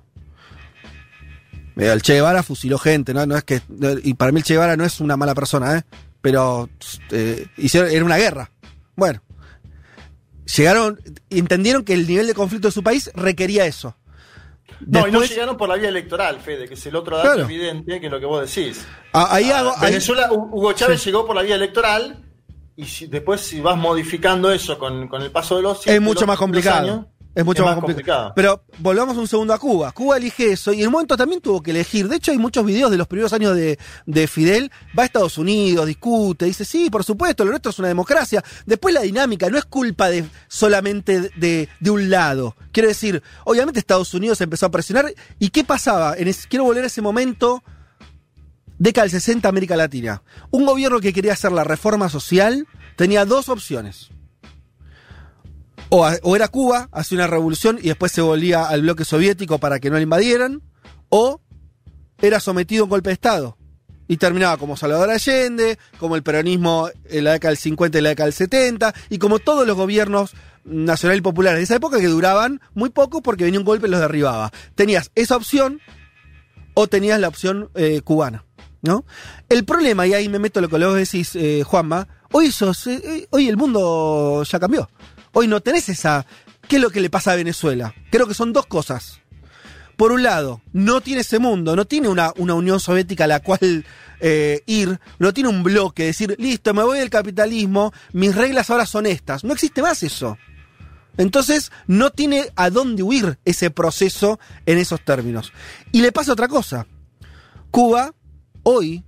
El 1.76 2.02
Che 2.02 2.14
Guevara 2.14 2.44
fusiló 2.44 2.78
gente, 2.78 3.14
¿no? 3.14 3.26
no 3.26 3.38
es 3.38 3.44
que, 3.44 3.62
y 4.04 4.14
para 4.14 4.32
mí 4.32 4.40
el 4.40 4.44
Che 4.44 4.54
Guevara 4.54 4.78
no 4.78 4.86
es 4.86 5.00
una 5.00 5.18
mala 5.18 5.34
persona, 5.34 5.78
¿eh? 5.78 5.84
pero 6.22 6.70
eh, 7.12 7.48
hicieron, 7.58 7.90
era 7.90 8.06
una 8.06 8.18
guerra. 8.18 8.52
Bueno, 8.96 9.24
llegaron, 10.58 11.00
entendieron 11.30 11.84
que 11.84 11.94
el 11.94 12.06
nivel 12.06 12.28
de 12.28 12.34
conflicto 12.34 12.68
de 12.68 12.74
su 12.74 12.84
país 12.84 13.10
requería 13.16 13.66
eso. 13.66 13.96
No, 14.86 15.08
y 15.08 15.12
no 15.12 15.24
llegaron 15.24 15.58
por 15.58 15.70
la 15.70 15.76
vía 15.76 15.90
electoral, 15.90 16.40
Fede, 16.40 16.68
que 16.68 16.74
es 16.76 16.86
el 16.86 16.96
otro 16.96 17.18
dato 17.18 17.42
evidente, 17.42 18.00
que 18.00 18.06
es 18.06 18.12
lo 18.12 18.20
que 18.20 18.26
vos 18.26 18.54
decís. 18.54 18.86
Ah, 19.14 19.28
ahí 19.32 19.50
ah, 19.52 19.74
Venezuela, 19.82 20.32
Hugo 20.32 20.74
Chávez 20.74 21.04
llegó 21.04 21.26
por 21.26 21.36
la 21.36 21.42
vía 21.42 21.56
electoral 21.56 22.24
y 22.76 23.08
después 23.08 23.42
si 23.42 23.60
vas 23.60 23.78
modificando 23.78 24.52
eso 24.52 24.80
con, 24.80 25.10
el 25.14 25.32
paso 25.32 25.58
de 25.58 25.64
los 25.64 25.86
Es 25.86 26.02
mucho 26.02 26.26
más 26.26 26.38
complicado. 26.38 27.08
Es 27.36 27.46
mucho 27.46 27.64
más, 27.64 27.76
complicado. 27.76 28.34
Pero 28.36 28.64
volvamos 28.80 29.16
un 29.16 29.28
segundo 29.28 29.54
a 29.54 29.60
Cuba. 29.60 29.92
Cuba 29.92 30.18
elige 30.18 30.52
eso 30.52 30.74
y 30.74 30.82
en 30.82 30.88
un 30.88 30.94
momento 30.94 31.16
también 31.16 31.42
tuvo 31.42 31.62
que 31.62 31.72
elegir. 31.72 32.08
De 32.08 32.16
hecho, 32.16 32.32
hay 32.32 32.38
muchos 32.38 32.66
videos 32.66 32.90
de 32.90 32.98
los 32.98 33.08
primeros 33.08 33.32
años 33.34 33.56
de, 33.56 34.28
Fidel. 34.28 34.72
Va 34.98 35.04
a 35.04 35.06
Estados 35.06 35.38
Unidos, 35.38 35.86
discute, 35.86 36.46
dice, 36.46 36.66
sí, 36.66 36.90
por 36.90 37.04
supuesto, 37.04 37.46
lo 37.46 37.52
nuestro 37.52 37.70
es 37.70 37.80
una 37.80 37.88
democracia. 37.88 38.44
Después 38.66 38.94
la 38.94 39.02
dinámica 39.02 39.50
no 39.50 39.58
es 39.58 39.66
culpa 39.66 40.10
de 40.10 40.26
solamente 40.48 41.32
de, 41.36 41.70
un 41.90 42.10
lado. 42.10 42.56
Quiero 42.72 42.90
decir, 42.90 43.22
obviamente 43.46 43.80
Estados 43.80 44.14
Unidos 44.14 44.42
empezó 44.42 44.66
a 44.66 44.72
presionar. 44.72 45.14
¿Y 45.38 45.50
qué 45.50 45.64
pasaba? 45.64 46.16
En 46.18 46.30
quiero 46.50 46.66
volver 46.66 46.84
a 46.84 46.88
ese 46.88 47.02
momento 47.02 47.64
década 48.78 49.04
del 49.04 49.12
60 49.12 49.48
América 49.48 49.76
Latina. 49.76 50.24
Un 50.50 50.66
gobierno 50.66 51.00
que 51.00 51.14
quería 51.14 51.34
hacer 51.34 51.52
la 51.52 51.64
reforma 51.64 52.10
social 52.10 52.68
tenía 52.96 53.26
dos 53.26 53.50
opciones 53.50 54.10
o, 55.90 56.36
era 56.36 56.48
Cuba, 56.48 56.90
hacía 56.92 57.18
una 57.18 57.28
revolución 57.28 57.80
y 57.82 57.88
después 57.88 58.12
se 58.12 58.22
volvía 58.22 58.66
al 58.66 58.82
bloque 58.82 59.06
soviético 59.06 59.58
para 59.58 59.80
que 59.80 59.90
no 59.90 59.98
le 59.98 60.04
invadieran, 60.04 60.62
o 61.10 61.42
era 62.22 62.40
sometido 62.40 62.84
a 62.84 62.86
un 62.86 62.90
golpe 62.90 63.10
de 63.10 63.16
Estado. 63.16 63.58
Y 64.08 64.18
terminaba 64.18 64.58
como 64.58 64.76
Salvador 64.76 65.10
Allende, 65.10 65.78
como 66.00 66.16
el 66.16 66.24
peronismo 66.24 66.90
en 67.06 67.24
la 67.24 67.34
década 67.34 67.52
del 67.52 67.58
50 67.58 67.98
y 67.98 68.02
la 68.02 68.10
década 68.10 68.26
del 68.26 68.34
70, 68.34 68.94
y 69.10 69.18
como 69.20 69.40
todos 69.40 69.68
los 69.68 69.78
gobiernos 69.78 70.34
nacional 70.64 71.18
y 71.18 71.22
populares 71.22 71.60
de 71.60 71.64
esa 71.64 71.76
época 71.76 72.00
que 72.00 72.08
duraban 72.08 72.60
muy 72.74 72.90
poco 72.90 73.22
porque 73.22 73.44
venía 73.44 73.60
un 73.60 73.66
golpe 73.66 73.88
y 73.88 73.92
los 73.92 74.00
derribaba. 74.00 74.52
Tenías 74.76 75.12
esa 75.16 75.36
opción 75.36 75.80
o 76.74 76.88
tenías 76.88 77.20
la 77.20 77.28
opción 77.28 77.70
eh, 77.76 78.02
cubana. 78.02 78.46
¿no? 78.82 79.06
El 79.50 79.66
problema, 79.66 80.08
y 80.08 80.14
ahí 80.14 80.30
me 80.30 80.40
meto 80.40 80.62
lo 80.62 80.70
que 80.70 80.78
vos 80.78 80.96
decís, 80.96 81.36
eh, 81.36 81.64
Juanma, 81.66 82.08
hoy, 82.32 82.52
sos, 82.52 82.88
eh, 82.88 83.28
hoy 83.32 83.50
el 83.50 83.58
mundo 83.58 84.44
ya 84.44 84.60
cambió. 84.60 84.90
Hoy 85.34 85.48
no 85.48 85.62
tenés 85.62 85.90
esa... 85.90 86.26
¿Qué 86.68 86.76
es 86.76 86.82
lo 86.82 86.92
que 86.92 87.02
le 87.02 87.10
pasa 87.10 87.32
a 87.32 87.36
Venezuela? 87.36 87.96
Creo 88.12 88.28
que 88.28 88.34
son 88.34 88.54
dos 88.54 88.68
cosas. 88.68 89.22
Por 89.98 90.12
un 90.12 90.24
lado, 90.24 90.62
no 90.72 91.02
tiene 91.02 91.22
ese 91.22 91.40
mundo, 91.40 91.76
no 91.76 91.86
tiene 91.86 92.08
una, 92.08 92.32
una 92.38 92.54
Unión 92.54 92.80
Soviética 92.80 93.26
a 93.26 93.28
la 93.28 93.42
cual 93.42 93.86
eh, 94.22 94.62
ir, 94.66 95.00
no 95.18 95.34
tiene 95.34 95.50
un 95.50 95.62
bloque, 95.62 96.06
decir, 96.06 96.36
listo, 96.40 96.74
me 96.74 96.84
voy 96.84 97.00
del 97.00 97.10
capitalismo, 97.10 97.92
mis 98.14 98.34
reglas 98.34 98.70
ahora 98.70 98.86
son 98.86 99.06
estas. 99.06 99.44
No 99.44 99.54
existe 99.54 99.82
más 99.82 100.02
eso. 100.04 100.38
Entonces, 101.18 101.74
no 101.86 102.12
tiene 102.12 102.50
a 102.56 102.70
dónde 102.70 103.04
huir 103.04 103.40
ese 103.44 103.72
proceso 103.72 104.40
en 104.66 104.78
esos 104.78 105.04
términos. 105.04 105.52
Y 105.92 106.02
le 106.02 106.14
pasa 106.14 106.32
otra 106.32 106.48
cosa. 106.48 106.88
Cuba, 107.72 108.14
hoy, 108.64 109.04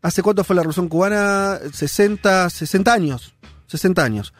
¿hace 0.00 0.22
cuánto 0.22 0.44
fue 0.44 0.54
la 0.54 0.62
revolución 0.62 0.88
cubana? 0.88 1.58
60, 1.72 2.50
60 2.50 2.92
años. 2.92 3.34
60 3.66 4.04
años. 4.04 4.32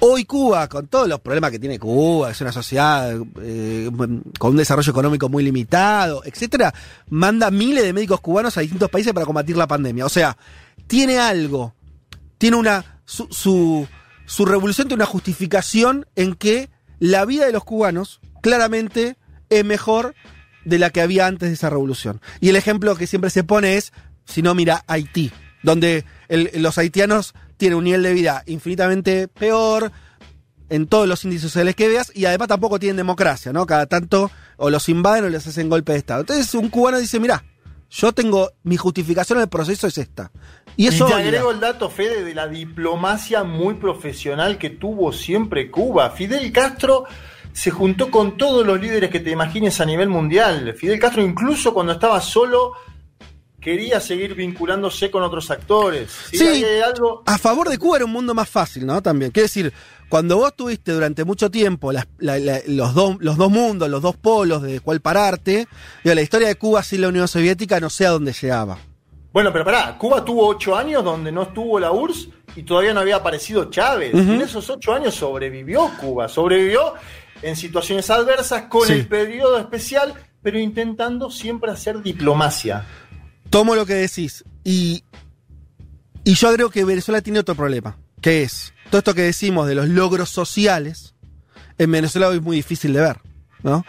Hoy 0.00 0.24
Cuba, 0.24 0.68
con 0.68 0.88
todos 0.88 1.08
los 1.08 1.20
problemas 1.20 1.50
que 1.50 1.58
tiene 1.58 1.78
Cuba, 1.78 2.30
es 2.30 2.40
una 2.40 2.52
sociedad 2.52 3.16
eh, 3.40 3.90
con 4.38 4.50
un 4.50 4.56
desarrollo 4.56 4.90
económico 4.90 5.28
muy 5.28 5.44
limitado, 5.44 6.22
etcétera, 6.24 6.74
manda 7.08 7.50
miles 7.50 7.84
de 7.84 7.92
médicos 7.92 8.20
cubanos 8.20 8.56
a 8.58 8.60
distintos 8.60 8.90
países 8.90 9.12
para 9.12 9.26
combatir 9.26 9.56
la 9.56 9.66
pandemia. 9.66 10.04
O 10.04 10.10
sea, 10.10 10.36
tiene 10.86 11.18
algo, 11.18 11.74
tiene 12.38 12.56
una 12.56 13.00
su, 13.04 13.28
su, 13.30 13.86
su 14.26 14.46
revolución 14.46 14.88
tiene 14.88 15.02
una 15.02 15.10
justificación 15.10 16.06
en 16.16 16.34
que 16.34 16.70
la 16.98 17.24
vida 17.24 17.46
de 17.46 17.52
los 17.52 17.64
cubanos 17.64 18.20
claramente 18.40 19.16
es 19.50 19.64
mejor 19.64 20.14
de 20.64 20.78
la 20.78 20.90
que 20.90 21.00
había 21.00 21.26
antes 21.26 21.48
de 21.48 21.54
esa 21.54 21.70
revolución. 21.70 22.20
Y 22.40 22.48
el 22.48 22.56
ejemplo 22.56 22.96
que 22.96 23.06
siempre 23.06 23.30
se 23.30 23.44
pone 23.44 23.76
es, 23.76 23.92
si 24.24 24.42
no, 24.42 24.54
mira 24.54 24.84
Haití, 24.86 25.30
donde 25.62 26.04
los 26.28 26.78
haitianos 26.78 27.34
tienen 27.56 27.78
un 27.78 27.84
nivel 27.84 28.02
de 28.02 28.12
vida 28.12 28.42
infinitamente 28.46 29.28
peor 29.28 29.92
en 30.68 30.86
todos 30.86 31.06
los 31.06 31.24
índices 31.24 31.42
sociales 31.42 31.76
que 31.76 31.88
veas 31.88 32.10
y 32.14 32.24
además 32.24 32.48
tampoco 32.48 32.78
tienen 32.78 32.96
democracia, 32.96 33.52
¿no? 33.52 33.66
Cada 33.66 33.86
tanto 33.86 34.30
o 34.56 34.70
los 34.70 34.88
invaden 34.88 35.24
o 35.24 35.28
les 35.28 35.46
hacen 35.46 35.68
golpe 35.68 35.92
de 35.92 35.98
Estado. 35.98 36.20
Entonces 36.20 36.54
un 36.54 36.68
cubano 36.68 36.98
dice, 36.98 37.20
mira, 37.20 37.44
yo 37.90 38.12
tengo 38.12 38.50
mi 38.62 38.76
justificación 38.76 39.38
del 39.38 39.48
proceso 39.48 39.86
es 39.86 39.98
esta. 39.98 40.30
Y 40.76 40.88
eso. 40.88 41.06
Y 41.06 41.12
te 41.12 41.14
agrego 41.14 41.52
el 41.52 41.60
dato, 41.60 41.88
Fede, 41.90 42.24
de 42.24 42.34
la 42.34 42.48
diplomacia 42.48 43.44
muy 43.44 43.74
profesional 43.74 44.58
que 44.58 44.70
tuvo 44.70 45.12
siempre 45.12 45.70
Cuba. 45.70 46.10
Fidel 46.10 46.50
Castro 46.50 47.04
se 47.52 47.70
juntó 47.70 48.10
con 48.10 48.36
todos 48.36 48.66
los 48.66 48.80
líderes 48.80 49.10
que 49.10 49.20
te 49.20 49.30
imagines 49.30 49.80
a 49.80 49.84
nivel 49.84 50.08
mundial. 50.08 50.74
Fidel 50.76 50.98
Castro, 50.98 51.22
incluso 51.22 51.72
cuando 51.72 51.92
estaba 51.92 52.20
solo, 52.20 52.72
quería 53.64 53.98
seguir 53.98 54.34
vinculándose 54.34 55.10
con 55.10 55.22
otros 55.22 55.50
actores. 55.50 56.10
Sí, 56.30 56.62
algo... 56.84 57.22
a 57.24 57.38
favor 57.38 57.70
de 57.70 57.78
Cuba 57.78 57.96
era 57.96 58.04
un 58.04 58.12
mundo 58.12 58.34
más 58.34 58.48
fácil, 58.48 58.84
¿no? 58.84 59.02
También. 59.02 59.30
Quiere 59.30 59.44
decir, 59.44 59.72
cuando 60.10 60.36
vos 60.36 60.54
tuviste 60.54 60.92
durante 60.92 61.24
mucho 61.24 61.50
tiempo 61.50 61.90
los, 61.90 62.94
dos, 62.94 63.16
los 63.18 63.36
dos 63.38 63.50
mundos, 63.50 63.88
los 63.88 64.02
dos 64.02 64.16
polos 64.16 64.62
de 64.62 64.80
cuál 64.80 65.00
pararte, 65.00 65.66
la 66.02 66.20
historia 66.20 66.48
de 66.48 66.56
Cuba 66.56 66.82
sin 66.82 67.00
la 67.00 67.08
Unión 67.08 67.26
Soviética 67.26 67.80
no 67.80 67.88
sé 67.88 68.06
a 68.06 68.10
dónde 68.10 68.34
llegaba. 68.34 68.78
Bueno, 69.32 69.50
pero 69.50 69.64
pará, 69.64 69.96
Cuba 69.98 70.24
tuvo 70.24 70.46
ocho 70.46 70.76
años 70.76 71.02
donde 71.02 71.32
no 71.32 71.42
estuvo 71.42 71.80
la 71.80 71.90
URSS 71.90 72.28
y 72.56 72.62
todavía 72.62 72.92
no 72.92 73.00
había 73.00 73.16
aparecido 73.16 73.70
Chávez. 73.70 74.14
En 74.14 74.42
esos 74.42 74.68
ocho 74.68 74.92
años 74.92 75.14
sobrevivió 75.14 75.90
Cuba, 75.98 76.28
sobrevivió 76.28 76.94
en 77.42 77.56
situaciones 77.56 78.08
adversas 78.10 78.64
con 78.64 78.88
el 78.92 79.08
periodo 79.08 79.58
especial, 79.58 80.14
pero 80.42 80.58
intentando 80.58 81.30
siempre 81.30 81.72
hacer 81.72 82.02
diplomacia. 82.02 82.86
Tomo 83.54 83.76
lo 83.76 83.86
que 83.86 83.94
decís 83.94 84.42
y, 84.64 85.04
y 86.24 86.34
yo 86.34 86.52
creo 86.52 86.70
que 86.70 86.84
Venezuela 86.84 87.20
tiene 87.20 87.38
otro 87.38 87.54
problema, 87.54 87.96
que 88.20 88.42
es 88.42 88.74
todo 88.90 88.98
esto 88.98 89.14
que 89.14 89.22
decimos 89.22 89.68
de 89.68 89.76
los 89.76 89.88
logros 89.88 90.28
sociales, 90.28 91.14
en 91.78 91.92
Venezuela 91.92 92.26
hoy 92.26 92.38
es 92.38 92.42
muy 92.42 92.56
difícil 92.56 92.92
de 92.92 93.00
ver. 93.00 93.20
¿no? 93.62 93.86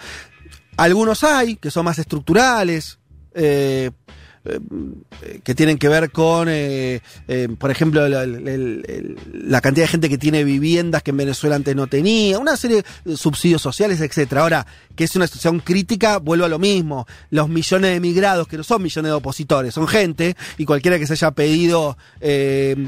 Algunos 0.78 1.24
hay 1.24 1.56
que 1.56 1.72
son 1.72 1.84
más 1.84 1.98
estructurales, 1.98 3.00
eh, 3.34 3.90
eh, 4.46 5.40
que 5.44 5.56
tienen 5.56 5.80
que 5.80 5.90
ver 5.90 6.12
con, 6.12 6.48
eh, 6.50 7.02
eh, 7.28 7.48
por 7.58 7.72
ejemplo, 7.72 8.08
la, 8.08 9.62
cantidad 9.62 9.86
de 9.86 9.88
gente 9.88 10.08
que 10.08 10.20
tiene 10.20 10.44
viviendas 10.44 11.02
que 11.02 11.10
en 11.10 11.18
Venezuela 11.18 11.56
antes 11.56 11.76
no 11.76 11.88
tenía, 11.88 12.38
una 12.38 12.56
serie 12.56 12.84
de 13.06 13.18
subsidios 13.18 13.64
sociales, 13.64 14.02
etcétera. 14.02 14.42
Ahora, 14.42 14.68
que 14.96 15.06
es 15.06 15.16
una 15.16 15.26
situación 15.26 15.62
crítica, 15.62 16.20
vuelvo 16.20 16.46
a 16.46 16.50
lo 16.50 16.60
mismo. 16.60 17.08
Los 17.32 17.50
millones 17.50 17.92
de 17.92 17.98
emigrados, 17.98 18.48
que 18.48 18.58
no 18.58 18.64
son 18.64 18.84
millones 18.84 19.10
de 19.10 19.16
opositores, 19.16 19.74
son 19.74 19.88
gente, 19.88 20.36
y 20.60 20.66
cualquiera 20.66 21.00
que 21.00 21.08
se 21.08 21.14
haya 21.14 21.32
pedido 21.32 21.98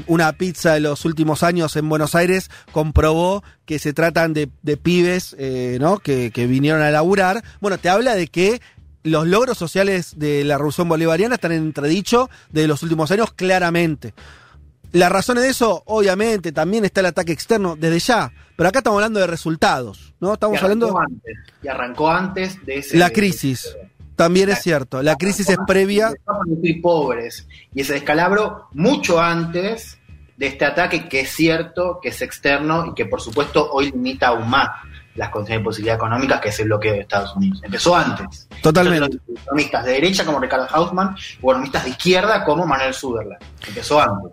una 0.06 0.32
pizza 0.34 0.76
en 0.76 0.84
los 0.84 1.04
últimos 1.04 1.42
años 1.42 1.76
en 1.76 1.88
Buenos 1.88 2.14
Aires 2.14 2.50
comprobó 2.72 3.42
que 3.66 3.78
se 3.78 3.92
tratan 3.92 4.32
de, 4.32 4.48
pibes 4.76 5.36
¿no? 5.80 5.98
que, 5.98 6.30
que 6.30 6.46
vinieron 6.46 6.82
a 6.82 6.90
laburar. 6.90 7.42
Bueno, 7.60 7.78
te 7.78 7.88
habla 7.88 8.14
de 8.14 8.28
que 8.28 8.60
los 9.02 9.26
logros 9.26 9.58
sociales 9.58 10.18
de 10.18 10.44
la 10.44 10.56
revolución 10.56 10.88
bolivariana 10.88 11.36
están 11.36 11.52
en 11.52 11.62
entredicho 11.62 12.28
de 12.50 12.66
los 12.66 12.82
últimos 12.82 13.10
años 13.10 13.32
claramente. 13.32 14.14
La 14.92 15.08
razón 15.08 15.36
de 15.36 15.48
eso, 15.48 15.82
obviamente, 15.86 16.50
también 16.52 16.84
está 16.84 17.00
el 17.00 17.06
ataque 17.06 17.32
externo 17.32 17.76
desde 17.76 17.98
ya, 17.98 18.32
pero 18.56 18.70
acá 18.70 18.78
estamos 18.78 18.96
hablando 18.96 19.20
de 19.20 19.26
resultados, 19.26 20.14
¿no? 20.18 20.34
Estamos 20.34 20.62
hablando 20.62 20.98
antes, 20.98 21.36
y 21.62 21.68
arrancó 21.68 22.10
antes 22.10 22.64
de 22.64 22.78
ese 22.78 22.96
la 22.96 23.10
crisis. 23.10 23.76
También 24.16 24.48
es 24.48 24.62
cierto, 24.62 25.02
la 25.02 25.14
crisis 25.16 25.48
es 25.48 25.58
previa. 25.66 26.12
Muy 26.46 26.80
pobres 26.80 27.46
y 27.72 27.82
ese 27.82 27.92
descalabro 27.92 28.66
mucho 28.72 29.20
antes 29.20 29.98
de 30.36 30.46
este 30.46 30.64
ataque 30.64 31.08
que 31.08 31.20
es 31.20 31.30
cierto, 31.30 32.00
que 32.02 32.08
es 32.08 32.22
externo 32.22 32.86
y 32.86 32.94
que 32.94 33.06
por 33.06 33.20
supuesto 33.20 33.70
hoy 33.70 33.92
limita 33.92 34.28
aún 34.28 34.48
más 34.48 34.70
las 35.14 35.30
condiciones 35.30 35.60
de 35.60 35.64
posibilidad 35.64 35.96
económica, 35.96 36.40
que 36.40 36.48
es 36.48 36.60
el 36.60 36.66
bloqueo 36.66 36.94
de 36.94 37.00
Estados 37.00 37.34
Unidos. 37.34 37.60
Empezó 37.62 37.96
antes. 37.96 38.48
Totalmente. 38.62 39.18
economistas 39.28 39.84
de 39.84 39.92
derecha 39.92 40.24
como 40.24 40.38
Ricardo 40.38 40.66
Hausmann, 40.70 41.16
o 41.42 41.50
economistas 41.50 41.84
de 41.84 41.90
izquierda 41.90 42.44
como 42.44 42.66
Manuel 42.66 42.94
Sutherland. 42.94 43.42
Empezó 43.66 44.00
antes. 44.00 44.32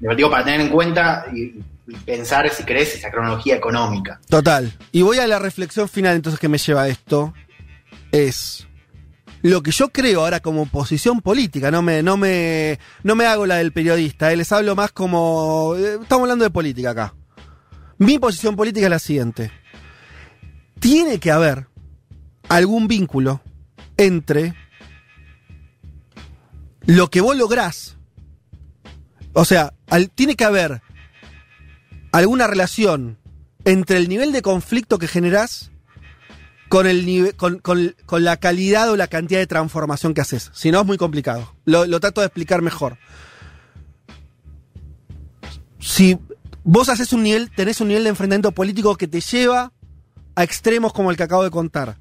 Lo 0.00 0.14
digo 0.14 0.30
para 0.30 0.44
tener 0.44 0.60
en 0.60 0.68
cuenta 0.68 1.26
y, 1.34 1.60
pensar, 2.04 2.48
si 2.50 2.62
crees, 2.64 2.94
esa 2.94 3.10
cronología 3.10 3.56
económica. 3.56 4.20
Total. 4.28 4.72
Y 4.92 5.02
voy 5.02 5.18
a 5.18 5.26
la 5.26 5.38
reflexión 5.38 5.88
final 5.88 6.14
entonces 6.14 6.38
que 6.38 6.48
me 6.48 6.58
lleva 6.58 6.82
a 6.82 6.88
esto. 6.88 7.34
Es 8.12 8.66
lo 9.42 9.62
que 9.62 9.70
yo 9.70 9.88
creo 9.88 10.20
ahora 10.20 10.40
como 10.40 10.66
posición 10.66 11.20
política, 11.20 11.70
no 11.70 11.82
me, 11.82 12.02
no 12.02 12.16
me, 12.16 12.78
no 13.02 13.14
me 13.14 13.26
hago 13.26 13.46
la 13.46 13.56
del 13.56 13.72
periodista, 13.72 14.32
eh, 14.32 14.36
les 14.36 14.50
hablo 14.52 14.74
más 14.74 14.92
como. 14.92 15.74
Eh, 15.76 15.98
estamos 16.02 16.24
hablando 16.24 16.44
de 16.44 16.50
política 16.50 16.90
acá. 16.90 17.14
Mi 17.98 18.18
posición 18.18 18.54
política 18.54 18.86
es 18.86 18.90
la 18.90 18.98
siguiente 18.98 19.50
tiene 20.80 21.18
que 21.18 21.30
haber 21.30 21.66
algún 22.48 22.88
vínculo 22.88 23.40
entre 23.96 24.54
lo 26.86 27.10
que 27.10 27.20
vos 27.20 27.36
lográs. 27.36 27.96
O 29.34 29.44
sea, 29.44 29.74
tiene 30.14 30.36
que 30.36 30.44
haber 30.44 30.82
alguna 32.12 32.46
relación 32.46 33.18
entre 33.64 33.98
el 33.98 34.08
nivel 34.08 34.32
de 34.32 34.42
conflicto 34.42 34.98
que 34.98 35.08
generás 35.08 35.70
con, 36.68 36.86
el 36.86 37.34
con, 37.36 37.58
con, 37.58 38.24
la 38.24 38.36
calidad 38.36 38.90
o 38.90 38.96
la 38.96 39.08
cantidad 39.08 39.40
de 39.40 39.46
transformación 39.46 40.14
que 40.14 40.20
haces. 40.20 40.50
Si 40.54 40.70
no, 40.70 40.80
es 40.80 40.86
muy 40.86 40.96
complicado. 40.96 41.54
Lo, 41.64 41.86
lo 41.86 42.00
trato 42.00 42.20
de 42.20 42.26
explicar 42.26 42.62
mejor. 42.62 42.98
Si 45.78 46.18
vos 46.64 46.88
haces 46.88 47.12
un 47.12 47.22
nivel, 47.22 47.50
tenés 47.50 47.80
un 47.80 47.88
nivel 47.88 48.04
de 48.04 48.10
enfrentamiento 48.10 48.52
político 48.52 48.96
que 48.96 49.08
te 49.08 49.20
lleva 49.20 49.72
a 50.38 50.44
extremos 50.44 50.92
como 50.92 51.10
el 51.10 51.16
que 51.16 51.24
acabo 51.24 51.42
de 51.42 51.50
contar. 51.50 51.96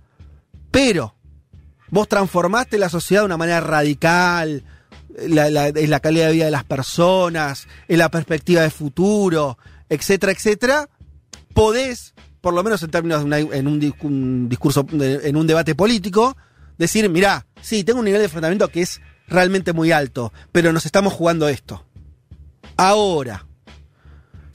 Pero 0.69 1.15
vos 1.89 2.07
transformaste 2.07 2.77
la 2.77 2.87
sociedad 2.87 3.23
de 3.23 3.25
una 3.25 3.37
manera 3.37 3.61
radical, 3.61 4.63
la, 5.27 5.49
la 5.49 5.99
calidad 5.99 6.27
de 6.27 6.33
vida 6.33 6.45
de 6.45 6.51
las 6.51 6.63
personas, 6.63 7.67
en 7.87 7.97
la 7.97 8.09
perspectiva 8.09 8.61
de 8.61 8.69
futuro, 8.69 9.57
etcétera, 9.89 10.33
etcétera, 10.33 10.87
podés, 11.55 12.13
por 12.39 12.53
lo 12.53 12.63
menos 12.63 12.83
en 12.83 12.91
términos 12.91 13.27
de 13.27 13.39
en 13.39 13.67
un, 13.67 13.79
discurso, 14.47 14.85
en 14.91 15.35
un 15.35 15.47
debate 15.47 15.73
político, 15.73 16.37
decir, 16.77 17.09
mirá, 17.09 17.47
sí, 17.63 17.83
tengo 17.83 17.97
un 17.97 18.05
nivel 18.05 18.19
de 18.19 18.25
enfrentamiento 18.25 18.67
que 18.67 18.81
es 18.81 19.01
realmente 19.27 19.73
muy 19.73 19.91
alto, 19.91 20.31
pero 20.51 20.71
nos 20.71 20.85
estamos 20.85 21.11
jugando 21.11 21.49
esto. 21.49 21.87
Ahora, 22.75 23.46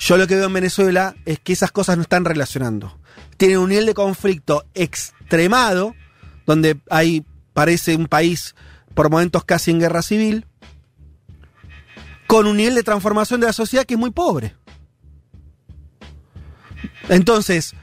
yo 0.05 0.17
lo 0.17 0.27
que 0.27 0.37
veo 0.37 0.47
en 0.47 0.53
Venezuela 0.53 1.15
es 1.25 1.38
que 1.38 1.53
esas 1.53 1.73
cosas 1.73 1.97
no 1.97 2.03
están 2.03 2.25
relacionando 2.25 2.99
tiene 3.37 3.59
un 3.59 3.71
nivel 3.71 3.87
de 3.87 3.95
conflicto 3.95 4.65
extremado, 4.73 5.97
donde 6.47 6.81
hay, 6.91 7.25
parece 7.53 7.97
un 7.97 8.07
país 8.07 8.55
por 8.95 9.11
momentos 9.11 9.45
casi 9.45 9.73
en 9.73 9.81
guerra 9.81 10.01
civil, 10.03 10.47
con 12.29 12.47
un 12.47 12.57
nivel 12.57 12.77
de 12.77 12.85
transformación 12.85 13.41
de 13.41 13.49
la 13.49 13.53
sociedad 13.53 13.85
que 13.85 13.95
es 13.95 14.01
muy 14.01 14.11
pobre. 14.11 14.55
Entonces, 17.09 17.75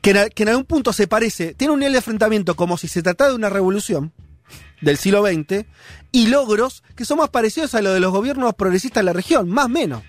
que, 0.00 0.32
en 0.34 0.48
algún 0.48 0.64
punto 0.64 0.92
se 0.92 1.06
parece, 1.06 1.54
tiene 1.54 1.72
un 1.72 1.78
nivel 1.78 1.92
de 1.92 1.98
enfrentamiento 1.98 2.56
como 2.56 2.76
si 2.76 2.88
se 2.88 3.02
tratara 3.02 3.30
de 3.30 3.36
una 3.36 3.50
revolución 3.50 4.12
del 4.80 4.96
siglo 4.96 5.24
XX 5.24 5.64
y 6.10 6.26
logros 6.26 6.82
que 6.96 7.04
son 7.04 7.18
más 7.18 7.30
parecidos 7.30 7.76
a 7.76 7.82
lo 7.82 7.92
de 7.92 8.00
los 8.00 8.10
gobiernos 8.10 8.54
progresistas 8.54 9.02
de 9.02 9.04
la 9.04 9.12
región, 9.12 9.48
más 9.48 9.66
o 9.66 9.68
menos. 9.68 10.02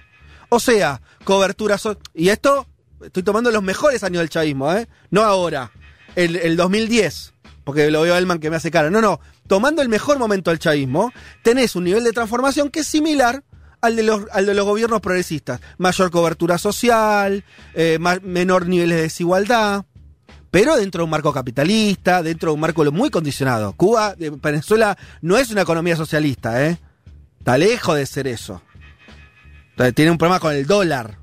O 0.54 0.60
sea, 0.60 1.02
cobertura... 1.24 1.78
y 2.14 2.30
esto 2.30 2.68
estoy 3.04 3.24
tomando 3.24 3.50
los 3.50 3.64
mejores 3.64 4.04
años 4.04 4.20
del 4.20 4.30
chavismo, 4.30 4.72
¿eh? 4.72 4.88
No 5.10 5.24
ahora, 5.24 5.72
el, 6.16 6.56
2010, 6.56 7.34
porque 7.64 7.90
lo 7.90 8.02
veo 8.02 8.14
a 8.14 8.20
Elman 8.20 8.38
que 8.38 8.52
me 8.52 8.58
hace 8.58 8.70
cara. 8.70 8.92
No, 8.92 9.02
no, 9.02 9.20
tomando 9.48 9.82
el 9.82 9.90
mejor 9.90 10.20
momento 10.20 10.52
del 10.52 10.60
chavismo, 10.60 11.12
tenés 11.42 11.76
un 11.76 11.86
nivel 11.86 12.04
de 12.04 12.12
transformación 12.12 12.70
que 12.70 12.82
es 12.82 12.88
similar 12.88 13.44
al 13.82 13.96
de 13.96 14.04
los, 14.04 14.26
al 14.32 14.46
de 14.46 14.54
los 14.54 14.64
gobiernos 14.64 15.02
progresistas. 15.02 15.60
Mayor 15.80 16.12
cobertura 16.12 16.60
social, 16.60 17.44
eh, 17.74 17.98
menor 18.22 18.68
nivel 18.68 18.92
de 18.92 19.02
desigualdad, 19.02 19.86
pero 20.52 20.76
dentro 20.76 21.00
de 21.00 21.06
un 21.06 21.10
marco 21.10 21.34
capitalista, 21.34 22.22
dentro 22.22 22.52
de 22.52 22.54
un 22.54 22.60
marco 22.60 22.84
muy 22.92 23.10
condicionado. 23.10 23.74
Cuba, 23.74 24.14
Venezuela 24.20 24.96
no 25.24 25.36
es 25.36 25.50
una 25.50 25.64
economía 25.64 25.96
socialista, 25.96 26.64
¿eh? 26.64 26.78
Está 27.40 27.58
lejos 27.58 27.96
de 27.96 28.06
ser 28.06 28.28
eso. 28.28 28.62
Tiene 29.94 30.12
un 30.12 30.18
problema 30.18 30.40
con 30.40 30.54
el 30.54 30.66
dólar 30.66 31.18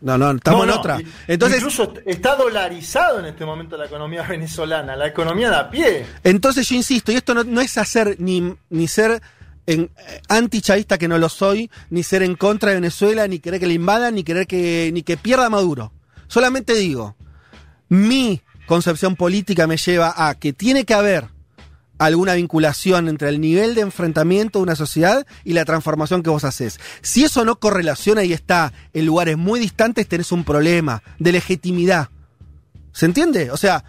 No, 0.00 0.18
no, 0.18 0.30
estamos 0.32 0.64
en 0.64 0.70
otra. 0.70 1.00
Entonces, 1.26 1.58
incluso 1.58 1.94
está 2.06 2.34
dolarizado 2.36 3.20
en 3.20 3.26
este 3.26 3.44
momento 3.44 3.76
la 3.76 3.86
economía 3.86 4.22
venezolana, 4.22 4.96
la 4.96 5.06
economía 5.06 5.50
de 5.50 5.56
a 5.56 5.70
pie. 5.70 6.06
Entonces 6.24 6.68
yo 6.68 6.74
insisto, 6.74 7.12
y 7.12 7.16
esto 7.16 7.34
no, 7.34 7.60
es 7.60 7.78
hacer 7.78 8.16
ni, 8.18 8.54
ni 8.70 8.88
ser 8.88 9.22
en, 9.66 9.90
eh, 9.96 10.22
antichavista 10.28 10.98
que 10.98 11.08
no 11.08 11.18
lo 11.18 11.28
soy, 11.28 11.70
ni 11.90 12.02
ser 12.02 12.22
en 12.22 12.34
contra 12.34 12.70
de 12.70 12.76
Venezuela, 12.76 13.28
ni 13.28 13.38
querer 13.38 13.60
que 13.60 13.66
le 13.66 13.74
invadan, 13.74 14.14
ni 14.14 14.24
querer 14.24 14.46
que, 14.46 14.90
ni 14.92 15.02
que 15.02 15.16
pierda 15.16 15.48
Maduro. 15.50 15.92
Solamente 16.26 16.74
digo, 16.74 17.16
mi 17.88 18.40
concepción 18.66 19.16
política 19.16 19.66
me 19.66 19.76
lleva 19.76 20.14
a 20.16 20.34
que 20.34 20.52
tiene 20.52 20.84
que 20.84 20.94
haber 20.94 21.28
alguna 22.04 22.34
vinculación 22.34 23.08
entre 23.08 23.28
el 23.28 23.40
nivel 23.40 23.74
de 23.74 23.82
enfrentamiento 23.82 24.58
de 24.58 24.64
una 24.64 24.76
sociedad 24.76 25.26
y 25.44 25.52
la 25.52 25.64
transformación 25.64 26.22
que 26.22 26.30
vos 26.30 26.44
haces. 26.44 26.80
Si 27.00 27.24
eso 27.24 27.44
no 27.44 27.58
correlaciona 27.60 28.24
y 28.24 28.32
está 28.32 28.72
en 28.92 29.06
lugares 29.06 29.36
muy 29.36 29.60
distantes, 29.60 30.08
tenés 30.08 30.32
un 30.32 30.44
problema 30.44 31.02
de 31.18 31.32
legitimidad. 31.32 32.08
¿Se 32.92 33.06
entiende? 33.06 33.50
O 33.50 33.56
sea, 33.56 33.84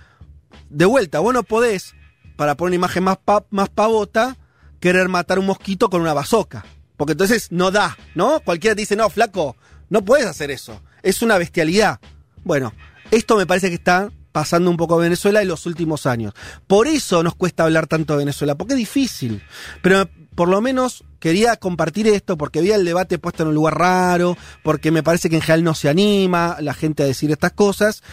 de 0.69 0.85
vuelta, 0.85 1.19
vos 1.19 1.33
no 1.33 1.43
podés, 1.43 1.95
para 2.35 2.55
poner 2.55 2.71
una 2.71 2.75
imagen 2.87 3.03
más, 3.03 3.17
más 3.49 3.69
pavota, 3.69 4.37
querer 4.79 5.09
matar 5.09 5.39
un 5.39 5.45
mosquito 5.45 5.89
con 5.89 6.01
una 6.01 6.13
bazoca. 6.13 6.65
Porque 6.97 7.13
entonces 7.13 7.51
no 7.51 7.71
da, 7.71 7.97
¿no? 8.15 8.39
Cualquiera 8.41 8.75
te 8.75 8.81
dice, 8.81 8.95
no, 8.95 9.09
flaco, 9.09 9.55
no 9.89 10.05
puedes 10.05 10.27
hacer 10.27 10.51
eso. 10.51 10.81
Es 11.01 11.21
una 11.21 11.37
bestialidad. 11.37 11.99
Bueno, 12.43 12.73
esto 13.11 13.37
me 13.37 13.45
parece 13.45 13.69
que 13.69 13.75
está 13.75 14.11
pasando 14.33 14.69
un 14.69 14.75
poco 14.75 14.95
a 14.95 15.03
Venezuela 15.03 15.41
en 15.41 15.47
los 15.47 15.65
últimos 15.65 16.05
años. 16.05 16.33
Por 16.67 16.87
eso 16.87 17.23
nos 17.23 17.35
cuesta 17.35 17.63
hablar 17.63 17.87
tanto 17.87 18.13
de 18.13 18.19
Venezuela, 18.19 18.55
porque 18.55 18.73
es 18.73 18.79
difícil. 18.79 19.41
Pero 19.81 20.09
por 20.35 20.49
lo 20.49 20.59
menos 20.59 21.05
quería 21.19 21.55
compartir 21.55 22.07
esto 22.07 22.37
porque 22.37 22.59
había 22.59 22.75
el 22.75 22.83
debate 22.83 23.19
puesto 23.19 23.43
en 23.43 23.49
un 23.49 23.55
lugar 23.55 23.77
raro, 23.77 24.35
porque 24.63 24.91
me 24.91 25.03
parece 25.03 25.29
que 25.29 25.37
en 25.37 25.41
general 25.41 25.63
no 25.63 25.75
se 25.75 25.87
anima 25.87 26.57
la 26.59 26.73
gente 26.73 27.03
a 27.03 27.05
decir 27.05 27.31
estas 27.31 27.53
cosas. 27.53 28.03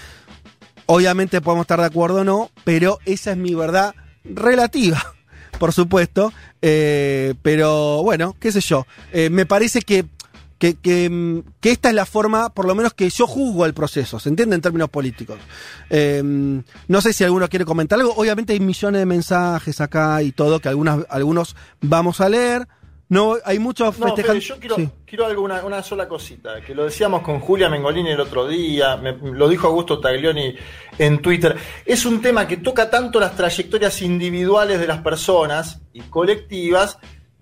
Obviamente 0.87 1.41
podemos 1.41 1.65
estar 1.65 1.81
de 1.81 1.87
acuerdo 1.87 2.21
o 2.21 2.25
no, 2.25 2.51
pero 2.65 2.99
esa 3.07 3.33
es 3.33 3.37
mi 3.37 3.55
verdad 3.55 3.95
relativa, 4.25 5.15
por 5.59 5.73
supuesto. 5.73 6.33
Eh, 6.61 7.35
pero 7.43 8.03
bueno, 8.03 8.37
qué 8.39 8.53
sé 8.53 8.61
yo. 8.61 8.87
Eh, 9.13 9.31
me 9.31 9.47
parece 9.47 9.81
que 9.81 10.05
Mm, 10.61 11.39
que, 11.61 11.71
esta 11.71 11.89
es 11.89 11.95
la 11.95 12.05
forma, 12.05 12.51
por 12.51 12.67
lo 12.67 12.75
menos 12.75 12.93
que 12.93 13.09
yo 13.09 13.27
juzgo 13.27 13.65
el 13.65 13.73
proceso, 13.73 14.19
¿se 14.19 14.29
entiende 14.29 14.55
en 14.55 14.61
términos 14.61 14.91
políticos? 14.91 15.39
Em, 15.89 16.63
no 16.89 17.01
sé 17.01 17.13
si 17.15 17.25
alguno 17.25 17.49
quiere 17.49 17.65
comentar 17.65 17.99
algo, 17.99 18.13
obviamente 18.15 18.53
hay 18.53 18.61
millones 18.61 19.01
de 19.01 19.07
mensajes 19.07 19.81
acá 19.81 20.23
y 20.23 20.33
todo, 20.33 20.61
que 20.61 20.69
algunas, 20.69 21.07
algunos 21.09 21.57
vamos 21.81 22.21
a 22.21 22.29
leer. 22.29 22.69
No, 23.09 23.37
hay 23.45 23.59
muchos 23.59 23.99
no, 23.99 24.15
yo 24.39 24.61
quiero, 24.61 24.77
quiero 25.05 25.27
algo, 25.27 25.43
una, 25.43 25.83
sola 25.83 26.07
cosita, 26.07 26.61
que 26.61 26.77
lo 26.77 26.85
decíamos 26.85 27.23
con 27.23 27.41
Julia 27.41 27.69
Mengolini 27.69 28.11
el 28.11 28.21
otro 28.21 28.47
día, 28.47 28.95
lo 28.97 29.49
dijo 29.49 29.67
Augusto 29.67 29.99
Taglioni 29.99 30.55
en 30.97 31.21
Twitter. 31.21 31.57
Es 31.85 32.07
un 32.07 32.23
tema 32.23 32.47
que 32.47 32.59
toca 32.59 32.89
tanto 32.89 33.19
las 33.19 33.35
trayectorias 33.35 34.01
individuales 34.03 34.79
de 34.79 34.87
las 34.87 34.99
personas 34.99 35.81
y 35.93 36.03
colectivas, 36.03 36.99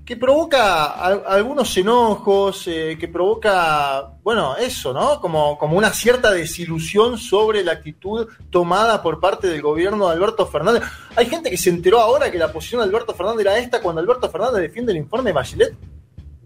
que 0.08 0.16
provoca 0.16 0.86
algunos 0.86 1.76
enojos, 1.76 2.66
eh, 2.66 2.96
que 2.98 3.08
provoca, 3.08 4.14
bueno, 4.22 4.56
eso, 4.56 4.90
¿no? 4.94 5.20
Como, 5.20 5.58
como 5.58 5.76
una 5.76 5.92
cierta 5.92 6.32
desilusión 6.32 7.18
sobre 7.18 7.62
la 7.62 7.72
actitud 7.72 8.26
tomada 8.48 9.02
por 9.02 9.20
parte 9.20 9.48
del 9.48 9.60
gobierno 9.60 10.08
de 10.08 10.14
Alberto 10.14 10.46
Fernández. 10.46 10.82
Hay 11.14 11.26
gente 11.26 11.50
que 11.50 11.58
se 11.58 11.68
enteró 11.68 12.00
ahora 12.00 12.30
que 12.30 12.38
la 12.38 12.50
posición 12.50 12.80
de 12.80 12.86
Alberto 12.86 13.12
Fernández 13.12 13.42
era 13.42 13.58
esta 13.58 13.82
cuando 13.82 14.00
Alberto 14.00 14.30
Fernández 14.30 14.62
defiende 14.62 14.92
el 14.92 14.98
informe 14.98 15.28
de 15.28 15.34
Bachelet 15.34 15.76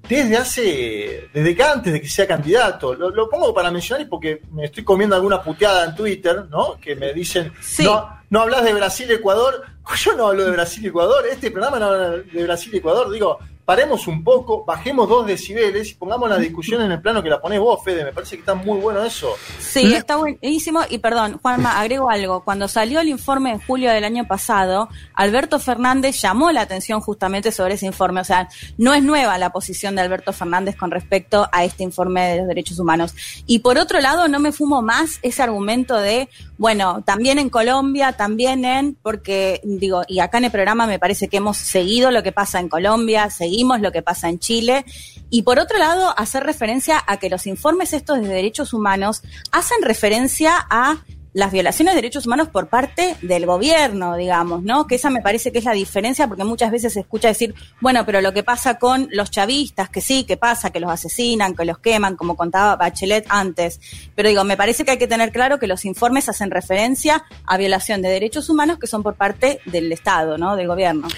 desde 0.09 0.37
hace, 0.37 1.31
desde 1.33 1.55
que 1.55 1.62
antes 1.62 1.92
de 1.92 2.01
que 2.01 2.09
sea 2.09 2.27
candidato. 2.27 2.94
Lo, 2.94 3.31
pongo 3.31 3.55
para 3.55 3.70
mencionar 3.70 4.09
porque 4.09 4.42
me 4.51 4.64
estoy 4.64 4.83
comiendo 4.83 5.14
alguna 5.14 5.40
puteada 5.40 5.85
en 5.85 5.94
Twitter, 5.94 6.46
¿no? 6.51 6.81
Que 6.81 6.96
me 6.96 7.12
dicen, 7.12 7.53
no, 7.79 8.09
no 8.29 8.40
hablas 8.40 8.64
de 8.64 8.75
Brasil 8.75 9.07
y 9.09 9.14
Ecuador. 9.14 9.62
Yo 10.05 10.16
no 10.16 10.27
hablo 10.27 10.46
de 10.46 10.51
Brasil 10.51 10.85
y 10.85 10.88
Ecuador, 10.88 11.25
este 11.31 11.53
programa 11.53 11.79
no 11.79 11.87
habla 11.87 12.11
de 12.11 12.42
Brasil 12.42 12.72
y 12.75 12.79
Ecuador. 12.79 13.09
Digo, 13.11 13.38
paremos 13.64 14.09
un 14.09 14.25
poco, 14.25 14.64
bajemos 14.64 15.09
dos 15.09 15.27
decibeles 15.27 15.92
y 15.92 15.94
pongamos 15.94 16.29
la 16.29 16.38
discusión 16.38 16.83
en 16.83 16.90
el 16.90 17.01
plano 17.01 17.22
que 17.22 17.31
la 17.31 17.40
pones 17.40 17.61
vos, 17.61 17.81
Fede. 17.85 18.05
Me 18.05 18.12
parece 18.12 18.37
que 18.37 18.40
está 18.40 18.55
muy 18.55 18.81
bueno 18.81 19.05
eso. 19.05 19.35
Sí, 19.61 19.94
está 19.94 20.16
buenísimo. 20.16 20.81
Y 20.88 20.98
perdón, 20.98 21.38
Juanma, 21.40 21.79
agrego 21.79 22.11
algo. 22.11 22.42
Cuando 22.44 22.66
salió 22.66 23.01
el 23.01 23.09
informe 23.09 23.51
en 23.51 23.61
julio 23.61 23.90
del 23.92 24.05
año 24.05 24.27
pasado, 24.27 24.88
Alberto 25.14 25.61
Fernández 25.61 26.20
llamó 26.20 26.51
la 26.51 26.62
atención 26.62 27.01
justamente 27.01 27.53
sobre 27.53 27.75
ese 27.75 27.87
informe. 27.87 28.20
O 28.20 28.25
sea, 28.25 28.48
no 28.79 28.94
es 28.94 29.03
nueva 29.03 29.38
la 29.38 29.51
posición 29.51 29.94
de 29.94 30.03
Alberto 30.03 30.33
Fernández 30.33 30.77
con 30.77 30.90
respecto 30.90 31.48
a 31.53 31.64
este 31.64 31.85
informe 31.85 32.33
de 32.33 32.38
los 32.38 32.48
derechos 32.48 32.79
humanos. 32.81 33.14
Y 33.46 33.61
por 33.61 33.79
otro 33.79 34.01
lado, 34.01 34.27
no 34.27 34.40
me 34.40 34.51
fumo 34.51 34.83
más 34.83 35.20
ese 35.22 35.42
argumento 35.42 35.96
de, 35.98 36.29
bueno, 36.59 37.03
también 37.05 37.38
en 37.38 37.48
Colombia, 37.48 38.12
también 38.12 38.64
en, 38.64 38.96
porque 39.01 39.61
digo, 39.62 40.03
y 40.09 40.18
acá 40.18 40.38
en 40.38 40.46
el 40.46 40.51
programa 40.51 40.87
me 40.87 40.98
parece 40.98 41.29
que 41.29 41.37
hemos 41.37 41.59
seguido 41.59 42.11
lo 42.11 42.22
que 42.25 42.33
pasa 42.33 42.59
en 42.59 42.68
Colombia, 42.68 43.31
seguido 43.31 43.52
lo 43.81 43.93
que 43.93 44.03
pasa 44.03 44.29
en 44.29 44.38
Chile. 44.38 44.85
Y 45.31 45.43
por 45.43 45.59
otro 45.59 45.79
lado, 45.79 46.15
hacer 46.19 46.45
referencia 46.45 47.03
a 47.07 47.17
que 47.17 47.31
los 47.31 47.47
informes 47.47 47.93
estos 47.93 48.21
de 48.21 48.29
derechos 48.29 48.73
humanos 48.73 49.23
hacen 49.51 49.83
referencia 49.83 50.55
a 50.69 50.99
las 51.35 51.51
violaciones 51.51 51.95
de 51.95 52.03
derechos 52.03 52.27
humanos 52.27 52.49
por 52.49 52.69
parte 52.69 53.17
del 53.23 53.47
gobierno, 53.47 54.17
digamos, 54.17 54.62
¿no? 54.62 54.87
Que 54.87 54.97
esa 54.97 55.09
me 55.09 55.23
parece 55.23 55.51
que 55.51 55.59
es 55.59 55.65
la 55.65 55.73
diferencia, 55.73 56.29
porque 56.29 56.45
muchas 56.45 56.71
veces 56.71 56.93
se 56.93 57.01
escucha 57.01 57.29
decir, 57.29 57.55
bueno, 57.81 58.05
pero 58.05 58.21
lo 58.21 58.35
que 58.35 58.43
pasa 58.43 58.79
con 58.79 59.09
los 59.11 59.31
chavistas, 59.31 59.88
que 59.88 60.01
sí, 60.01 60.25
que 60.25 60.37
pasa, 60.37 60.71
que 60.71 60.81
los 60.81 60.91
asesinan, 60.91 61.55
que 61.55 61.65
los 61.65 61.79
queman, 61.79 62.17
como 62.17 62.37
contaba 62.37 62.77
Bachelet 62.77 63.25
antes. 63.29 63.81
Pero 64.15 64.29
digo, 64.29 64.45
me 64.45 64.57
parece 64.57 64.85
que 64.85 64.93
hay 64.93 64.99
que 64.99 65.09
tener 65.09 65.33
claro 65.33 65.59
que 65.59 65.67
los 65.67 65.85
informes 65.85 66.29
hacen 66.29 66.51
referencia 66.51 67.25
a 67.47 67.57
violación 67.57 68.03
de 68.03 68.11
derechos 68.11 68.51
humanos 68.51 68.79
que 68.79 68.87
son 68.87 69.03
por 69.03 69.15
parte 69.15 69.61
del 69.65 69.91
Estado, 69.91 70.37
¿no? 70.37 70.57
Del 70.57 70.69
gobierno. 70.69 71.09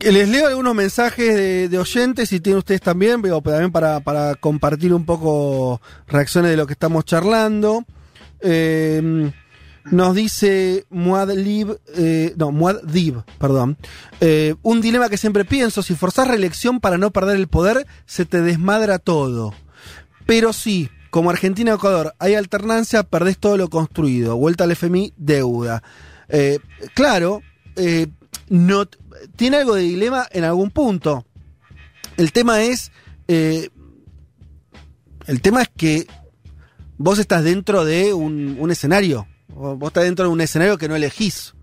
Les 0.00 0.28
leo 0.28 0.46
algunos 0.46 0.74
mensajes 0.74 1.70
de, 1.70 1.78
oyentes, 1.78 2.32
y 2.32 2.40
tienen 2.40 2.58
ustedes 2.58 2.80
también, 2.80 3.22
pero 3.22 3.40
también 3.40 3.70
para, 3.70 4.34
compartir 4.36 4.92
un 4.92 5.04
poco 5.04 5.80
reacciones 6.06 6.50
de 6.50 6.56
lo 6.56 6.66
que 6.66 6.72
estamos 6.72 7.04
charlando. 7.04 7.84
Eh, 8.40 9.30
nos 9.90 10.14
dice 10.14 10.84
Muadlib, 10.90 11.78
eh, 11.94 12.34
no, 12.36 12.50
Muad'Dib, 12.52 13.22
perdón. 13.38 13.78
Eh, 14.20 14.54
un 14.62 14.80
dilema 14.80 15.08
que 15.08 15.16
siempre 15.16 15.44
pienso, 15.44 15.82
si 15.82 15.94
forzás 15.94 16.28
reelección 16.28 16.80
para 16.80 16.98
no 16.98 17.10
perder 17.10 17.36
el 17.36 17.48
poder, 17.48 17.86
se 18.04 18.24
te 18.24 18.42
desmadra 18.42 18.98
todo. 18.98 19.54
Pero 20.26 20.52
sí, 20.52 20.90
como 21.10 21.30
Argentina 21.30 21.72
Ecuador, 21.72 22.14
hay 22.18 22.34
alternancia, 22.34 23.02
perdés 23.02 23.38
todo 23.38 23.56
lo 23.56 23.70
construido. 23.70 24.36
Vuelta 24.36 24.64
al 24.64 24.72
FMI, 24.72 25.14
deuda. 25.16 25.82
Claro, 26.94 27.40
no, 28.50 28.84
tiene 29.36 29.58
algo 29.58 29.74
de 29.74 29.82
dilema 29.82 30.26
en 30.30 30.44
algún 30.44 30.70
punto. 30.70 31.26
El 32.16 32.32
tema 32.32 32.62
es. 32.62 32.90
Eh, 33.28 33.68
el 35.26 35.42
tema 35.42 35.62
es 35.62 35.68
que 35.76 36.06
vos 36.96 37.18
estás 37.18 37.44
dentro 37.44 37.84
de 37.84 38.14
un, 38.14 38.70
escenario. 38.70 39.28
Vos 39.48 39.88
estás 39.88 40.04
dentro 40.04 40.26
de 40.26 40.30
un 40.30 40.40
escenario 40.40 40.78
que 40.78 40.88
no 40.88 40.96
elegís. 40.96 41.54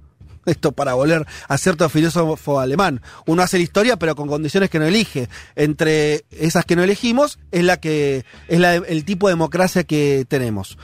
Esto 0.46 0.72
para 0.72 0.94
volver 0.94 1.26
a 1.48 1.58
cierto 1.58 1.90
filósofo 1.90 2.60
alemán. 2.60 3.02
Uno 3.26 3.42
hace 3.42 3.58
la 3.58 3.64
historia, 3.64 3.98
pero 3.98 4.16
con 4.16 4.28
condiciones 4.28 4.70
que 4.70 4.78
no 4.78 4.86
elige. 4.86 5.28
Entre 5.56 6.26
esas 6.30 6.66
que 6.66 6.76
no 6.76 6.84
elegimos, 6.84 7.40
es 7.52 7.64
la 7.64 7.78
que. 7.78 8.26
es 8.48 8.62
el 8.88 9.06
tipo 9.06 9.28
de 9.28 9.34
democracia 9.34 9.84
que 9.84 10.26
tenemos. 10.28 10.78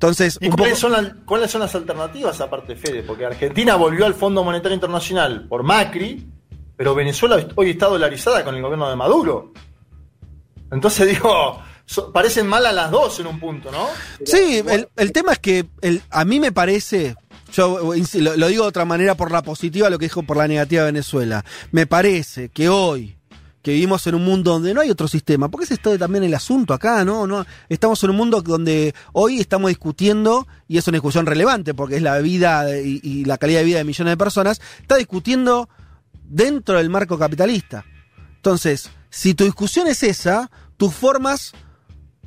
Entonces, 0.00 0.38
cuáles, 0.56 0.78
son 0.78 1.60
las, 1.60 1.74
alternativas 1.74 2.40
aparte, 2.40 2.74
Fede? 2.74 3.02
Porque 3.02 3.26
Argentina 3.26 3.76
volvió 3.76 4.06
al 4.06 4.14
Fondo 4.14 4.42
Monetario 4.42 4.74
Internacional 4.74 5.46
por 5.46 5.62
Macri, 5.62 6.26
pero 6.74 6.94
Venezuela 6.94 7.46
hoy 7.54 7.70
está 7.72 7.88
dolarizada 7.88 8.42
con 8.42 8.54
el 8.54 8.62
gobierno 8.62 8.88
de 8.88 8.96
Maduro. 8.96 9.52
Entonces 10.72 11.06
digo, 11.10 11.62
parecen 12.14 12.46
mal 12.46 12.64
a 12.64 12.72
las 12.72 12.90
dos 12.90 13.20
en 13.20 13.26
un 13.26 13.38
punto, 13.38 13.70
¿no? 13.70 13.88
Sí, 14.24 14.64
el, 14.96 15.12
tema 15.12 15.32
es 15.32 15.38
que 15.38 15.66
a 16.08 16.24
mí 16.24 16.40
me 16.40 16.50
parece, 16.50 17.14
yo 17.52 17.92
lo, 18.14 18.36
lo, 18.38 18.48
digo 18.48 18.62
de 18.62 18.68
otra 18.70 18.86
manera 18.86 19.16
por 19.16 19.30
la 19.30 19.42
positiva, 19.42 19.90
lo 19.90 19.98
que 19.98 20.06
dijo 20.06 20.22
por 20.22 20.38
la 20.38 20.48
negativa 20.48 20.84
de 20.84 20.92
Venezuela, 20.92 21.44
me 21.72 21.86
parece 21.86 22.48
que 22.48 22.70
hoy 22.70 23.19
que 23.62 23.72
vivimos 23.72 24.06
en 24.06 24.14
un 24.14 24.24
mundo 24.24 24.52
donde 24.52 24.72
no 24.72 24.80
hay 24.80 24.90
otro 24.90 25.06
sistema, 25.06 25.50
porque 25.50 25.64
ese 25.64 25.74
es 25.74 25.98
también 25.98 26.24
el 26.24 26.34
asunto 26.34 26.72
acá, 26.72 27.04
¿no? 27.04 27.26
no 27.26 27.44
Estamos 27.68 28.02
en 28.04 28.10
un 28.10 28.16
mundo 28.16 28.40
donde 28.40 28.94
hoy 29.12 29.38
estamos 29.38 29.68
discutiendo, 29.68 30.46
y 30.66 30.78
es 30.78 30.88
una 30.88 30.96
discusión 30.96 31.26
relevante, 31.26 31.74
porque 31.74 31.96
es 31.96 32.02
la 32.02 32.18
vida 32.18 32.78
y, 32.78 33.24
la 33.24 33.38
calidad 33.38 33.60
de 33.60 33.66
vida 33.66 33.78
de 33.78 33.84
millones 33.84 34.12
de 34.12 34.16
personas, 34.16 34.60
está 34.80 34.96
discutiendo 34.96 35.68
dentro 36.24 36.78
del 36.78 36.88
marco 36.88 37.18
capitalista. 37.18 37.84
Entonces, 38.36 38.90
si 39.10 39.34
tu 39.34 39.44
discusión 39.44 39.86
es 39.88 40.02
esa, 40.02 40.50
tus 40.76 40.94
formas 40.94 41.52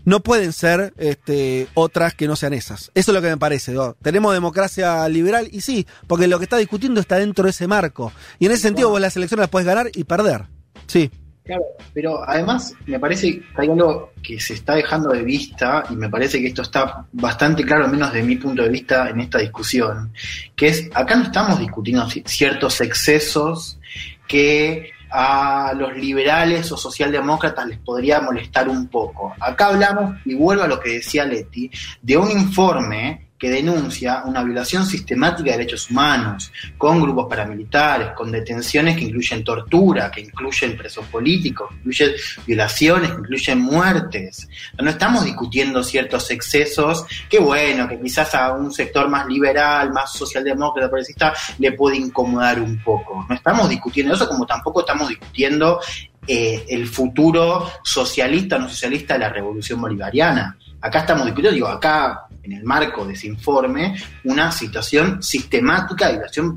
no 0.05 0.21
pueden 0.21 0.53
ser 0.53 0.93
este, 0.97 1.67
otras 1.73 2.13
que 2.13 2.27
no 2.27 2.35
sean 2.35 2.53
esas. 2.53 2.91
Eso 2.93 3.11
es 3.11 3.15
lo 3.15 3.21
que 3.21 3.29
me 3.29 3.37
parece. 3.37 3.73
Tenemos 4.01 4.33
democracia 4.33 5.07
liberal 5.07 5.47
y 5.51 5.61
sí, 5.61 5.87
porque 6.07 6.27
lo 6.27 6.37
que 6.37 6.43
está 6.43 6.57
discutiendo 6.57 6.99
está 6.99 7.17
dentro 7.17 7.45
de 7.45 7.51
ese 7.51 7.67
marco. 7.67 8.11
Y 8.37 8.45
en 8.45 8.51
ese 8.51 8.63
sentido 8.63 8.89
vos 8.89 9.01
las 9.01 9.15
elecciones 9.15 9.43
las 9.43 9.49
puedes 9.49 9.65
ganar 9.65 9.89
y 9.93 10.03
perder. 10.03 10.47
Sí. 10.87 11.09
Claro, 11.43 11.63
pero 11.93 12.23
además 12.27 12.73
me 12.85 12.99
parece 12.99 13.39
que 13.39 13.45
hay 13.57 13.69
algo 13.69 14.13
que 14.23 14.39
se 14.39 14.53
está 14.53 14.75
dejando 14.75 15.09
de 15.09 15.23
vista 15.23 15.83
y 15.89 15.95
me 15.95 16.09
parece 16.09 16.39
que 16.39 16.47
esto 16.47 16.61
está 16.61 17.05
bastante 17.11 17.63
claro, 17.63 17.83
al 17.83 17.91
menos 17.91 18.13
de 18.13 18.23
mi 18.23 18.37
punto 18.37 18.63
de 18.63 18.69
vista, 18.69 19.09
en 19.09 19.19
esta 19.19 19.39
discusión, 19.39 20.13
que 20.55 20.67
es, 20.67 20.89
acá 20.93 21.15
no 21.15 21.23
estamos 21.23 21.59
discutiendo 21.59 22.07
ciertos 22.25 22.79
excesos 22.79 23.77
que 24.25 24.91
a 25.11 25.73
los 25.75 25.95
liberales 25.95 26.71
o 26.71 26.77
socialdemócratas 26.77 27.67
les 27.67 27.77
podría 27.77 28.21
molestar 28.21 28.69
un 28.69 28.87
poco. 28.87 29.35
Acá 29.39 29.67
hablamos, 29.67 30.15
y 30.25 30.33
vuelvo 30.33 30.63
a 30.63 30.67
lo 30.67 30.79
que 30.79 30.93
decía 30.93 31.25
Leti, 31.25 31.69
de 32.01 32.17
un 32.17 32.31
informe 32.31 33.22
que 33.43 33.49
denuncia 33.49 34.23
una 34.23 34.41
violación 34.41 34.85
sistemática 34.85 35.51
de 35.51 35.57
derechos 35.57 35.91
humanos, 35.91 36.49
con 36.77 37.01
grupos 37.01 37.27
paramilitares, 37.29 38.11
con 38.11 38.31
detenciones 38.31 38.95
que 38.95 39.03
incluyen 39.03 39.43
tortura, 39.43 40.09
que 40.09 40.21
incluyen 40.21 40.77
presos 40.77 41.05
políticos, 41.07 41.67
que 41.69 41.75
incluyen 41.75 42.11
violaciones, 42.47 43.11
que 43.11 43.17
incluyen 43.17 43.59
muertes. 43.59 44.47
No 44.81 44.89
estamos 44.89 45.25
discutiendo 45.25 45.83
ciertos 45.83 46.31
excesos 46.31 47.05
que, 47.29 47.37
bueno, 47.37 47.85
que 47.89 47.99
quizás 47.99 48.33
a 48.33 48.53
un 48.53 48.71
sector 48.71 49.09
más 49.09 49.27
liberal, 49.27 49.91
más 49.91 50.13
socialdemócrata, 50.13 50.87
progresista, 50.87 51.33
le 51.59 51.73
puede 51.73 51.97
incomodar 51.97 52.61
un 52.61 52.81
poco. 52.81 53.25
No 53.27 53.35
estamos 53.35 53.67
discutiendo 53.67 54.13
eso 54.13 54.25
como 54.25 54.45
tampoco 54.45 54.79
estamos 54.79 55.09
discutiendo 55.09 55.81
eh, 56.25 56.63
el 56.69 56.87
futuro 56.87 57.69
socialista 57.83 58.55
o 58.55 58.59
no 58.59 58.69
socialista 58.69 59.15
de 59.15 59.19
la 59.19 59.27
revolución 59.27 59.81
bolivariana. 59.81 60.57
Acá 60.79 60.99
estamos 60.99 61.25
discutiendo, 61.25 61.55
digo, 61.55 61.67
acá 61.67 62.29
en 62.43 62.51
el 62.53 62.63
marco 62.63 63.05
de 63.05 63.13
ese 63.13 63.27
informe 63.27 63.95
una 64.25 64.51
situación 64.51 65.23
sistemática 65.23 66.07
de 66.07 66.13
violación 66.13 66.53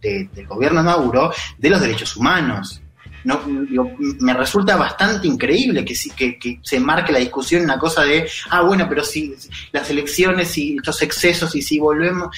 del 0.00 0.46
gobierno 0.46 0.82
Maduro 0.82 1.32
de 1.56 1.70
los 1.70 1.80
derechos 1.80 2.16
humanos. 2.16 2.82
No, 3.24 3.40
me 4.20 4.32
resulta 4.32 4.76
bastante 4.76 5.26
increíble 5.26 5.84
que, 5.84 5.94
que, 6.16 6.38
que, 6.38 6.60
se 6.62 6.78
marque 6.78 7.12
la 7.12 7.18
discusión 7.18 7.64
una 7.64 7.78
cosa 7.78 8.04
de, 8.04 8.28
ah, 8.50 8.62
bueno, 8.62 8.86
pero 8.88 9.02
si 9.02 9.34
las 9.72 9.90
elecciones 9.90 10.56
y 10.56 10.76
estos 10.76 11.02
excesos 11.02 11.54
y 11.56 11.60
si 11.60 11.78
volvemos, 11.78 12.28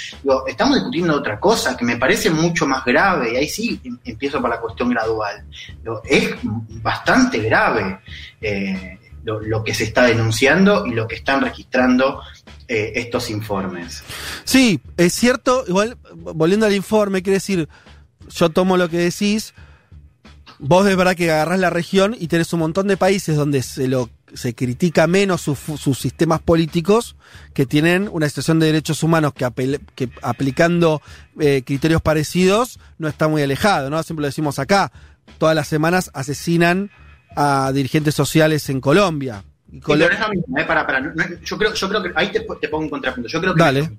estamos 0.49 0.77
discutiendo 0.77 1.15
otra 1.15 1.39
cosa 1.39 1.77
que 1.77 1.85
me 1.85 1.97
parece 1.97 2.31
mucho 2.31 2.67
más 2.67 2.85
grave 2.85 3.35
y 3.35 3.37
ahí 3.37 3.49
sí 3.49 3.79
em, 3.85 3.99
empiezo 4.05 4.41
por 4.41 4.51
la 4.51 4.59
cuestión 4.59 4.91
gradual. 4.91 5.45
es 6.05 6.35
bastante 6.83 7.39
grave. 7.39 8.01
Eh, 8.41 8.99
lo, 9.25 9.63
que 9.63 9.75
se 9.75 9.85
está 9.85 10.07
denunciando 10.07 10.87
y 10.87 10.93
lo 10.93 11.07
que 11.07 11.17
están 11.17 11.43
registrando 11.43 12.23
eh, 12.73 12.93
estos 13.01 13.31
informes. 13.31 14.05
Sí, 14.45 14.81
es 14.97 15.13
cierto, 15.13 15.65
igual 15.67 15.99
volviendo 16.15 16.67
al 16.67 16.73
informe, 16.73 17.21
quiere 17.21 17.39
decir, 17.39 17.69
yo 18.29 18.51
tomo 18.51 18.77
lo 18.77 18.89
que 18.89 18.99
decís, 18.99 19.55
vos 20.61 20.87
es 20.87 20.97
verdad 20.97 21.17
que 21.17 21.33
agarrás 21.33 21.59
la 21.59 21.71
región 21.71 22.17
y 22.17 22.29
tenés 22.29 22.53
un 22.53 22.61
montón 22.61 22.87
de 22.87 22.97
países 22.97 23.35
donde 23.35 23.63
se 23.63 23.89
lo 23.89 24.09
se 24.33 24.55
critica 24.55 25.09
menos 25.09 25.41
sus 25.41 25.99
sistemas 25.99 26.43
políticos 26.43 27.17
que 27.55 27.67
tienen 27.67 28.09
una 28.13 28.29
situación 28.29 28.61
de 28.61 28.67
derechos 28.67 29.03
humanos 29.03 29.33
que, 29.35 29.81
que 29.97 30.09
aplicando 30.23 31.03
eh, 31.41 31.63
criterios 31.67 32.03
parecidos 32.03 32.79
no 32.99 33.09
está 33.09 33.27
muy 33.27 33.43
alejado, 33.43 33.91
¿no? 33.91 34.01
Siempre 34.05 34.23
lo 34.23 34.29
decimos 34.29 34.61
acá, 34.61 34.93
todas 35.39 35.57
las 35.57 35.67
semanas 35.67 36.13
asesinan 36.15 36.93
a 37.35 37.73
dirigentes 37.73 38.15
sociales 38.15 38.71
en 38.71 38.81
Colombia. 38.81 39.43
Pero 39.87 40.11
es 40.11 40.21
lo 40.21 40.29
mismo, 40.29 40.59
¿eh? 40.59 40.65
para, 40.65 40.87
para, 40.87 41.15
yo, 41.45 41.59
creo, 41.59 41.75
yo 41.75 41.89
creo 41.89 42.03
que 42.03 42.13
ahí 42.15 42.29
te, 42.33 42.41
te, 42.41 42.69
pongo 42.69 42.85
un 42.85 42.91
contrapunto. 42.91 43.29
Yo 43.29 43.41
creo 43.41 43.55
que 43.55 43.63
Dale. 43.63 43.91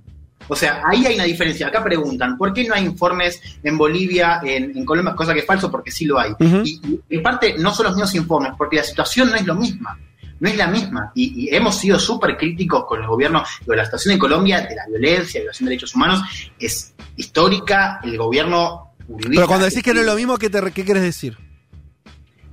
O 0.47 0.55
sea, 0.55 0.81
ahí 0.85 1.05
hay 1.05 1.15
una 1.15 1.23
diferencia. 1.25 1.67
Acá 1.67 1.83
preguntan, 1.83 2.37
¿por 2.37 2.53
qué 2.53 2.67
no 2.67 2.73
hay 2.73 2.83
informes 2.83 3.41
en 3.63 3.77
Bolivia, 3.77 4.41
en, 4.43 4.83
Colombia? 4.85 5.15
Cosa 5.15 5.33
que 5.33 5.39
es 5.39 5.45
falso, 5.45 5.71
porque 5.71 5.91
sí 5.91 6.05
lo 6.05 6.19
hay. 6.19 6.31
y, 6.39 6.99
en 7.09 7.23
parte 7.23 7.55
no 7.57 7.73
son 7.73 7.85
los 7.85 7.95
mismos 7.95 8.15
informes, 8.15 8.53
porque 8.57 8.77
la 8.77 8.83
situación 8.83 9.29
no 9.29 9.35
es 9.35 9.45
lo 9.45 9.55
misma. 9.55 9.97
No 10.39 10.49
es 10.49 10.57
la 10.57 10.67
misma. 10.67 11.11
Y, 11.15 11.53
hemos 11.55 11.77
sido 11.77 11.99
súper 11.99 12.35
críticos 12.35 12.85
con 12.85 13.01
el 13.01 13.07
gobierno. 13.07 13.43
de 13.65 13.75
la 13.75 13.85
situación 13.85 14.13
en 14.13 14.19
Colombia 14.19 14.61
de 14.61 14.75
la 14.75 14.85
violencia, 14.87 15.39
de 15.39 15.43
violación 15.43 15.65
de 15.65 15.69
derechos 15.69 15.95
humanos, 15.95 16.21
es 16.59 16.93
histórica. 17.15 17.99
El 18.03 18.17
gobierno... 18.17 18.93
Pero 19.29 19.47
cuando 19.47 19.65
decís 19.65 19.83
que 19.83 19.93
no 19.93 19.99
es 19.99 20.05
lo 20.05 20.15
mismo, 20.15 20.37
¿qué, 20.37 20.49
te, 20.49 20.59
qué 20.71 20.85
quieres 20.85 21.03
decir? 21.03 21.37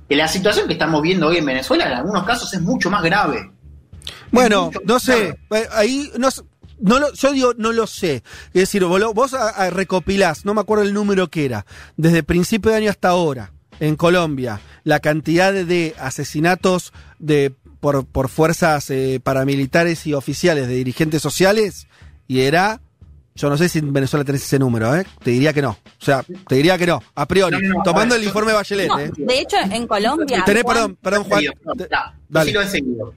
Que 0.09 0.15
la 0.15 0.27
situación 0.27 0.67
que 0.67 0.73
estamos 0.73 1.01
viendo 1.03 1.27
hoy 1.27 1.37
en 1.37 1.45
Venezuela 1.45 1.85
en 1.85 1.93
algunos 1.93 2.23
casos 2.25 2.51
es 2.53 2.61
mucho 2.61 2.89
más 2.89 3.03
grave. 3.03 3.51
Bueno, 4.31 4.71
no 4.83 4.99
sé, 4.99 5.37
eh, 5.51 5.67
ahí 5.71 6.11
no, 6.17 6.29
no 6.79 6.99
lo, 6.99 7.13
yo 7.13 7.31
digo, 7.31 7.53
no 7.57 7.71
lo 7.71 7.85
sé. 7.85 8.23
Es 8.47 8.53
decir, 8.53 8.83
vos, 8.83 9.35
recopilás, 9.69 10.45
no 10.45 10.55
me 10.55 10.61
acuerdo 10.61 10.83
el 10.83 10.93
número 10.93 11.29
que 11.29 11.45
era, 11.45 11.65
desde 11.95 12.23
principio 12.23 12.71
de 12.71 12.77
año 12.77 12.89
hasta 12.89 13.09
ahora, 13.09 13.51
en 13.79 13.95
Colombia, 13.95 14.61
la 14.83 14.99
cantidad 14.99 15.53
de 15.53 15.95
asesinatos 15.99 16.91
de, 17.19 17.53
por, 17.79 18.05
por 18.05 18.29
fuerzas 18.29 18.89
eh, 18.89 19.19
paramilitares 19.23 20.07
y 20.07 20.13
oficiales 20.13 20.67
de 20.67 20.73
dirigentes 20.73 21.21
sociales, 21.21 21.87
y 22.27 22.41
era 22.41 22.81
yo 23.35 23.49
no 23.49 23.57
sé 23.57 23.69
si 23.69 23.79
en 23.79 23.93
Venezuela 23.93 24.25
tenés 24.25 24.43
ese 24.43 24.59
número, 24.59 24.95
¿eh? 24.95 25.05
Te 25.23 25.31
diría 25.31 25.53
que 25.53 25.61
no. 25.61 25.71
O 25.71 26.05
sea, 26.05 26.23
te 26.47 26.55
diría 26.55 26.77
que 26.77 26.87
no, 26.87 27.01
a 27.15 27.25
priori. 27.25 27.57
tomando 27.83 28.15
el 28.15 28.23
informe 28.23 28.53
Bachelet, 28.53 28.91
¿eh? 28.99 29.11
De 29.15 29.39
hecho, 29.39 29.57
en 29.57 29.87
Colombia. 29.87 30.43
Tenés, 30.45 30.63
perdón, 30.63 30.97
perdón, 31.01 31.23
Juan. 31.25 31.41
Sí 32.45 32.51
lo 32.51 32.61
he 32.61 32.67
seguido. 32.67 33.13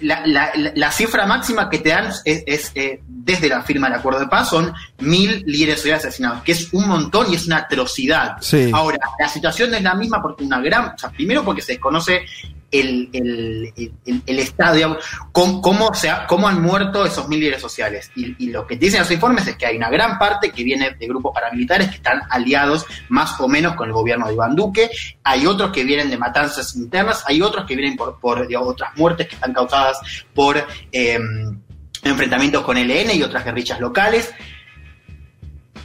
La, 0.00 0.26
la, 0.26 0.50
la, 0.74 0.90
cifra 0.90 1.24
máxima 1.24 1.70
que 1.70 1.78
te 1.78 1.90
dan 1.90 2.10
es, 2.24 2.72
eh, 2.74 3.00
desde 3.06 3.48
la 3.48 3.62
firma 3.62 3.88
del 3.88 4.00
acuerdo 4.00 4.18
de 4.18 4.26
paz 4.26 4.50
son 4.50 4.72
mil 4.98 5.44
líderes 5.46 5.76
sociales 5.76 6.04
asesinados, 6.04 6.42
que 6.42 6.50
es 6.50 6.72
un 6.72 6.88
montón 6.88 7.32
y 7.32 7.36
es 7.36 7.46
una 7.46 7.58
atrocidad. 7.58 8.38
Ahora, 8.72 8.98
la 9.20 9.28
situación 9.28 9.70
no 9.70 9.76
es 9.76 9.82
la 9.84 9.94
misma 9.94 10.20
porque 10.20 10.42
una 10.42 10.60
gran, 10.60 10.86
o 10.86 10.98
sea, 10.98 11.10
primero 11.10 11.44
porque 11.44 11.62
se 11.62 11.74
desconoce 11.74 12.22
el, 12.70 13.08
el, 13.12 13.92
el, 14.26 14.38
Estado, 14.38 14.98
cómo, 15.32 15.62
cómo, 15.62 15.90
cómo, 16.26 16.48
han 16.48 16.60
muerto 16.60 17.06
esos 17.06 17.28
mil 17.28 17.40
líderes 17.40 17.62
sociales. 17.62 18.10
Y, 18.14 18.48
lo 18.50 18.66
que 18.66 18.76
dicen 18.76 19.00
los 19.00 19.10
informes 19.10 19.46
es 19.46 19.56
que 19.56 19.66
hay 19.66 19.76
una 19.76 19.88
gran 19.88 20.18
parte 20.18 20.50
que 20.50 20.62
viene 20.62 20.90
de 20.90 21.06
grupos 21.06 21.32
paramilitares 21.34 21.88
que 21.88 21.96
están 21.96 22.20
aliados 22.30 22.84
más 23.08 23.40
o 23.40 23.48
menos 23.48 23.74
con 23.74 23.88
el 23.88 23.94
gobierno 23.94 24.26
de 24.26 24.34
Iván 24.34 24.54
Duque, 24.54 24.90
hay 25.24 25.46
otros 25.46 25.72
que 25.72 25.84
vienen 25.84 26.10
de 26.10 26.18
matanzas 26.18 26.76
internas, 26.76 27.24
hay 27.26 27.40
otros 27.40 27.64
que 27.66 27.74
vienen 27.74 27.96
por, 27.96 28.20
por 28.20 28.46
otras 28.58 28.90
muertes 28.96 29.28
que 29.28 29.34
están 29.34 29.54
causadas 29.54 29.98
por 30.34 30.66
em, 30.92 31.60
enfrentamientos 32.02 32.62
con 32.62 32.76
el 32.76 32.90
EN 32.90 33.16
y 33.16 33.22
otras 33.22 33.44
guerrillas 33.44 33.80
locales 33.80 34.32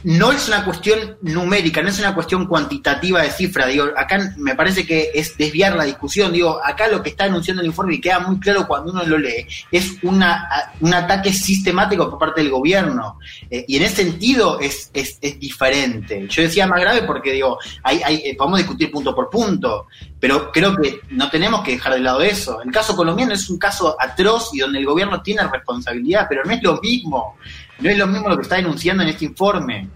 no 0.04 0.32
es 0.32 0.48
una 0.48 0.64
cuestión 0.64 1.16
numérica, 1.22 1.82
no 1.82 1.88
es 1.88 1.98
una 1.98 2.14
cuestión 2.14 2.46
cuantitativa 2.46 3.22
de 3.22 3.30
cifra. 3.30 3.66
Digo, 3.66 3.86
acá 3.96 4.34
me 4.36 4.54
parece 4.54 4.86
que 4.86 5.10
es 5.14 5.36
desviar 5.36 5.74
la 5.74 5.84
discusión. 5.84 6.30
Digo, 6.30 6.60
acá 6.62 6.88
lo 6.88 7.02
que 7.02 7.08
está 7.10 7.24
anunciando 7.24 7.62
el 7.62 7.68
informe 7.68 7.94
y 7.94 8.00
queda 8.00 8.20
muy 8.20 8.38
claro 8.38 8.66
cuando 8.66 8.92
uno 8.92 9.02
lo 9.04 9.16
lee 9.16 9.46
es 9.72 9.96
una, 10.02 10.46
un 10.80 10.92
ataque 10.92 11.32
sistemático 11.32 12.10
por 12.10 12.18
parte 12.18 12.42
del 12.42 12.50
gobierno. 12.50 13.18
Eh, 13.50 13.64
y 13.66 13.76
en 13.76 13.82
ese 13.82 14.04
sentido 14.04 14.60
es, 14.60 14.90
es, 14.92 15.18
diferente. 15.40 16.26
Yo 16.28 16.42
decía 16.42 16.66
más 16.66 16.80
grave 16.80 17.02
porque 17.04 17.32
digo, 17.32 17.58
hay, 17.82 18.02
hay, 18.04 18.16
eh, 18.24 18.36
podemos 18.36 18.58
discutir 18.58 18.90
punto 18.90 19.14
por 19.14 19.30
punto, 19.30 19.86
pero 20.20 20.52
creo 20.52 20.76
que 20.76 21.00
no 21.10 21.30
tenemos 21.30 21.62
que 21.62 21.72
dejar 21.72 21.94
de 21.94 22.00
lado 22.00 22.20
eso. 22.20 22.60
El 22.60 22.70
caso 22.70 22.94
colombiano 22.94 23.32
es 23.32 23.48
un 23.48 23.58
caso 23.58 23.96
atroz 23.98 24.50
y 24.52 24.58
donde 24.58 24.78
el 24.78 24.86
gobierno 24.86 25.22
tiene 25.22 25.42
responsabilidad, 25.44 26.26
pero 26.28 26.44
no 26.44 26.52
es 26.52 26.62
lo 26.62 26.78
mismo. 26.80 27.36
No 27.78 27.90
es 27.90 27.98
lo 27.98 28.06
mismo 28.06 28.28
lo 28.28 28.36
que 28.36 28.42
está 28.42 28.56
denunciando 28.56 29.02
en 29.02 29.10
este 29.10 29.24
informe. 29.24 29.88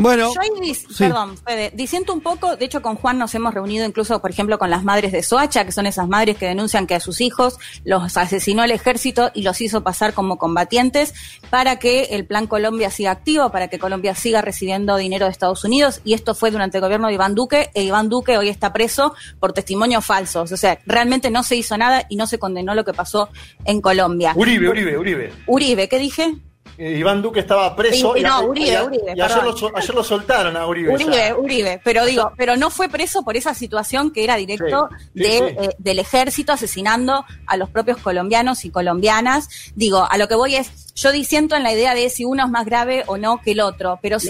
Bueno, 0.00 0.32
yo 0.32 0.40
ahí, 0.40 0.76
perdón, 0.96 1.36
Fede, 1.38 1.72
disiento 1.74 2.12
un 2.12 2.20
poco, 2.20 2.54
de 2.54 2.64
hecho 2.64 2.82
con 2.82 2.94
Juan 2.94 3.18
nos 3.18 3.34
hemos 3.34 3.52
reunido 3.52 3.84
incluso, 3.84 4.20
por 4.20 4.30
ejemplo, 4.30 4.56
con 4.56 4.70
las 4.70 4.84
madres 4.84 5.10
de 5.10 5.24
Soacha, 5.24 5.64
que 5.64 5.72
son 5.72 5.86
esas 5.86 6.06
madres 6.06 6.36
que 6.36 6.46
denuncian 6.46 6.86
que 6.86 6.94
a 6.94 7.00
sus 7.00 7.20
hijos 7.20 7.58
los 7.84 8.16
asesinó 8.16 8.62
el 8.62 8.70
ejército 8.70 9.32
y 9.34 9.42
los 9.42 9.60
hizo 9.60 9.82
pasar 9.82 10.14
como 10.14 10.38
combatientes 10.38 11.14
para 11.50 11.80
que 11.80 12.04
el 12.10 12.26
Plan 12.26 12.46
Colombia 12.46 12.90
siga 12.90 13.10
activo, 13.10 13.50
para 13.50 13.66
que 13.66 13.80
Colombia 13.80 14.14
siga 14.14 14.40
recibiendo 14.40 14.96
dinero 14.96 15.26
de 15.26 15.32
Estados 15.32 15.64
Unidos, 15.64 16.00
y 16.04 16.14
esto 16.14 16.36
fue 16.36 16.52
durante 16.52 16.78
el 16.78 16.82
gobierno 16.82 17.08
de 17.08 17.14
Iván 17.14 17.34
Duque, 17.34 17.70
e 17.74 17.82
Iván 17.82 18.08
Duque 18.08 18.38
hoy 18.38 18.50
está 18.50 18.72
preso 18.72 19.14
por 19.40 19.52
testimonios 19.52 20.06
falsos, 20.06 20.52
o 20.52 20.56
sea, 20.56 20.78
realmente 20.86 21.28
no 21.32 21.42
se 21.42 21.56
hizo 21.56 21.76
nada 21.76 22.06
y 22.08 22.14
no 22.14 22.28
se 22.28 22.38
condenó 22.38 22.76
lo 22.76 22.84
que 22.84 22.92
pasó 22.92 23.30
en 23.64 23.80
Colombia. 23.80 24.32
Uribe, 24.36 24.68
Uribe, 24.68 24.96
Uribe. 24.96 25.32
Uribe, 25.48 25.88
¿qué 25.88 25.98
dije? 25.98 26.36
Iván 26.78 27.20
Duque 27.20 27.40
estaba 27.40 27.74
preso. 27.74 28.16
y, 28.16 28.22
no, 28.22 28.42
Uribe, 28.42 28.82
Uribe. 28.82 29.14
Y 29.16 29.20
ayer 29.20 29.94
lo, 29.94 30.04
soltaron 30.04 30.56
a 30.56 30.66
Uribe. 30.66 30.94
Uribe, 30.94 31.34
Uribe. 31.34 31.80
Pero 31.82 32.04
digo, 32.04 32.32
pero 32.36 32.56
no 32.56 32.70
fue 32.70 32.88
preso 32.88 33.22
por 33.22 33.36
esa 33.36 33.52
situación 33.52 34.12
que 34.12 34.22
era 34.22 34.36
directo 34.36 34.88
de, 35.12 35.38
eh, 35.38 35.70
del 35.78 35.98
ejército 35.98 36.52
asesinando 36.52 37.24
a 37.46 37.56
los 37.56 37.68
propios 37.68 37.98
colombianos 37.98 38.64
y 38.64 38.70
colombianas. 38.70 39.48
Digo, 39.74 40.06
a 40.08 40.16
lo 40.18 40.28
que 40.28 40.36
voy 40.36 40.54
es, 40.54 40.94
yo 40.94 41.10
disiento 41.10 41.56
en 41.56 41.64
la 41.64 41.72
idea 41.72 41.94
de 41.94 42.08
si 42.10 42.24
uno 42.24 42.44
es 42.44 42.50
más 42.50 42.64
grave 42.64 43.02
o 43.06 43.18
no 43.18 43.40
que 43.42 43.52
el 43.52 43.60
otro. 43.60 43.98
Pero 44.00 44.20
sí, 44.20 44.28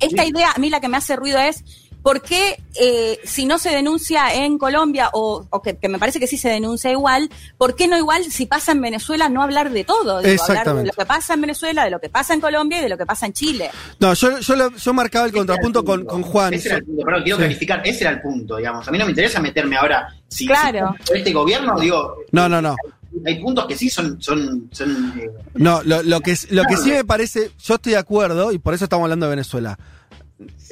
esta 0.00 0.24
idea, 0.24 0.52
a 0.52 0.58
mí 0.58 0.70
la 0.70 0.80
que 0.80 0.88
me 0.88 0.96
hace 0.96 1.14
ruido 1.14 1.38
es 1.38 1.64
¿por 2.04 2.20
qué 2.20 2.62
eh, 2.78 3.18
si 3.24 3.46
no 3.46 3.58
se 3.58 3.70
denuncia 3.70 4.34
en 4.34 4.58
Colombia, 4.58 5.08
o, 5.14 5.48
que, 5.62 5.88
me 5.88 5.98
parece 5.98 6.20
que 6.20 6.26
sí 6.26 6.36
se 6.36 6.50
denuncia 6.50 6.92
igual, 6.92 7.30
¿por 7.56 7.74
qué 7.74 7.88
no 7.88 7.96
igual 7.96 8.24
si 8.24 8.44
pasa 8.44 8.72
en 8.72 8.82
Venezuela 8.82 9.30
no 9.30 9.42
hablar 9.42 9.72
de 9.72 9.84
todo? 9.84 10.18
hablar 10.18 10.76
de 10.76 10.84
lo 10.84 10.92
que 10.92 11.06
pasa 11.06 11.32
en 11.32 11.40
Venezuela, 11.40 11.82
de 11.84 11.90
lo 11.90 11.98
que 12.00 12.10
pasa 12.10 12.34
en 12.34 12.42
Colombia 12.42 12.78
y 12.78 12.82
de 12.82 12.90
lo 12.90 12.98
que 12.98 13.06
pasa 13.06 13.24
en 13.24 13.32
Chile. 13.32 13.70
No, 14.00 14.12
yo, 14.12 14.38
yo, 14.38 14.92
marcaba 14.92 15.24
el 15.24 15.32
contrapunto 15.32 15.82
con, 15.82 16.04
con, 16.04 16.22
Juan. 16.22 16.52
Ese 16.52 16.68
era 16.68 16.76
el 16.76 16.84
punto, 16.84 17.04
quiero 17.22 17.38
clarificar, 17.38 17.80
ese 17.82 18.04
era 18.04 18.10
el 18.10 18.20
punto, 18.20 18.56
digamos. 18.56 18.86
A 18.86 18.90
mí 18.90 18.98
no 18.98 19.06
me 19.06 19.12
interesa 19.12 19.40
meterme 19.40 19.78
ahora 19.78 20.14
si, 20.28 20.46
claro. 20.46 20.94
este 21.12 21.32
gobierno, 21.32 21.80
digo... 21.80 22.16
No, 22.32 22.50
no, 22.50 22.60
no 22.60 22.76
hay 23.24 23.40
puntos 23.40 23.66
que 23.66 23.76
sí 23.76 23.88
son... 23.88 24.20
son, 24.20 24.68
eh, 24.78 25.30
no, 25.54 25.82
lo, 25.84 26.02
lo, 26.02 26.20
que, 26.20 26.36
lo 26.50 26.64
que 26.64 26.76
sí 26.76 26.90
me 26.90 27.04
parece, 27.04 27.50
yo 27.62 27.76
estoy 27.76 27.92
de 27.92 27.98
acuerdo, 27.98 28.52
y 28.52 28.58
por 28.58 28.74
eso 28.74 28.84
estamos 28.84 29.04
hablando 29.04 29.24
de 29.24 29.30
Venezuela. 29.30 29.78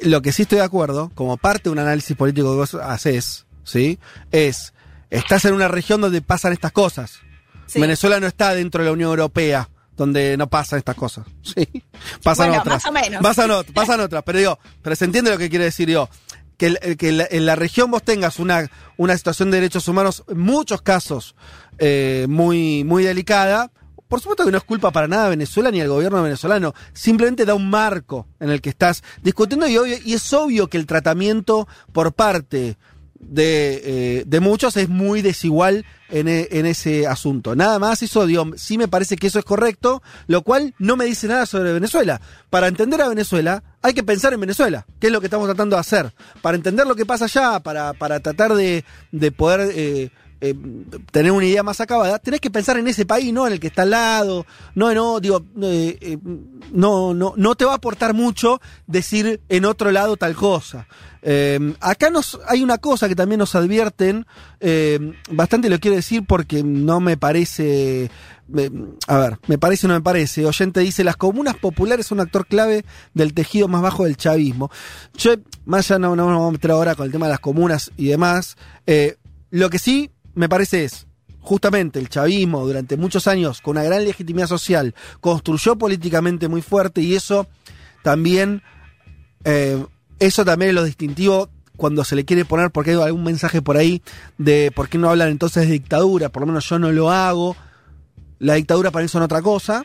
Lo 0.01 0.21
que 0.21 0.31
sí 0.31 0.43
estoy 0.43 0.59
de 0.59 0.65
acuerdo, 0.65 1.11
como 1.15 1.37
parte 1.37 1.63
de 1.63 1.69
un 1.71 1.79
análisis 1.79 2.15
político 2.15 2.51
que 2.51 2.57
vos 2.57 2.73
haces, 2.75 3.45
¿sí? 3.63 3.99
Es, 4.31 4.73
estás 5.09 5.45
en 5.45 5.53
una 5.53 5.67
región 5.67 6.01
donde 6.01 6.21
pasan 6.21 6.53
estas 6.53 6.71
cosas. 6.71 7.19
Venezuela 7.75 8.19
no 8.19 8.27
está 8.27 8.53
dentro 8.53 8.83
de 8.83 8.89
la 8.89 8.93
Unión 8.93 9.09
Europea 9.09 9.69
donde 9.95 10.37
no 10.37 10.47
pasan 10.47 10.79
estas 10.79 10.95
cosas. 10.95 11.25
Sí. 11.43 11.67
Pasan 12.23 12.51
otras. 12.51 12.83
Más 12.83 12.85
o 12.85 12.91
menos. 12.91 13.21
Pasan, 13.21 13.49
pasan 13.73 13.99
otras. 13.99 14.23
Pero 14.23 14.39
digo, 14.39 14.59
pero 14.81 14.95
se 14.95 15.05
entiende 15.05 15.31
lo 15.31 15.37
que 15.37 15.49
quiere 15.49 15.65
decir 15.65 15.89
yo. 15.89 16.09
Que, 16.57 16.77
en 17.31 17.45
la 17.45 17.55
región 17.55 17.91
vos 17.91 18.03
tengas 18.03 18.39
una, 18.39 18.69
una 18.95 19.17
situación 19.17 19.51
de 19.51 19.57
derechos 19.57 19.87
humanos, 19.87 20.23
en 20.29 20.39
muchos 20.39 20.81
casos, 20.81 21.35
eh, 21.77 22.25
muy, 22.29 22.83
muy 22.85 23.03
delicada. 23.03 23.71
Por 24.13 24.21
supuesto 24.21 24.45
que 24.45 24.51
no 24.51 24.59
es 24.59 24.63
culpa 24.63 24.91
para 24.91 25.07
nada 25.07 25.23
de 25.23 25.29
Venezuela 25.31 25.71
ni 25.71 25.81
el 25.81 25.87
gobierno 25.87 26.21
venezolano, 26.21 26.75
simplemente 26.93 27.45
da 27.45 27.55
un 27.55 27.67
marco 27.67 28.27
en 28.39 28.51
el 28.51 28.61
que 28.61 28.69
estás 28.69 29.01
discutiendo 29.23 29.67
y, 29.67 30.13
es 30.13 30.33
obvio 30.33 30.67
que 30.67 30.77
el 30.77 30.85
tratamiento 30.85 31.67
por 31.91 32.13
parte 32.13 32.77
de, 33.15 34.23
eh, 34.29 34.39
muchos 34.39 34.77
es 34.77 34.87
muy 34.87 35.23
desigual 35.23 35.83
en, 36.11 36.27
e, 36.27 36.47
en, 36.51 36.67
ese 36.67 37.07
asunto. 37.07 37.55
Nada 37.55 37.79
más 37.79 38.03
eso, 38.03 38.27
digo, 38.27 38.51
sí 38.55 38.77
me 38.77 38.87
parece 38.87 39.15
que 39.15 39.25
eso 39.25 39.39
es 39.39 39.45
correcto, 39.45 40.03
lo 40.27 40.43
cual 40.43 40.75
no 40.77 40.95
me 40.95 41.05
dice 41.05 41.27
nada 41.27 41.47
sobre 41.47 41.73
Venezuela. 41.73 42.21
Para 42.51 42.67
entender 42.67 43.01
a 43.01 43.09
Venezuela 43.09 43.63
hay 43.81 43.95
que 43.95 44.03
pensar 44.03 44.31
en 44.31 44.41
Venezuela, 44.41 44.85
que 44.99 45.07
es 45.07 45.13
lo 45.13 45.21
que 45.21 45.25
estamos 45.25 45.47
tratando 45.47 45.75
de 45.75 45.79
hacer. 45.79 46.13
Para 46.43 46.55
entender 46.55 46.85
lo 46.85 46.93
que 46.93 47.07
pasa 47.07 47.25
allá, 47.25 47.61
para, 47.61 47.93
para 47.93 48.19
tratar 48.19 48.53
de, 48.53 48.85
de 49.11 49.31
poder... 49.31 49.71
Eh, 49.73 50.11
eh, 50.45 50.53
tener 51.09 51.31
una 51.31 51.45
idea 51.45 51.63
más 51.63 51.79
acabada, 51.79 52.19
tenés 52.19 52.41
que 52.41 52.51
pensar 52.51 52.75
en 52.75 52.85
ese 52.85 53.05
país, 53.05 53.31
no 53.31 53.47
en 53.47 53.53
el 53.53 53.61
que 53.61 53.67
está 53.67 53.83
al 53.83 53.91
lado, 53.91 54.45
no, 54.75 54.93
no, 54.93 55.21
digo, 55.21 55.41
eh, 55.61 55.97
eh, 56.01 56.17
no, 56.73 57.13
no, 57.13 57.33
no 57.37 57.55
te 57.55 57.63
va 57.63 57.71
a 57.71 57.75
aportar 57.75 58.13
mucho 58.13 58.59
decir 58.85 59.39
en 59.47 59.63
otro 59.63 59.93
lado 59.93 60.17
tal 60.17 60.35
cosa. 60.35 60.85
acá 61.79 62.09
nos, 62.09 62.41
hay 62.45 62.61
una 62.61 62.77
cosa 62.77 63.07
que 63.07 63.15
también 63.15 63.39
nos 63.39 63.55
advierten, 63.55 64.25
bastante 65.31 65.69
lo 65.69 65.79
quiero 65.79 65.95
decir 65.95 66.25
porque 66.27 66.61
no 66.61 66.99
me 66.99 67.15
parece, 67.15 68.11
a 69.07 69.17
ver, 69.17 69.39
me 69.47 69.57
parece 69.57 69.87
o 69.87 69.89
no 69.91 69.93
me 69.95 70.01
parece. 70.01 70.45
Oyente 70.45 70.81
dice, 70.81 71.05
las 71.05 71.15
comunas 71.15 71.55
populares 71.55 72.07
son 72.07 72.17
un 72.17 72.25
actor 72.25 72.47
clave 72.47 72.83
del 73.13 73.33
tejido 73.33 73.69
más 73.69 73.81
bajo 73.81 74.03
del 74.03 74.17
chavismo. 74.17 74.69
Yo, 75.17 75.35
más 75.63 75.89
allá 75.89 75.99
no, 75.99 76.17
no 76.17 76.25
nos 76.25 76.33
vamos 76.33 76.49
a 76.49 76.51
meter 76.51 76.71
ahora 76.71 76.95
con 76.95 77.05
el 77.05 77.13
tema 77.13 77.27
de 77.27 77.31
las 77.31 77.39
comunas 77.39 77.93
y 77.95 78.07
demás. 78.07 78.57
lo 79.49 79.69
que 79.69 79.79
sí 79.79 80.11
me 80.35 80.49
parece 80.49 80.85
es, 80.85 81.07
justamente 81.39 81.99
el 81.99 82.09
chavismo 82.09 82.65
durante 82.65 82.97
muchos 82.97 83.27
años, 83.27 83.61
con 83.61 83.77
una 83.77 83.83
gran 83.83 84.03
legitimidad 84.05 84.47
social, 84.47 84.95
construyó 85.19 85.77
políticamente 85.77 86.47
muy 86.47 86.61
fuerte 86.61 87.01
y 87.01 87.15
eso 87.15 87.47
también, 88.01 88.63
eh, 89.43 89.85
eso 90.19 90.45
también 90.45 90.69
es 90.69 90.75
lo 90.75 90.83
distintivo 90.83 91.49
cuando 91.75 92.03
se 92.03 92.15
le 92.15 92.23
quiere 92.23 92.45
poner, 92.45 92.71
porque 92.71 92.91
hay 92.91 93.01
algún 93.01 93.23
mensaje 93.23 93.61
por 93.61 93.77
ahí 93.77 94.01
de 94.37 94.71
por 94.73 94.89
qué 94.89 94.97
no 94.97 95.09
hablan 95.09 95.29
entonces 95.29 95.67
de 95.67 95.73
dictadura, 95.73 96.29
por 96.29 96.41
lo 96.41 96.47
menos 96.47 96.67
yo 96.69 96.79
no 96.79 96.91
lo 96.91 97.11
hago, 97.11 97.55
la 98.39 98.55
dictadura 98.55 98.91
para 98.91 99.05
eso 99.05 99.17
es 99.17 99.25
otra 99.25 99.41
cosa, 99.41 99.83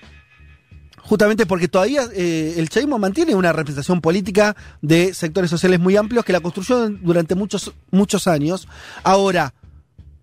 justamente 1.00 1.46
porque 1.46 1.68
todavía 1.68 2.02
eh, 2.12 2.54
el 2.58 2.68
chavismo 2.68 2.98
mantiene 2.98 3.34
una 3.34 3.52
representación 3.52 4.00
política 4.00 4.54
de 4.82 5.14
sectores 5.14 5.50
sociales 5.50 5.80
muy 5.80 5.96
amplios 5.96 6.24
que 6.24 6.32
la 6.32 6.40
construyó 6.40 6.88
durante 6.88 7.34
muchos, 7.34 7.72
muchos 7.90 8.26
años. 8.26 8.68
Ahora, 9.02 9.54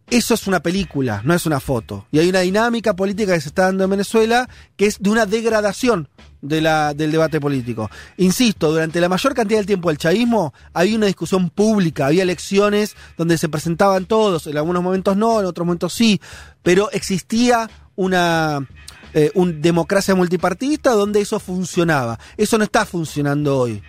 eso 0.09 0.33
es 0.33 0.47
una 0.47 0.61
película, 0.61 1.21
no 1.23 1.33
es 1.33 1.45
una 1.45 1.59
foto. 1.59 2.07
Y 2.11 2.19
hay 2.19 2.29
una 2.29 2.41
dinámica 2.41 2.95
política 2.95 3.33
que 3.33 3.41
se 3.41 3.49
está 3.49 3.63
dando 3.63 3.83
en 3.83 3.89
Venezuela 3.89 4.47
que 4.75 4.85
es 4.85 4.99
de 4.99 5.09
una 5.09 5.25
degradación 5.25 6.09
del 6.41 7.11
debate 7.11 7.39
político. 7.39 7.89
Insisto, 8.17 8.71
durante 8.71 9.01
la 9.01 9.09
mayor 9.09 9.33
cantidad 9.33 9.59
del 9.59 9.65
tiempo 9.65 9.89
del 9.89 9.97
chavismo 9.97 10.53
había 10.73 10.95
una 10.95 11.07
discusión 11.07 11.49
pública, 11.49 12.05
había 12.05 12.21
elecciones 12.21 12.95
donde 13.17 13.37
se 13.39 13.49
presentaban 13.49 14.05
todos, 14.05 14.45
en 14.45 14.57
algunos 14.57 14.83
momentos 14.83 15.17
no, 15.17 15.39
en 15.39 15.47
otros 15.47 15.65
momentos 15.65 15.93
sí, 15.93 16.21
pero 16.61 16.91
existía 16.91 17.67
una, 17.95 18.67
eh, 19.17 19.31
democracia 19.33 20.13
multipartidista 20.13 20.91
donde 20.91 21.21
eso 21.21 21.39
funcionaba. 21.39 22.19
Eso 22.35 22.57
no 22.57 22.65
está 22.65 22.85
funcionando 22.85 23.57
hoy. 23.57 23.81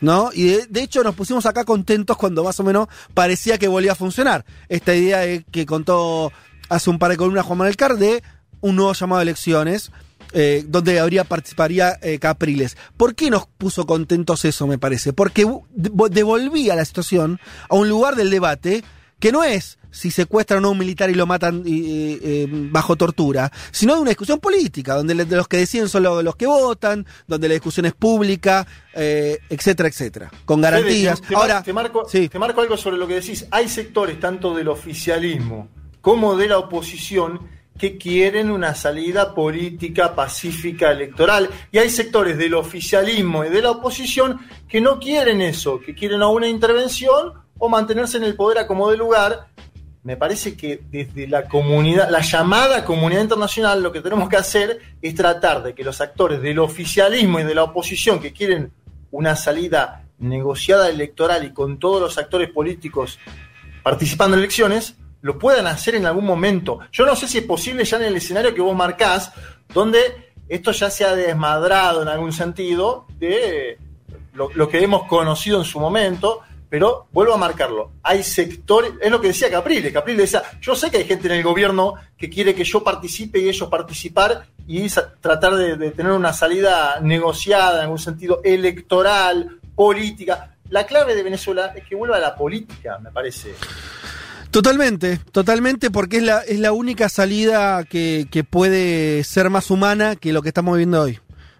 ¿No? 0.00 0.30
Y 0.32 0.66
de, 0.68 0.82
hecho 0.82 1.02
nos 1.02 1.14
pusimos 1.14 1.46
acá 1.46 1.64
contentos 1.64 2.16
cuando 2.16 2.44
más 2.44 2.58
o 2.60 2.64
menos 2.64 2.88
parecía 3.14 3.58
que 3.58 3.68
volvía 3.68 3.92
a 3.92 3.96
funcionar. 3.96 4.44
Esta 4.68 4.94
idea 4.94 5.42
que 5.50 5.66
contó 5.66 6.32
hace 6.68 6.90
un 6.90 6.98
par 6.98 7.10
de 7.10 7.16
columnas 7.16 7.46
Juan 7.46 7.58
Manuel 7.58 7.76
Car 7.76 7.96
de 7.96 8.22
un 8.60 8.76
nuevo 8.76 8.92
llamado 8.92 9.20
a 9.20 9.22
elecciones. 9.22 9.90
Eh, 10.34 10.62
donde 10.68 11.00
habría 11.00 11.24
participaría 11.24 11.98
eh, 12.02 12.18
Capriles. 12.18 12.76
¿Por 12.98 13.14
qué 13.14 13.30
nos 13.30 13.46
puso 13.46 13.86
contentos 13.86 14.44
eso, 14.44 14.66
me 14.66 14.76
parece? 14.76 15.14
Porque 15.14 15.50
devolvía 15.74 16.76
la 16.76 16.84
situación 16.84 17.40
a 17.70 17.76
un 17.76 17.88
lugar 17.88 18.14
del 18.14 18.28
debate 18.28 18.84
que 19.18 19.32
no 19.32 19.42
es 19.44 19.78
si 19.90 20.10
secuestran 20.10 20.64
a 20.64 20.68
un 20.68 20.78
militar 20.78 21.10
y 21.10 21.14
lo 21.14 21.26
matan 21.26 21.62
eh, 21.66 22.46
bajo 22.70 22.96
tortura, 22.96 23.50
sino 23.70 23.94
de 23.94 24.00
una 24.00 24.10
discusión 24.10 24.38
política, 24.38 24.94
donde 24.94 25.14
los 25.14 25.48
que 25.48 25.56
deciden 25.56 25.88
son 25.88 26.02
los, 26.02 26.36
que 26.36 26.46
votan, 26.46 27.06
donde 27.26 27.48
la 27.48 27.54
discusión 27.54 27.86
es 27.86 27.94
pública, 27.94 28.66
eh, 28.94 29.38
etcétera, 29.48 29.88
etcétera, 29.88 30.30
con 30.44 30.60
garantías. 30.60 31.20
te, 31.22 31.34
Ahora, 31.34 31.62
te 31.62 31.72
marco, 31.72 32.04
te 32.04 32.38
marco 32.38 32.60
algo 32.60 32.76
sobre 32.76 32.98
lo 32.98 33.08
que 33.08 33.14
decís. 33.14 33.46
Hay 33.50 33.68
sectores 33.68 34.20
tanto 34.20 34.54
del 34.54 34.68
oficialismo 34.68 35.68
como 36.00 36.36
de 36.36 36.48
la 36.48 36.58
oposición 36.58 37.40
que 37.78 37.96
quieren 37.96 38.50
una 38.50 38.74
salida 38.74 39.34
política 39.34 40.14
pacífica 40.14 40.90
electoral. 40.90 41.48
Y 41.70 41.78
hay 41.78 41.88
sectores 41.88 42.36
del 42.36 42.54
oficialismo 42.54 43.44
y 43.44 43.48
de 43.48 43.62
la 43.62 43.70
oposición 43.70 44.40
que 44.68 44.80
no 44.80 44.98
quieren 44.98 45.40
eso, 45.40 45.80
que 45.80 45.94
quieren 45.94 46.20
a 46.20 46.28
una 46.28 46.48
intervención 46.48 47.34
o 47.58 47.68
mantenerse 47.68 48.16
en 48.16 48.24
el 48.24 48.34
poder 48.34 48.58
a 48.58 48.66
como 48.66 48.90
de 48.90 48.96
lugar. 48.96 49.48
Me 50.02 50.16
parece 50.16 50.56
que 50.56 50.80
desde 50.90 51.26
la 51.26 51.48
comunidad, 51.48 52.08
la 52.08 52.20
llamada 52.20 52.84
comunidad 52.84 53.22
internacional, 53.22 53.82
lo 53.82 53.92
que 53.92 54.00
tenemos 54.00 54.28
que 54.28 54.36
hacer 54.36 54.78
es 55.02 55.14
tratar 55.14 55.62
de 55.62 55.74
que 55.74 55.84
los 55.84 56.00
actores 56.00 56.40
del 56.40 56.60
oficialismo 56.60 57.40
y 57.40 57.44
de 57.44 57.54
la 57.54 57.64
oposición 57.64 58.20
que 58.20 58.32
quieren 58.32 58.72
una 59.10 59.36
salida 59.36 60.04
negociada 60.18 60.88
electoral 60.88 61.44
y 61.44 61.52
con 61.52 61.78
todos 61.78 62.00
los 62.00 62.18
actores 62.18 62.50
políticos 62.50 63.18
participando 63.82 64.36
en 64.36 64.40
elecciones, 64.40 64.96
lo 65.20 65.38
puedan 65.38 65.66
hacer 65.66 65.94
en 65.94 66.06
algún 66.06 66.24
momento. 66.24 66.80
Yo 66.92 67.06
no 67.06 67.16
sé 67.16 67.26
si 67.26 67.38
es 67.38 67.44
posible 67.44 67.84
ya 67.84 67.96
en 67.96 68.04
el 68.04 68.16
escenario 68.16 68.54
que 68.54 68.60
vos 68.60 68.76
marcás, 68.76 69.32
donde 69.72 70.32
esto 70.48 70.72
ya 70.72 70.90
se 70.90 71.04
ha 71.04 71.14
desmadrado 71.14 72.02
en 72.02 72.08
algún 72.08 72.32
sentido 72.32 73.06
de 73.18 73.78
lo, 74.32 74.50
lo 74.54 74.68
que 74.68 74.82
hemos 74.82 75.04
conocido 75.04 75.58
en 75.58 75.64
su 75.64 75.80
momento, 75.80 76.42
pero 76.68 77.06
vuelvo 77.12 77.34
a 77.34 77.38
marcarlo, 77.38 77.92
hay 78.02 78.22
sectores, 78.22 78.92
es 79.00 79.10
lo 79.10 79.20
que 79.20 79.28
decía 79.28 79.50
Capriles, 79.50 79.92
Capriles 79.92 80.30
decía, 80.30 80.42
yo 80.60 80.74
sé 80.74 80.90
que 80.90 80.98
hay 80.98 81.04
gente 81.04 81.26
en 81.28 81.34
el 81.34 81.42
gobierno 81.42 81.94
que 82.16 82.28
quiere 82.28 82.54
que 82.54 82.64
yo 82.64 82.84
participe 82.84 83.38
y 83.38 83.48
ellos 83.48 83.68
participar 83.68 84.46
y 84.66 84.86
tratar 85.20 85.56
de, 85.56 85.90
tener 85.92 86.12
una 86.12 86.32
salida 86.32 87.00
negociada 87.00 87.78
en 87.78 87.84
algún 87.84 87.98
sentido 87.98 88.40
electoral, 88.44 89.58
política. 89.74 90.56
La 90.68 90.84
clave 90.84 91.14
de 91.14 91.22
Venezuela 91.22 91.72
es 91.74 91.84
que 91.86 91.94
vuelva 91.94 92.18
a 92.18 92.20
la 92.20 92.36
política, 92.36 92.98
me 92.98 93.10
parece. 93.10 93.54
Totalmente, 94.50 95.20
totalmente, 95.32 95.90
porque 95.90 96.18
es 96.18 96.22
la, 96.22 96.40
es 96.40 96.58
la 96.58 96.72
única 96.72 97.08
salida 97.08 97.84
que, 97.84 98.26
que 98.30 98.44
puede 98.44 99.24
ser 99.24 99.48
más 99.48 99.70
humana 99.70 100.16
que 100.16 100.32
lo 100.32 100.42
que 100.42 100.48
estamos 100.48 100.76
viendo 100.76 101.00
hoy. 101.00 101.18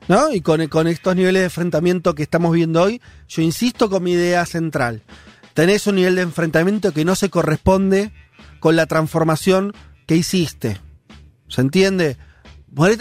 ¿No? 0.08 0.32
Y 0.32 0.40
con, 0.40 0.66
con 0.68 0.88
estos 0.88 1.14
niveles 1.14 1.40
de 1.40 1.46
enfrentamiento 1.46 2.14
que 2.14 2.22
estamos 2.22 2.52
viendo 2.52 2.82
hoy, 2.82 3.00
yo 3.28 3.42
insisto 3.42 3.88
con 3.88 4.02
mi 4.02 4.12
idea 4.12 4.44
central. 4.46 5.02
Tenés 5.54 5.86
un 5.86 5.96
nivel 5.96 6.16
de 6.16 6.22
enfrentamiento 6.22 6.92
que 6.92 7.04
no 7.04 7.14
se 7.14 7.30
corresponde 7.30 8.12
con 8.60 8.76
la 8.76 8.86
transformación 8.86 9.72
que 10.06 10.16
hiciste. 10.16 10.80
¿Se 11.48 11.60
entiende? 11.60 12.16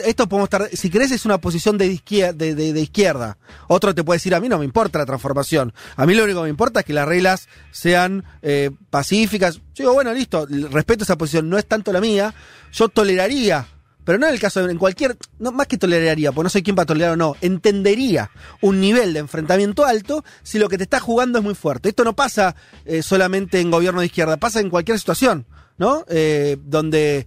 Esto 0.05 0.29
podemos 0.29 0.47
estar, 0.47 0.69
si 0.71 0.89
crees 0.89 1.11
es 1.11 1.25
una 1.25 1.39
posición 1.39 1.77
de 1.77 1.87
izquierda, 1.87 2.33
de, 2.33 2.79
izquierda. 2.79 3.37
Otro 3.67 3.93
te 3.93 4.03
puede 4.03 4.15
decir, 4.15 4.33
a 4.33 4.39
mí 4.39 4.47
no 4.47 4.57
me 4.57 4.65
importa 4.65 4.97
la 4.97 5.05
transformación. 5.05 5.73
A 5.97 6.05
mí 6.05 6.15
lo 6.15 6.23
único 6.23 6.39
que 6.39 6.45
me 6.45 6.49
importa 6.49 6.79
es 6.79 6.85
que 6.85 6.93
las 6.93 7.07
reglas 7.07 7.47
sean 7.71 8.23
eh, 8.41 8.71
pacíficas. 8.89 9.55
Yo 9.75 9.83
digo, 9.83 9.93
bueno, 9.93 10.13
listo, 10.13 10.47
respeto 10.71 11.03
esa 11.03 11.17
posición, 11.17 11.49
no 11.49 11.57
es 11.57 11.65
tanto 11.65 11.91
la 11.91 11.99
mía. 11.99 12.33
Yo 12.71 12.87
toleraría 12.87 13.67
pero 14.07 14.19
no 14.19 14.27
en 14.27 14.33
el 14.33 14.39
caso, 14.39 14.65
de, 14.65 14.71
en 14.71 14.77
cualquier, 14.77 15.17
no, 15.37 15.51
más 15.51 15.67
que 15.67 15.77
toleraría, 15.77 16.31
pues 16.31 16.41
no 16.41 16.49
sé 16.49 16.63
quién 16.63 16.77
va 16.77 16.83
a 16.83 16.85
tolerar 16.85 17.11
o 17.11 17.15
no, 17.17 17.35
entendería 17.41 18.31
un 18.61 18.79
nivel 18.79 19.11
de 19.11 19.19
enfrentamiento 19.19 19.83
alto 19.83 20.23
si 20.43 20.59
lo 20.59 20.69
que 20.69 20.77
te 20.77 20.85
está 20.85 21.01
jugando 21.01 21.39
es 21.39 21.43
muy 21.43 21.55
fuerte. 21.55 21.89
Esto 21.89 22.05
no 22.05 22.15
pasa 22.15 22.55
eh, 22.85 23.03
solamente 23.03 23.59
en 23.59 23.69
gobierno 23.69 23.99
de 23.99 24.05
izquierda, 24.05 24.37
pasa 24.37 24.61
en 24.61 24.69
cualquier 24.69 24.97
situación, 24.97 25.45
¿no? 25.77 26.05
Eh, 26.07 26.55
donde, 26.63 27.17
eh, 27.17 27.25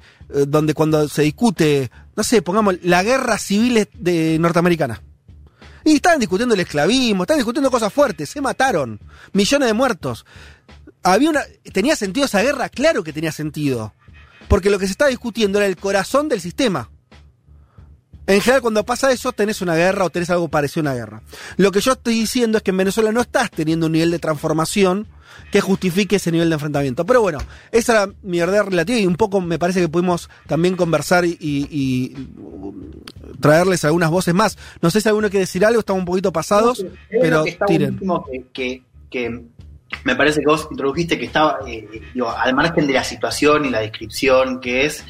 donde 0.49 0.73
cuando 0.73 1.07
se 1.07 1.21
discute, 1.21 1.91
no 2.17 2.23
sé, 2.23 2.41
pongamos 2.41 2.77
la 2.83 3.03
guerra 3.03 3.37
civil 3.37 3.87
de 3.93 4.39
norteamericana. 4.39 5.03
Y 5.85 5.97
estaban 5.97 6.19
discutiendo 6.19 6.55
el 6.55 6.63
esclavismo, 6.63 7.25
estaban 7.25 7.41
discutiendo 7.41 7.71
cosas 7.71 7.93
fuertes, 7.93 8.31
se 8.31 8.41
mataron, 8.41 8.99
millones 9.35 9.69
de 9.69 9.75
muertos. 9.75 10.25
Había 11.03 11.45
¿Tenía 11.75 11.95
sentido 11.95 12.25
esa 12.25 12.41
guerra? 12.41 12.71
Claro 12.71 13.05
que 13.05 13.13
tenía 13.13 13.33
sentido. 13.33 13.93
Porque 14.51 14.69
lo 14.69 14.81
que 14.81 14.87
se 14.87 14.93
estaba 14.93 15.11
discutiendo 15.11 15.61
era 15.61 15.69
el 15.69 15.77
corazón 15.77 16.29
del 16.29 16.41
sistema. 16.41 16.91
En 18.27 18.41
general, 18.41 18.63
cuando 18.63 18.85
pasa 18.85 19.13
eso, 19.13 19.31
tenés 19.31 19.63
una 19.63 19.77
guerra 19.77 20.05
o 20.05 20.11
tenés 20.11 20.29
algo 20.29 20.49
parecido 20.49 20.81
a 20.81 20.91
una 20.91 20.95
guerra. 20.95 21.23
Lo 21.57 21.71
que 21.71 21.81
yo 21.81 21.93
estoy 21.93 22.15
diciendo 22.15 22.59
es 22.59 22.65
que 22.65 22.73
en 22.73 22.77
Venezuela 22.79 23.13
no 23.13 23.21
estás 23.21 23.53
teniendo 23.53 23.87
un 23.87 23.93
nivel 23.93 24.11
de 24.11 24.19
transformación 24.19 25.07
que 25.53 25.61
justifique 25.61 26.17
ese 26.17 26.33
nivel 26.33 26.49
de 26.49 26.55
enfrentamiento. 26.55 27.07
Pero 27.07 27.23
bueno, 27.23 27.39
esa 27.71 27.93
era 27.93 28.13
mi 28.23 28.41
verdad 28.41 28.65
relativa 28.65 28.99
y 28.99 29.07
un 29.07 29.15
poco 29.15 29.41
me 29.41 29.57
parece 29.57 29.83
que 29.83 29.89
pudimos 29.89 30.29
también 30.49 30.75
conversar 30.75 31.25
y, 31.25 32.17
traerles 33.39 33.85
algunas 33.85 34.11
voces 34.11 34.35
más. 34.35 34.59
No 34.83 34.91
sé 34.91 35.01
si 35.01 35.09
alguno 35.09 35.31
quiere 35.31 35.45
decir 35.45 35.65
algo, 35.65 35.79
estamos 35.79 36.01
un 36.01 36.07
poquito 36.07 36.33
pasados, 36.33 36.85
pero 37.09 37.45
tiren. 37.69 38.01
que, 38.53 38.83
que 39.09 39.45
me 40.05 40.17
parece 40.17 40.41
que 40.41 40.47
vos 40.47 40.69
introdujiste 40.71 41.19
que 41.19 41.27
estaba, 41.27 41.61
eh, 41.67 42.03
al 42.37 42.55
margen 42.55 42.87
de 42.87 42.95
la 42.95 43.05
situación 43.05 43.65
y 43.65 43.71
la 43.71 43.81
descripción 43.81 44.61
que 44.61 44.87
es, 44.87 45.05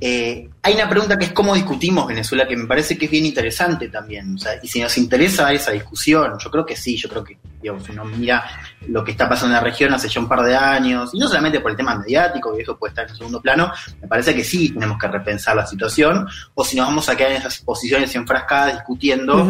eh, 0.00 0.50
hay 0.60 0.74
una 0.74 0.88
pregunta 0.88 1.16
que 1.16 1.26
es 1.26 1.32
cómo 1.32 1.54
discutimos 1.54 2.06
Venezuela, 2.06 2.48
que 2.48 2.56
me 2.56 2.66
parece 2.66 2.98
que 2.98 3.04
es 3.04 3.10
bien 3.10 3.24
interesante 3.24 3.88
también. 3.88 4.36
y 4.62 4.66
si 4.66 4.80
nos 4.80 4.98
interesa 4.98 5.52
esa 5.52 5.70
discusión, 5.70 6.34
yo 6.38 6.50
creo 6.50 6.66
que 6.66 6.76
sí, 6.76 6.96
yo 6.96 7.08
creo 7.08 7.22
que, 7.22 7.38
digamos, 7.62 7.84
si 7.84 7.92
uno 7.92 8.04
mira 8.04 8.44
lo 8.88 9.04
que 9.04 9.12
está 9.12 9.28
pasando 9.28 9.54
en 9.54 9.62
la 9.62 9.70
región 9.70 9.94
hace 9.94 10.08
ya 10.08 10.20
un 10.20 10.28
par 10.28 10.42
de 10.42 10.56
años, 10.56 11.10
y 11.14 11.18
no 11.18 11.28
solamente 11.28 11.60
por 11.60 11.70
el 11.70 11.76
tema 11.76 11.94
mediático, 11.94 12.54
y 12.58 12.62
eso 12.62 12.76
puede 12.76 12.90
estar 12.90 13.08
en 13.08 13.16
segundo 13.16 13.40
plano, 13.40 13.72
me 14.02 14.08
parece 14.08 14.34
que 14.34 14.42
sí 14.42 14.70
tenemos 14.70 14.98
que 14.98 15.06
repensar 15.06 15.54
la 15.56 15.66
situación, 15.66 16.26
o 16.54 16.64
si 16.64 16.76
nos 16.76 16.86
vamos 16.86 17.08
a 17.08 17.16
quedar 17.16 17.30
en 17.30 17.38
esas 17.38 17.60
posiciones 17.60 18.14
enfrascadas 18.16 18.74
discutiendo 18.74 19.48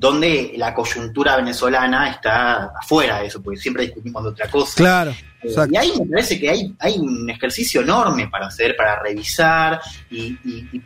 donde 0.00 0.54
la 0.56 0.72
coyuntura 0.72 1.36
venezolana 1.36 2.08
está 2.08 2.72
afuera 2.80 3.20
de 3.20 3.26
eso, 3.26 3.42
porque 3.42 3.60
siempre 3.60 3.84
discutimos 3.84 4.22
de 4.22 4.30
otra 4.30 4.50
cosa. 4.50 4.72
Claro. 4.76 5.14
Eh, 5.42 5.54
y 5.70 5.76
ahí 5.76 5.92
me 6.00 6.06
parece 6.06 6.40
que 6.40 6.48
hay, 6.48 6.74
hay 6.78 6.94
un 6.98 7.28
ejercicio 7.28 7.82
enorme 7.82 8.26
para 8.28 8.46
hacer, 8.46 8.74
para 8.76 8.98
revisar, 8.98 9.78
y, 10.10 10.32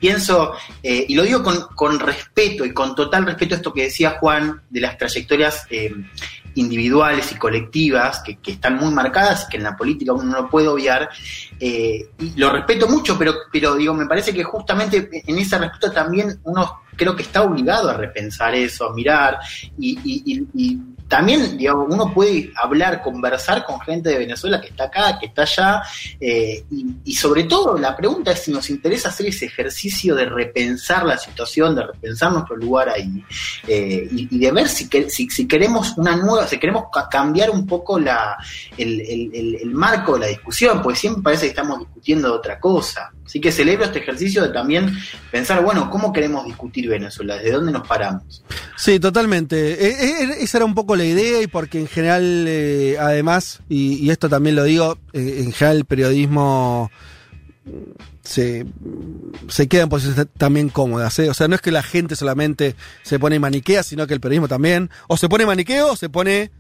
pienso, 0.01 0.55
eh, 0.83 1.07
y 1.07 1.15
lo 1.15 1.23
digo 1.23 1.45
con, 1.45 1.69
con, 1.77 2.01
respeto 2.01 2.65
y 2.65 2.75
con 2.75 2.97
total 2.97 3.25
respeto 3.25 3.55
a 3.55 3.59
esto 3.59 3.73
que 3.73 3.85
decía 3.85 4.17
Juan 4.19 4.63
de 4.69 4.81
las 4.81 4.99
trayectorias 4.99 5.65
eh, 5.71 5.95
individuales 6.57 7.31
y 7.31 7.37
colectivas 7.37 8.21
que, 8.21 8.39
que, 8.39 8.51
están 8.51 8.79
muy 8.79 8.93
marcadas 8.93 9.45
y 9.45 9.51
que 9.51 9.57
en 9.59 9.63
la 9.63 9.77
política 9.77 10.13
uno 10.13 10.25
no 10.25 10.51
puede 10.51 10.67
obviar. 10.67 11.09
y 11.61 12.09
lo 12.35 12.51
respeto 12.51 12.89
mucho, 12.89 13.17
pero, 13.17 13.33
pero 13.53 13.77
digo, 13.77 13.95
me 13.95 14.07
parece 14.07 14.35
que 14.35 14.43
justamente 14.43 15.09
en 15.25 15.39
ese 15.39 15.57
respeto 15.57 15.93
también 15.93 16.41
uno 16.43 16.84
creo 16.97 17.15
que 17.17 17.23
está 17.23 17.43
obligado 17.43 17.91
a 17.91 17.95
repensar 17.95 18.55
eso, 18.55 18.89
a 18.89 18.95
mirar 18.95 19.39
y, 19.79 20.81
también, 21.09 21.57
digamos, 21.59 21.87
uno 21.91 22.13
puede 22.13 22.51
hablar, 22.57 23.03
conversar 23.03 23.65
con 23.65 23.79
gente 23.81 24.09
de 24.09 24.19
Venezuela 24.19 24.61
que 24.61 24.69
está 24.69 24.85
acá, 24.85 25.19
que 25.19 25.27
está 25.27 25.43
allá, 25.43 25.83
eh, 26.19 26.65
y, 27.05 27.15
sobre 27.15 27.45
todo 27.45 27.79
la 27.79 27.95
pregunta 27.95 28.33
es 28.33 28.41
si 28.41 28.51
nos 28.51 28.71
interesa 28.71 29.11
hacer 29.11 29.27
ese 29.27 29.47
ejercicio 29.47 30.15
de 30.15 30.25
repensar 30.25 31.05
la 31.05 31.19
situación, 31.19 31.75
de 31.75 31.87
repensar 31.87 32.33
nuestro 32.33 32.57
lugar 32.57 32.89
ahí, 32.89 33.23
eh, 33.69 34.09
y, 34.11 34.39
de 34.39 34.51
ver 34.51 34.69
si, 34.69 34.89
queremos 35.47 35.97
una 35.99 36.17
nueva, 36.17 36.47
si 36.47 36.59
queremos 36.59 36.85
cambiar 37.11 37.51
un 37.51 37.67
poco 37.67 38.01
la, 38.01 38.37
el, 38.77 39.71
marco 39.73 40.15
de 40.15 40.21
la 40.21 40.27
discusión, 40.27 40.83
porque 40.83 40.99
siempre 40.99 41.23
parece 41.23 41.43
que 41.43 41.51
estamos 41.51 41.81
discutiendo 41.81 42.29
de 42.29 42.35
otra 42.35 42.59
cosa. 42.59 43.13
Así 43.25 43.41
que 43.41 43.51
celebro 43.51 43.87
este 43.87 44.01
ejercicio 44.01 44.43
de 44.43 44.51
también 44.51 44.93
pensar, 45.31 45.63
bueno, 45.63 45.91
¿cómo 45.91 46.13
queremos 46.13 46.45
discutir 46.45 46.89
Venezuela? 46.89 47.37
¿Desde 47.37 47.53
dónde 47.53 47.73
nos 47.73 47.87
paramos? 47.87 48.45
Sí, 48.77 49.01
totalmente. 49.01 49.87
E, 49.87 50.25
e, 50.25 50.43
esa 50.43 50.59
era 50.59 50.65
un 50.67 50.75
poco 50.75 50.95
la 50.95 51.05
idea 51.05 51.41
y 51.43 51.47
porque 51.47 51.81
en 51.81 51.87
general, 51.87 52.45
eh, 52.47 52.97
además, 53.01 53.61
y, 53.69 54.11
esto 54.11 54.29
también 54.29 54.57
lo 54.57 54.65
digo, 54.65 54.99
eh, 55.13 55.43
en 55.45 55.53
general 55.53 55.79
el 55.79 55.85
periodismo 55.87 56.91
se, 58.23 58.67
se 59.49 59.69
queda 59.69 59.85
en 59.85 59.89
posiciones 59.89 60.27
también 60.37 60.69
cómodas. 60.69 61.19
¿eh? 61.19 61.31
O 61.31 61.35
sea, 61.35 61.49
no 61.49 61.55
es 61.55 61.61
que 61.61 61.73
la 61.73 61.83
gente 61.83 62.17
solamente 62.17 62.75
se 63.03 63.19
pone 63.19 63.39
maniquea, 63.39 63.83
sino 63.83 64.07
que 64.07 64.15
el 64.15 64.21
periodismo 64.21 64.49
también. 64.49 64.91
O 65.09 65.17
se 65.17 65.29
pone 65.29 65.47
maniqueo 65.47 65.93
o 65.93 65.97
se 65.97 66.09
pone, 66.09 66.51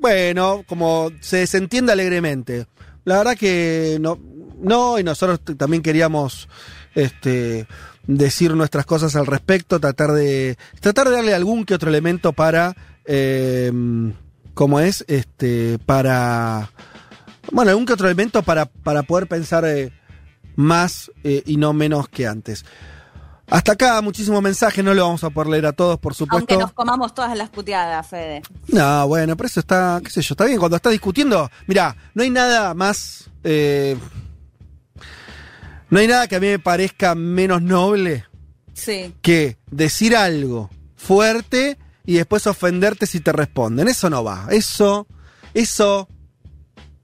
bueno, 0.00 0.64
como 0.66 1.10
se 1.20 1.38
desentiende 1.38 1.92
alegremente. 1.92 2.66
La 3.04 3.18
verdad 3.18 3.36
que 3.36 3.96
no, 4.00 4.18
no, 4.60 4.98
y 4.98 5.04
nosotros 5.04 5.40
también 5.56 5.82
queríamos 5.82 6.48
este, 6.94 7.66
decir 8.06 8.54
nuestras 8.54 8.86
cosas 8.86 9.16
al 9.16 9.26
respecto, 9.26 9.80
tratar 9.80 10.12
de, 10.12 10.56
tratar 10.80 11.08
de 11.08 11.16
darle 11.16 11.34
algún 11.34 11.64
que 11.64 11.74
otro 11.74 11.90
elemento 11.90 12.32
para, 12.32 12.74
eh, 13.04 13.72
como 14.54 14.80
es, 14.80 15.04
este, 15.08 15.78
para, 15.86 16.70
bueno, 17.52 17.70
algún 17.70 17.86
que 17.86 17.92
otro 17.92 18.06
elemento 18.06 18.42
para, 18.42 18.66
para 18.66 19.02
poder 19.02 19.28
pensar 19.28 19.64
eh, 19.64 19.92
más 20.56 21.10
eh, 21.24 21.42
y 21.46 21.56
no 21.56 21.72
menos 21.72 22.08
que 22.08 22.26
antes. 22.26 22.64
Hasta 23.50 23.72
acá, 23.72 24.02
muchísimos 24.02 24.42
mensajes, 24.42 24.84
no 24.84 24.92
lo 24.92 25.04
vamos 25.04 25.24
a 25.24 25.30
poder 25.30 25.48
leer 25.48 25.66
a 25.66 25.72
todos, 25.72 25.98
por 25.98 26.14
supuesto. 26.14 26.36
Aunque 26.36 26.58
nos 26.58 26.72
comamos 26.72 27.14
todas 27.14 27.36
las 27.36 27.48
puteadas, 27.48 28.06
Fede. 28.06 28.42
No, 28.66 29.08
bueno, 29.08 29.36
pero 29.36 29.46
eso 29.46 29.60
está, 29.60 30.00
qué 30.04 30.10
sé 30.10 30.20
yo, 30.20 30.34
está 30.34 30.44
bien. 30.44 30.58
Cuando 30.58 30.76
estás 30.76 30.92
discutiendo, 30.92 31.50
mira, 31.66 31.96
no 32.12 32.22
hay 32.22 32.30
nada 32.30 32.74
más 32.74 33.30
eh, 33.44 33.96
no 35.90 35.98
hay 35.98 36.06
nada 36.06 36.28
que 36.28 36.36
a 36.36 36.40
mí 36.40 36.46
me 36.46 36.58
parezca 36.58 37.14
menos 37.14 37.62
noble 37.62 38.24
que 39.22 39.56
decir 39.70 40.16
algo 40.16 40.70
fuerte 40.96 41.78
y 42.04 42.14
después 42.14 42.46
ofenderte 42.46 43.06
si 43.06 43.20
te 43.20 43.32
responden. 43.32 43.88
Eso 43.88 44.08
no 44.08 44.24
va. 44.24 44.48
Eso, 44.50 45.06
eso, 45.54 46.08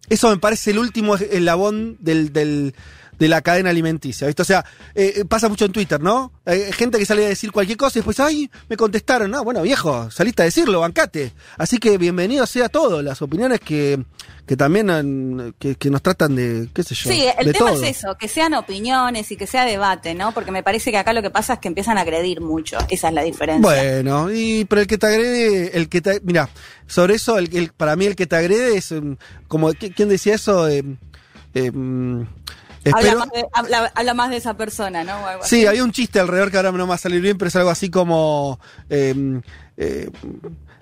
eso 0.08 0.30
me 0.30 0.38
parece 0.38 0.70
el 0.70 0.78
último 0.78 1.16
eslabón 1.16 1.96
del, 2.00 2.32
del, 2.32 2.74
de 3.18 3.28
la 3.28 3.42
cadena 3.42 3.70
alimenticia. 3.70 4.26
¿viste? 4.26 4.42
O 4.42 4.44
sea, 4.44 4.64
eh, 4.94 5.14
eh, 5.16 5.24
pasa 5.24 5.48
mucho 5.48 5.64
en 5.64 5.72
Twitter, 5.72 6.00
¿no? 6.00 6.32
Hay 6.44 6.72
gente 6.72 6.98
que 6.98 7.06
sale 7.06 7.24
a 7.24 7.28
decir 7.28 7.52
cualquier 7.52 7.78
cosa 7.78 7.98
y 7.98 8.00
después, 8.00 8.20
ay, 8.20 8.50
me 8.68 8.76
contestaron. 8.76 9.30
No, 9.30 9.42
bueno, 9.44 9.62
viejo, 9.62 10.10
saliste 10.10 10.42
a 10.42 10.44
decirlo, 10.44 10.80
bancate. 10.80 11.32
Así 11.56 11.78
que 11.78 11.98
bienvenido 11.98 12.46
sea 12.46 12.68
todo. 12.68 13.02
Las 13.02 13.22
opiniones 13.22 13.60
que, 13.60 14.04
que 14.46 14.56
también 14.56 15.54
que, 15.58 15.90
nos 15.90 16.02
tratan 16.02 16.36
de, 16.36 16.68
qué 16.74 16.82
sé 16.82 16.94
yo. 16.94 17.10
Sí, 17.10 17.24
el 17.38 17.52
tema 17.52 17.72
es 17.72 17.82
eso, 17.82 18.16
que 18.18 18.28
sean 18.28 18.54
opiniones 18.54 19.30
y 19.30 19.36
que 19.36 19.46
sea 19.46 19.64
debate, 19.64 20.14
¿no? 20.14 20.32
Porque 20.32 20.50
me 20.50 20.62
parece 20.62 20.90
que 20.90 20.98
acá 20.98 21.12
lo 21.12 21.22
que 21.22 21.30
pasa 21.30 21.54
es 21.54 21.58
que 21.60 21.68
empiezan 21.68 21.98
a 21.98 22.02
agredir 22.02 22.40
mucho. 22.40 22.76
Esa 22.90 23.08
es 23.08 23.14
la 23.14 23.22
diferencia. 23.22 23.62
Bueno, 23.62 24.30
y 24.30 24.64
pero 24.66 24.82
el 24.82 24.86
que 24.86 24.98
te 24.98 25.06
agrede, 25.06 25.76
el 25.76 25.88
que 25.88 26.00
te, 26.00 26.20
mira, 26.22 26.48
sobre 26.86 27.14
eso, 27.14 27.38
el, 27.38 27.72
para 27.76 27.96
mí 27.96 28.04
el 28.06 28.16
que 28.16 28.26
te 28.26 28.36
agrede 28.36 28.76
es 28.76 28.90
um, 28.90 29.16
como, 29.48 29.72
¿quién 29.72 30.08
decía 30.08 30.34
eso? 30.34 30.68
Eh, 30.68 30.84
eh, 31.54 31.72
habla, 32.92 34.14
más 34.14 34.30
de, 34.30 34.36
esa 34.36 34.54
persona, 34.56 35.04
¿no? 35.04 35.16
sí, 35.42 35.66
había 35.66 35.84
un 35.84 35.92
chiste 35.92 36.20
alrededor 36.20 36.50
que 36.50 36.56
ahora 36.56 36.72
no 36.72 36.78
me 36.78 36.84
va 36.84 36.94
a 36.96 36.98
salir 36.98 37.20
bien, 37.20 37.38
pero 37.38 37.48
es 37.48 37.56
algo 37.56 37.70
así 37.70 37.90
como... 37.90 38.58
Em, 38.88 39.42
eh, 39.76 40.10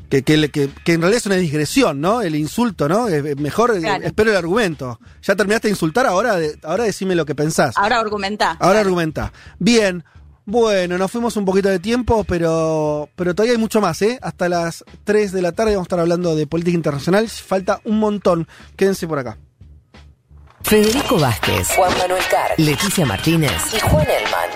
que, 0.09 0.23
que, 0.23 0.69
que, 0.85 0.93
en 0.93 1.01
realidad 1.01 1.17
es 1.17 1.27
una 1.27 1.37
digresión, 1.37 2.03
¿no? 2.03 2.21
El 2.21 2.37
insulto, 2.37 2.87
¿no? 2.87 3.07
mejor 3.39 3.75
espero 4.03 4.31
el 4.31 4.37
argumento. 4.37 5.01
Ya 5.23 5.35
terminaste 5.35 5.69
de 5.69 5.73
insultar, 5.73 6.07
ahora, 6.07 6.37
ahora 6.65 6.85
decime 6.85 7.15
lo 7.15 7.25
que 7.25 7.35
pensás. 7.35 7.79
Ahora 7.79 7.99
argumentá. 7.99 8.59
Ahora 8.61 8.81
argumentá. 8.81 9.33
Bien. 9.59 10.05
Bueno, 10.45 10.99
nos 10.99 11.11
fuimos 11.11 11.37
un 11.37 11.45
poquito 11.45 11.69
de 11.69 11.79
tiempo, 11.79 12.25
pero, 12.25 13.09
pero 13.15 13.35
todavía 13.35 13.53
hay 13.53 13.59
mucho 13.59 13.81
más, 13.81 14.03
¿eh? 14.03 14.19
Hasta 14.21 14.49
las 14.49 14.85
3 15.05 15.31
de 15.33 15.41
la 15.41 15.53
tarde 15.53 15.73
vamos 15.73 15.85
a 15.85 15.89
estar 15.89 16.01
hablando 16.01 16.35
de 16.35 16.47
política 16.47 16.77
internacional. 16.77 17.29
Falta 17.29 17.81
un 17.85 17.99
montón. 17.99 18.49
Quédense 18.77 19.07
por 19.07 19.21
acá. 19.21 19.39
Federico 20.63 21.19
Vázquez, 21.19 21.69
Juan 21.77 21.93
Manuel 21.99 22.23
Carr, 22.31 22.55
Leticia 22.57 23.05
Martínez 23.05 23.53
y 23.75 23.81
Juan 23.81 24.07
Elman. 24.09 24.51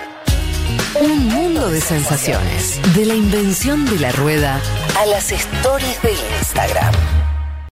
Un 0.99 1.27
mundo 1.27 1.69
de 1.69 1.79
sensaciones. 1.79 2.79
De 2.95 3.05
la 3.05 3.13
invención 3.13 3.85
de 3.85 3.99
la 3.99 4.11
rueda 4.11 4.59
a 4.97 5.05
las 5.05 5.31
stories 5.31 6.01
de 6.01 6.13
Instagram. 6.39 6.93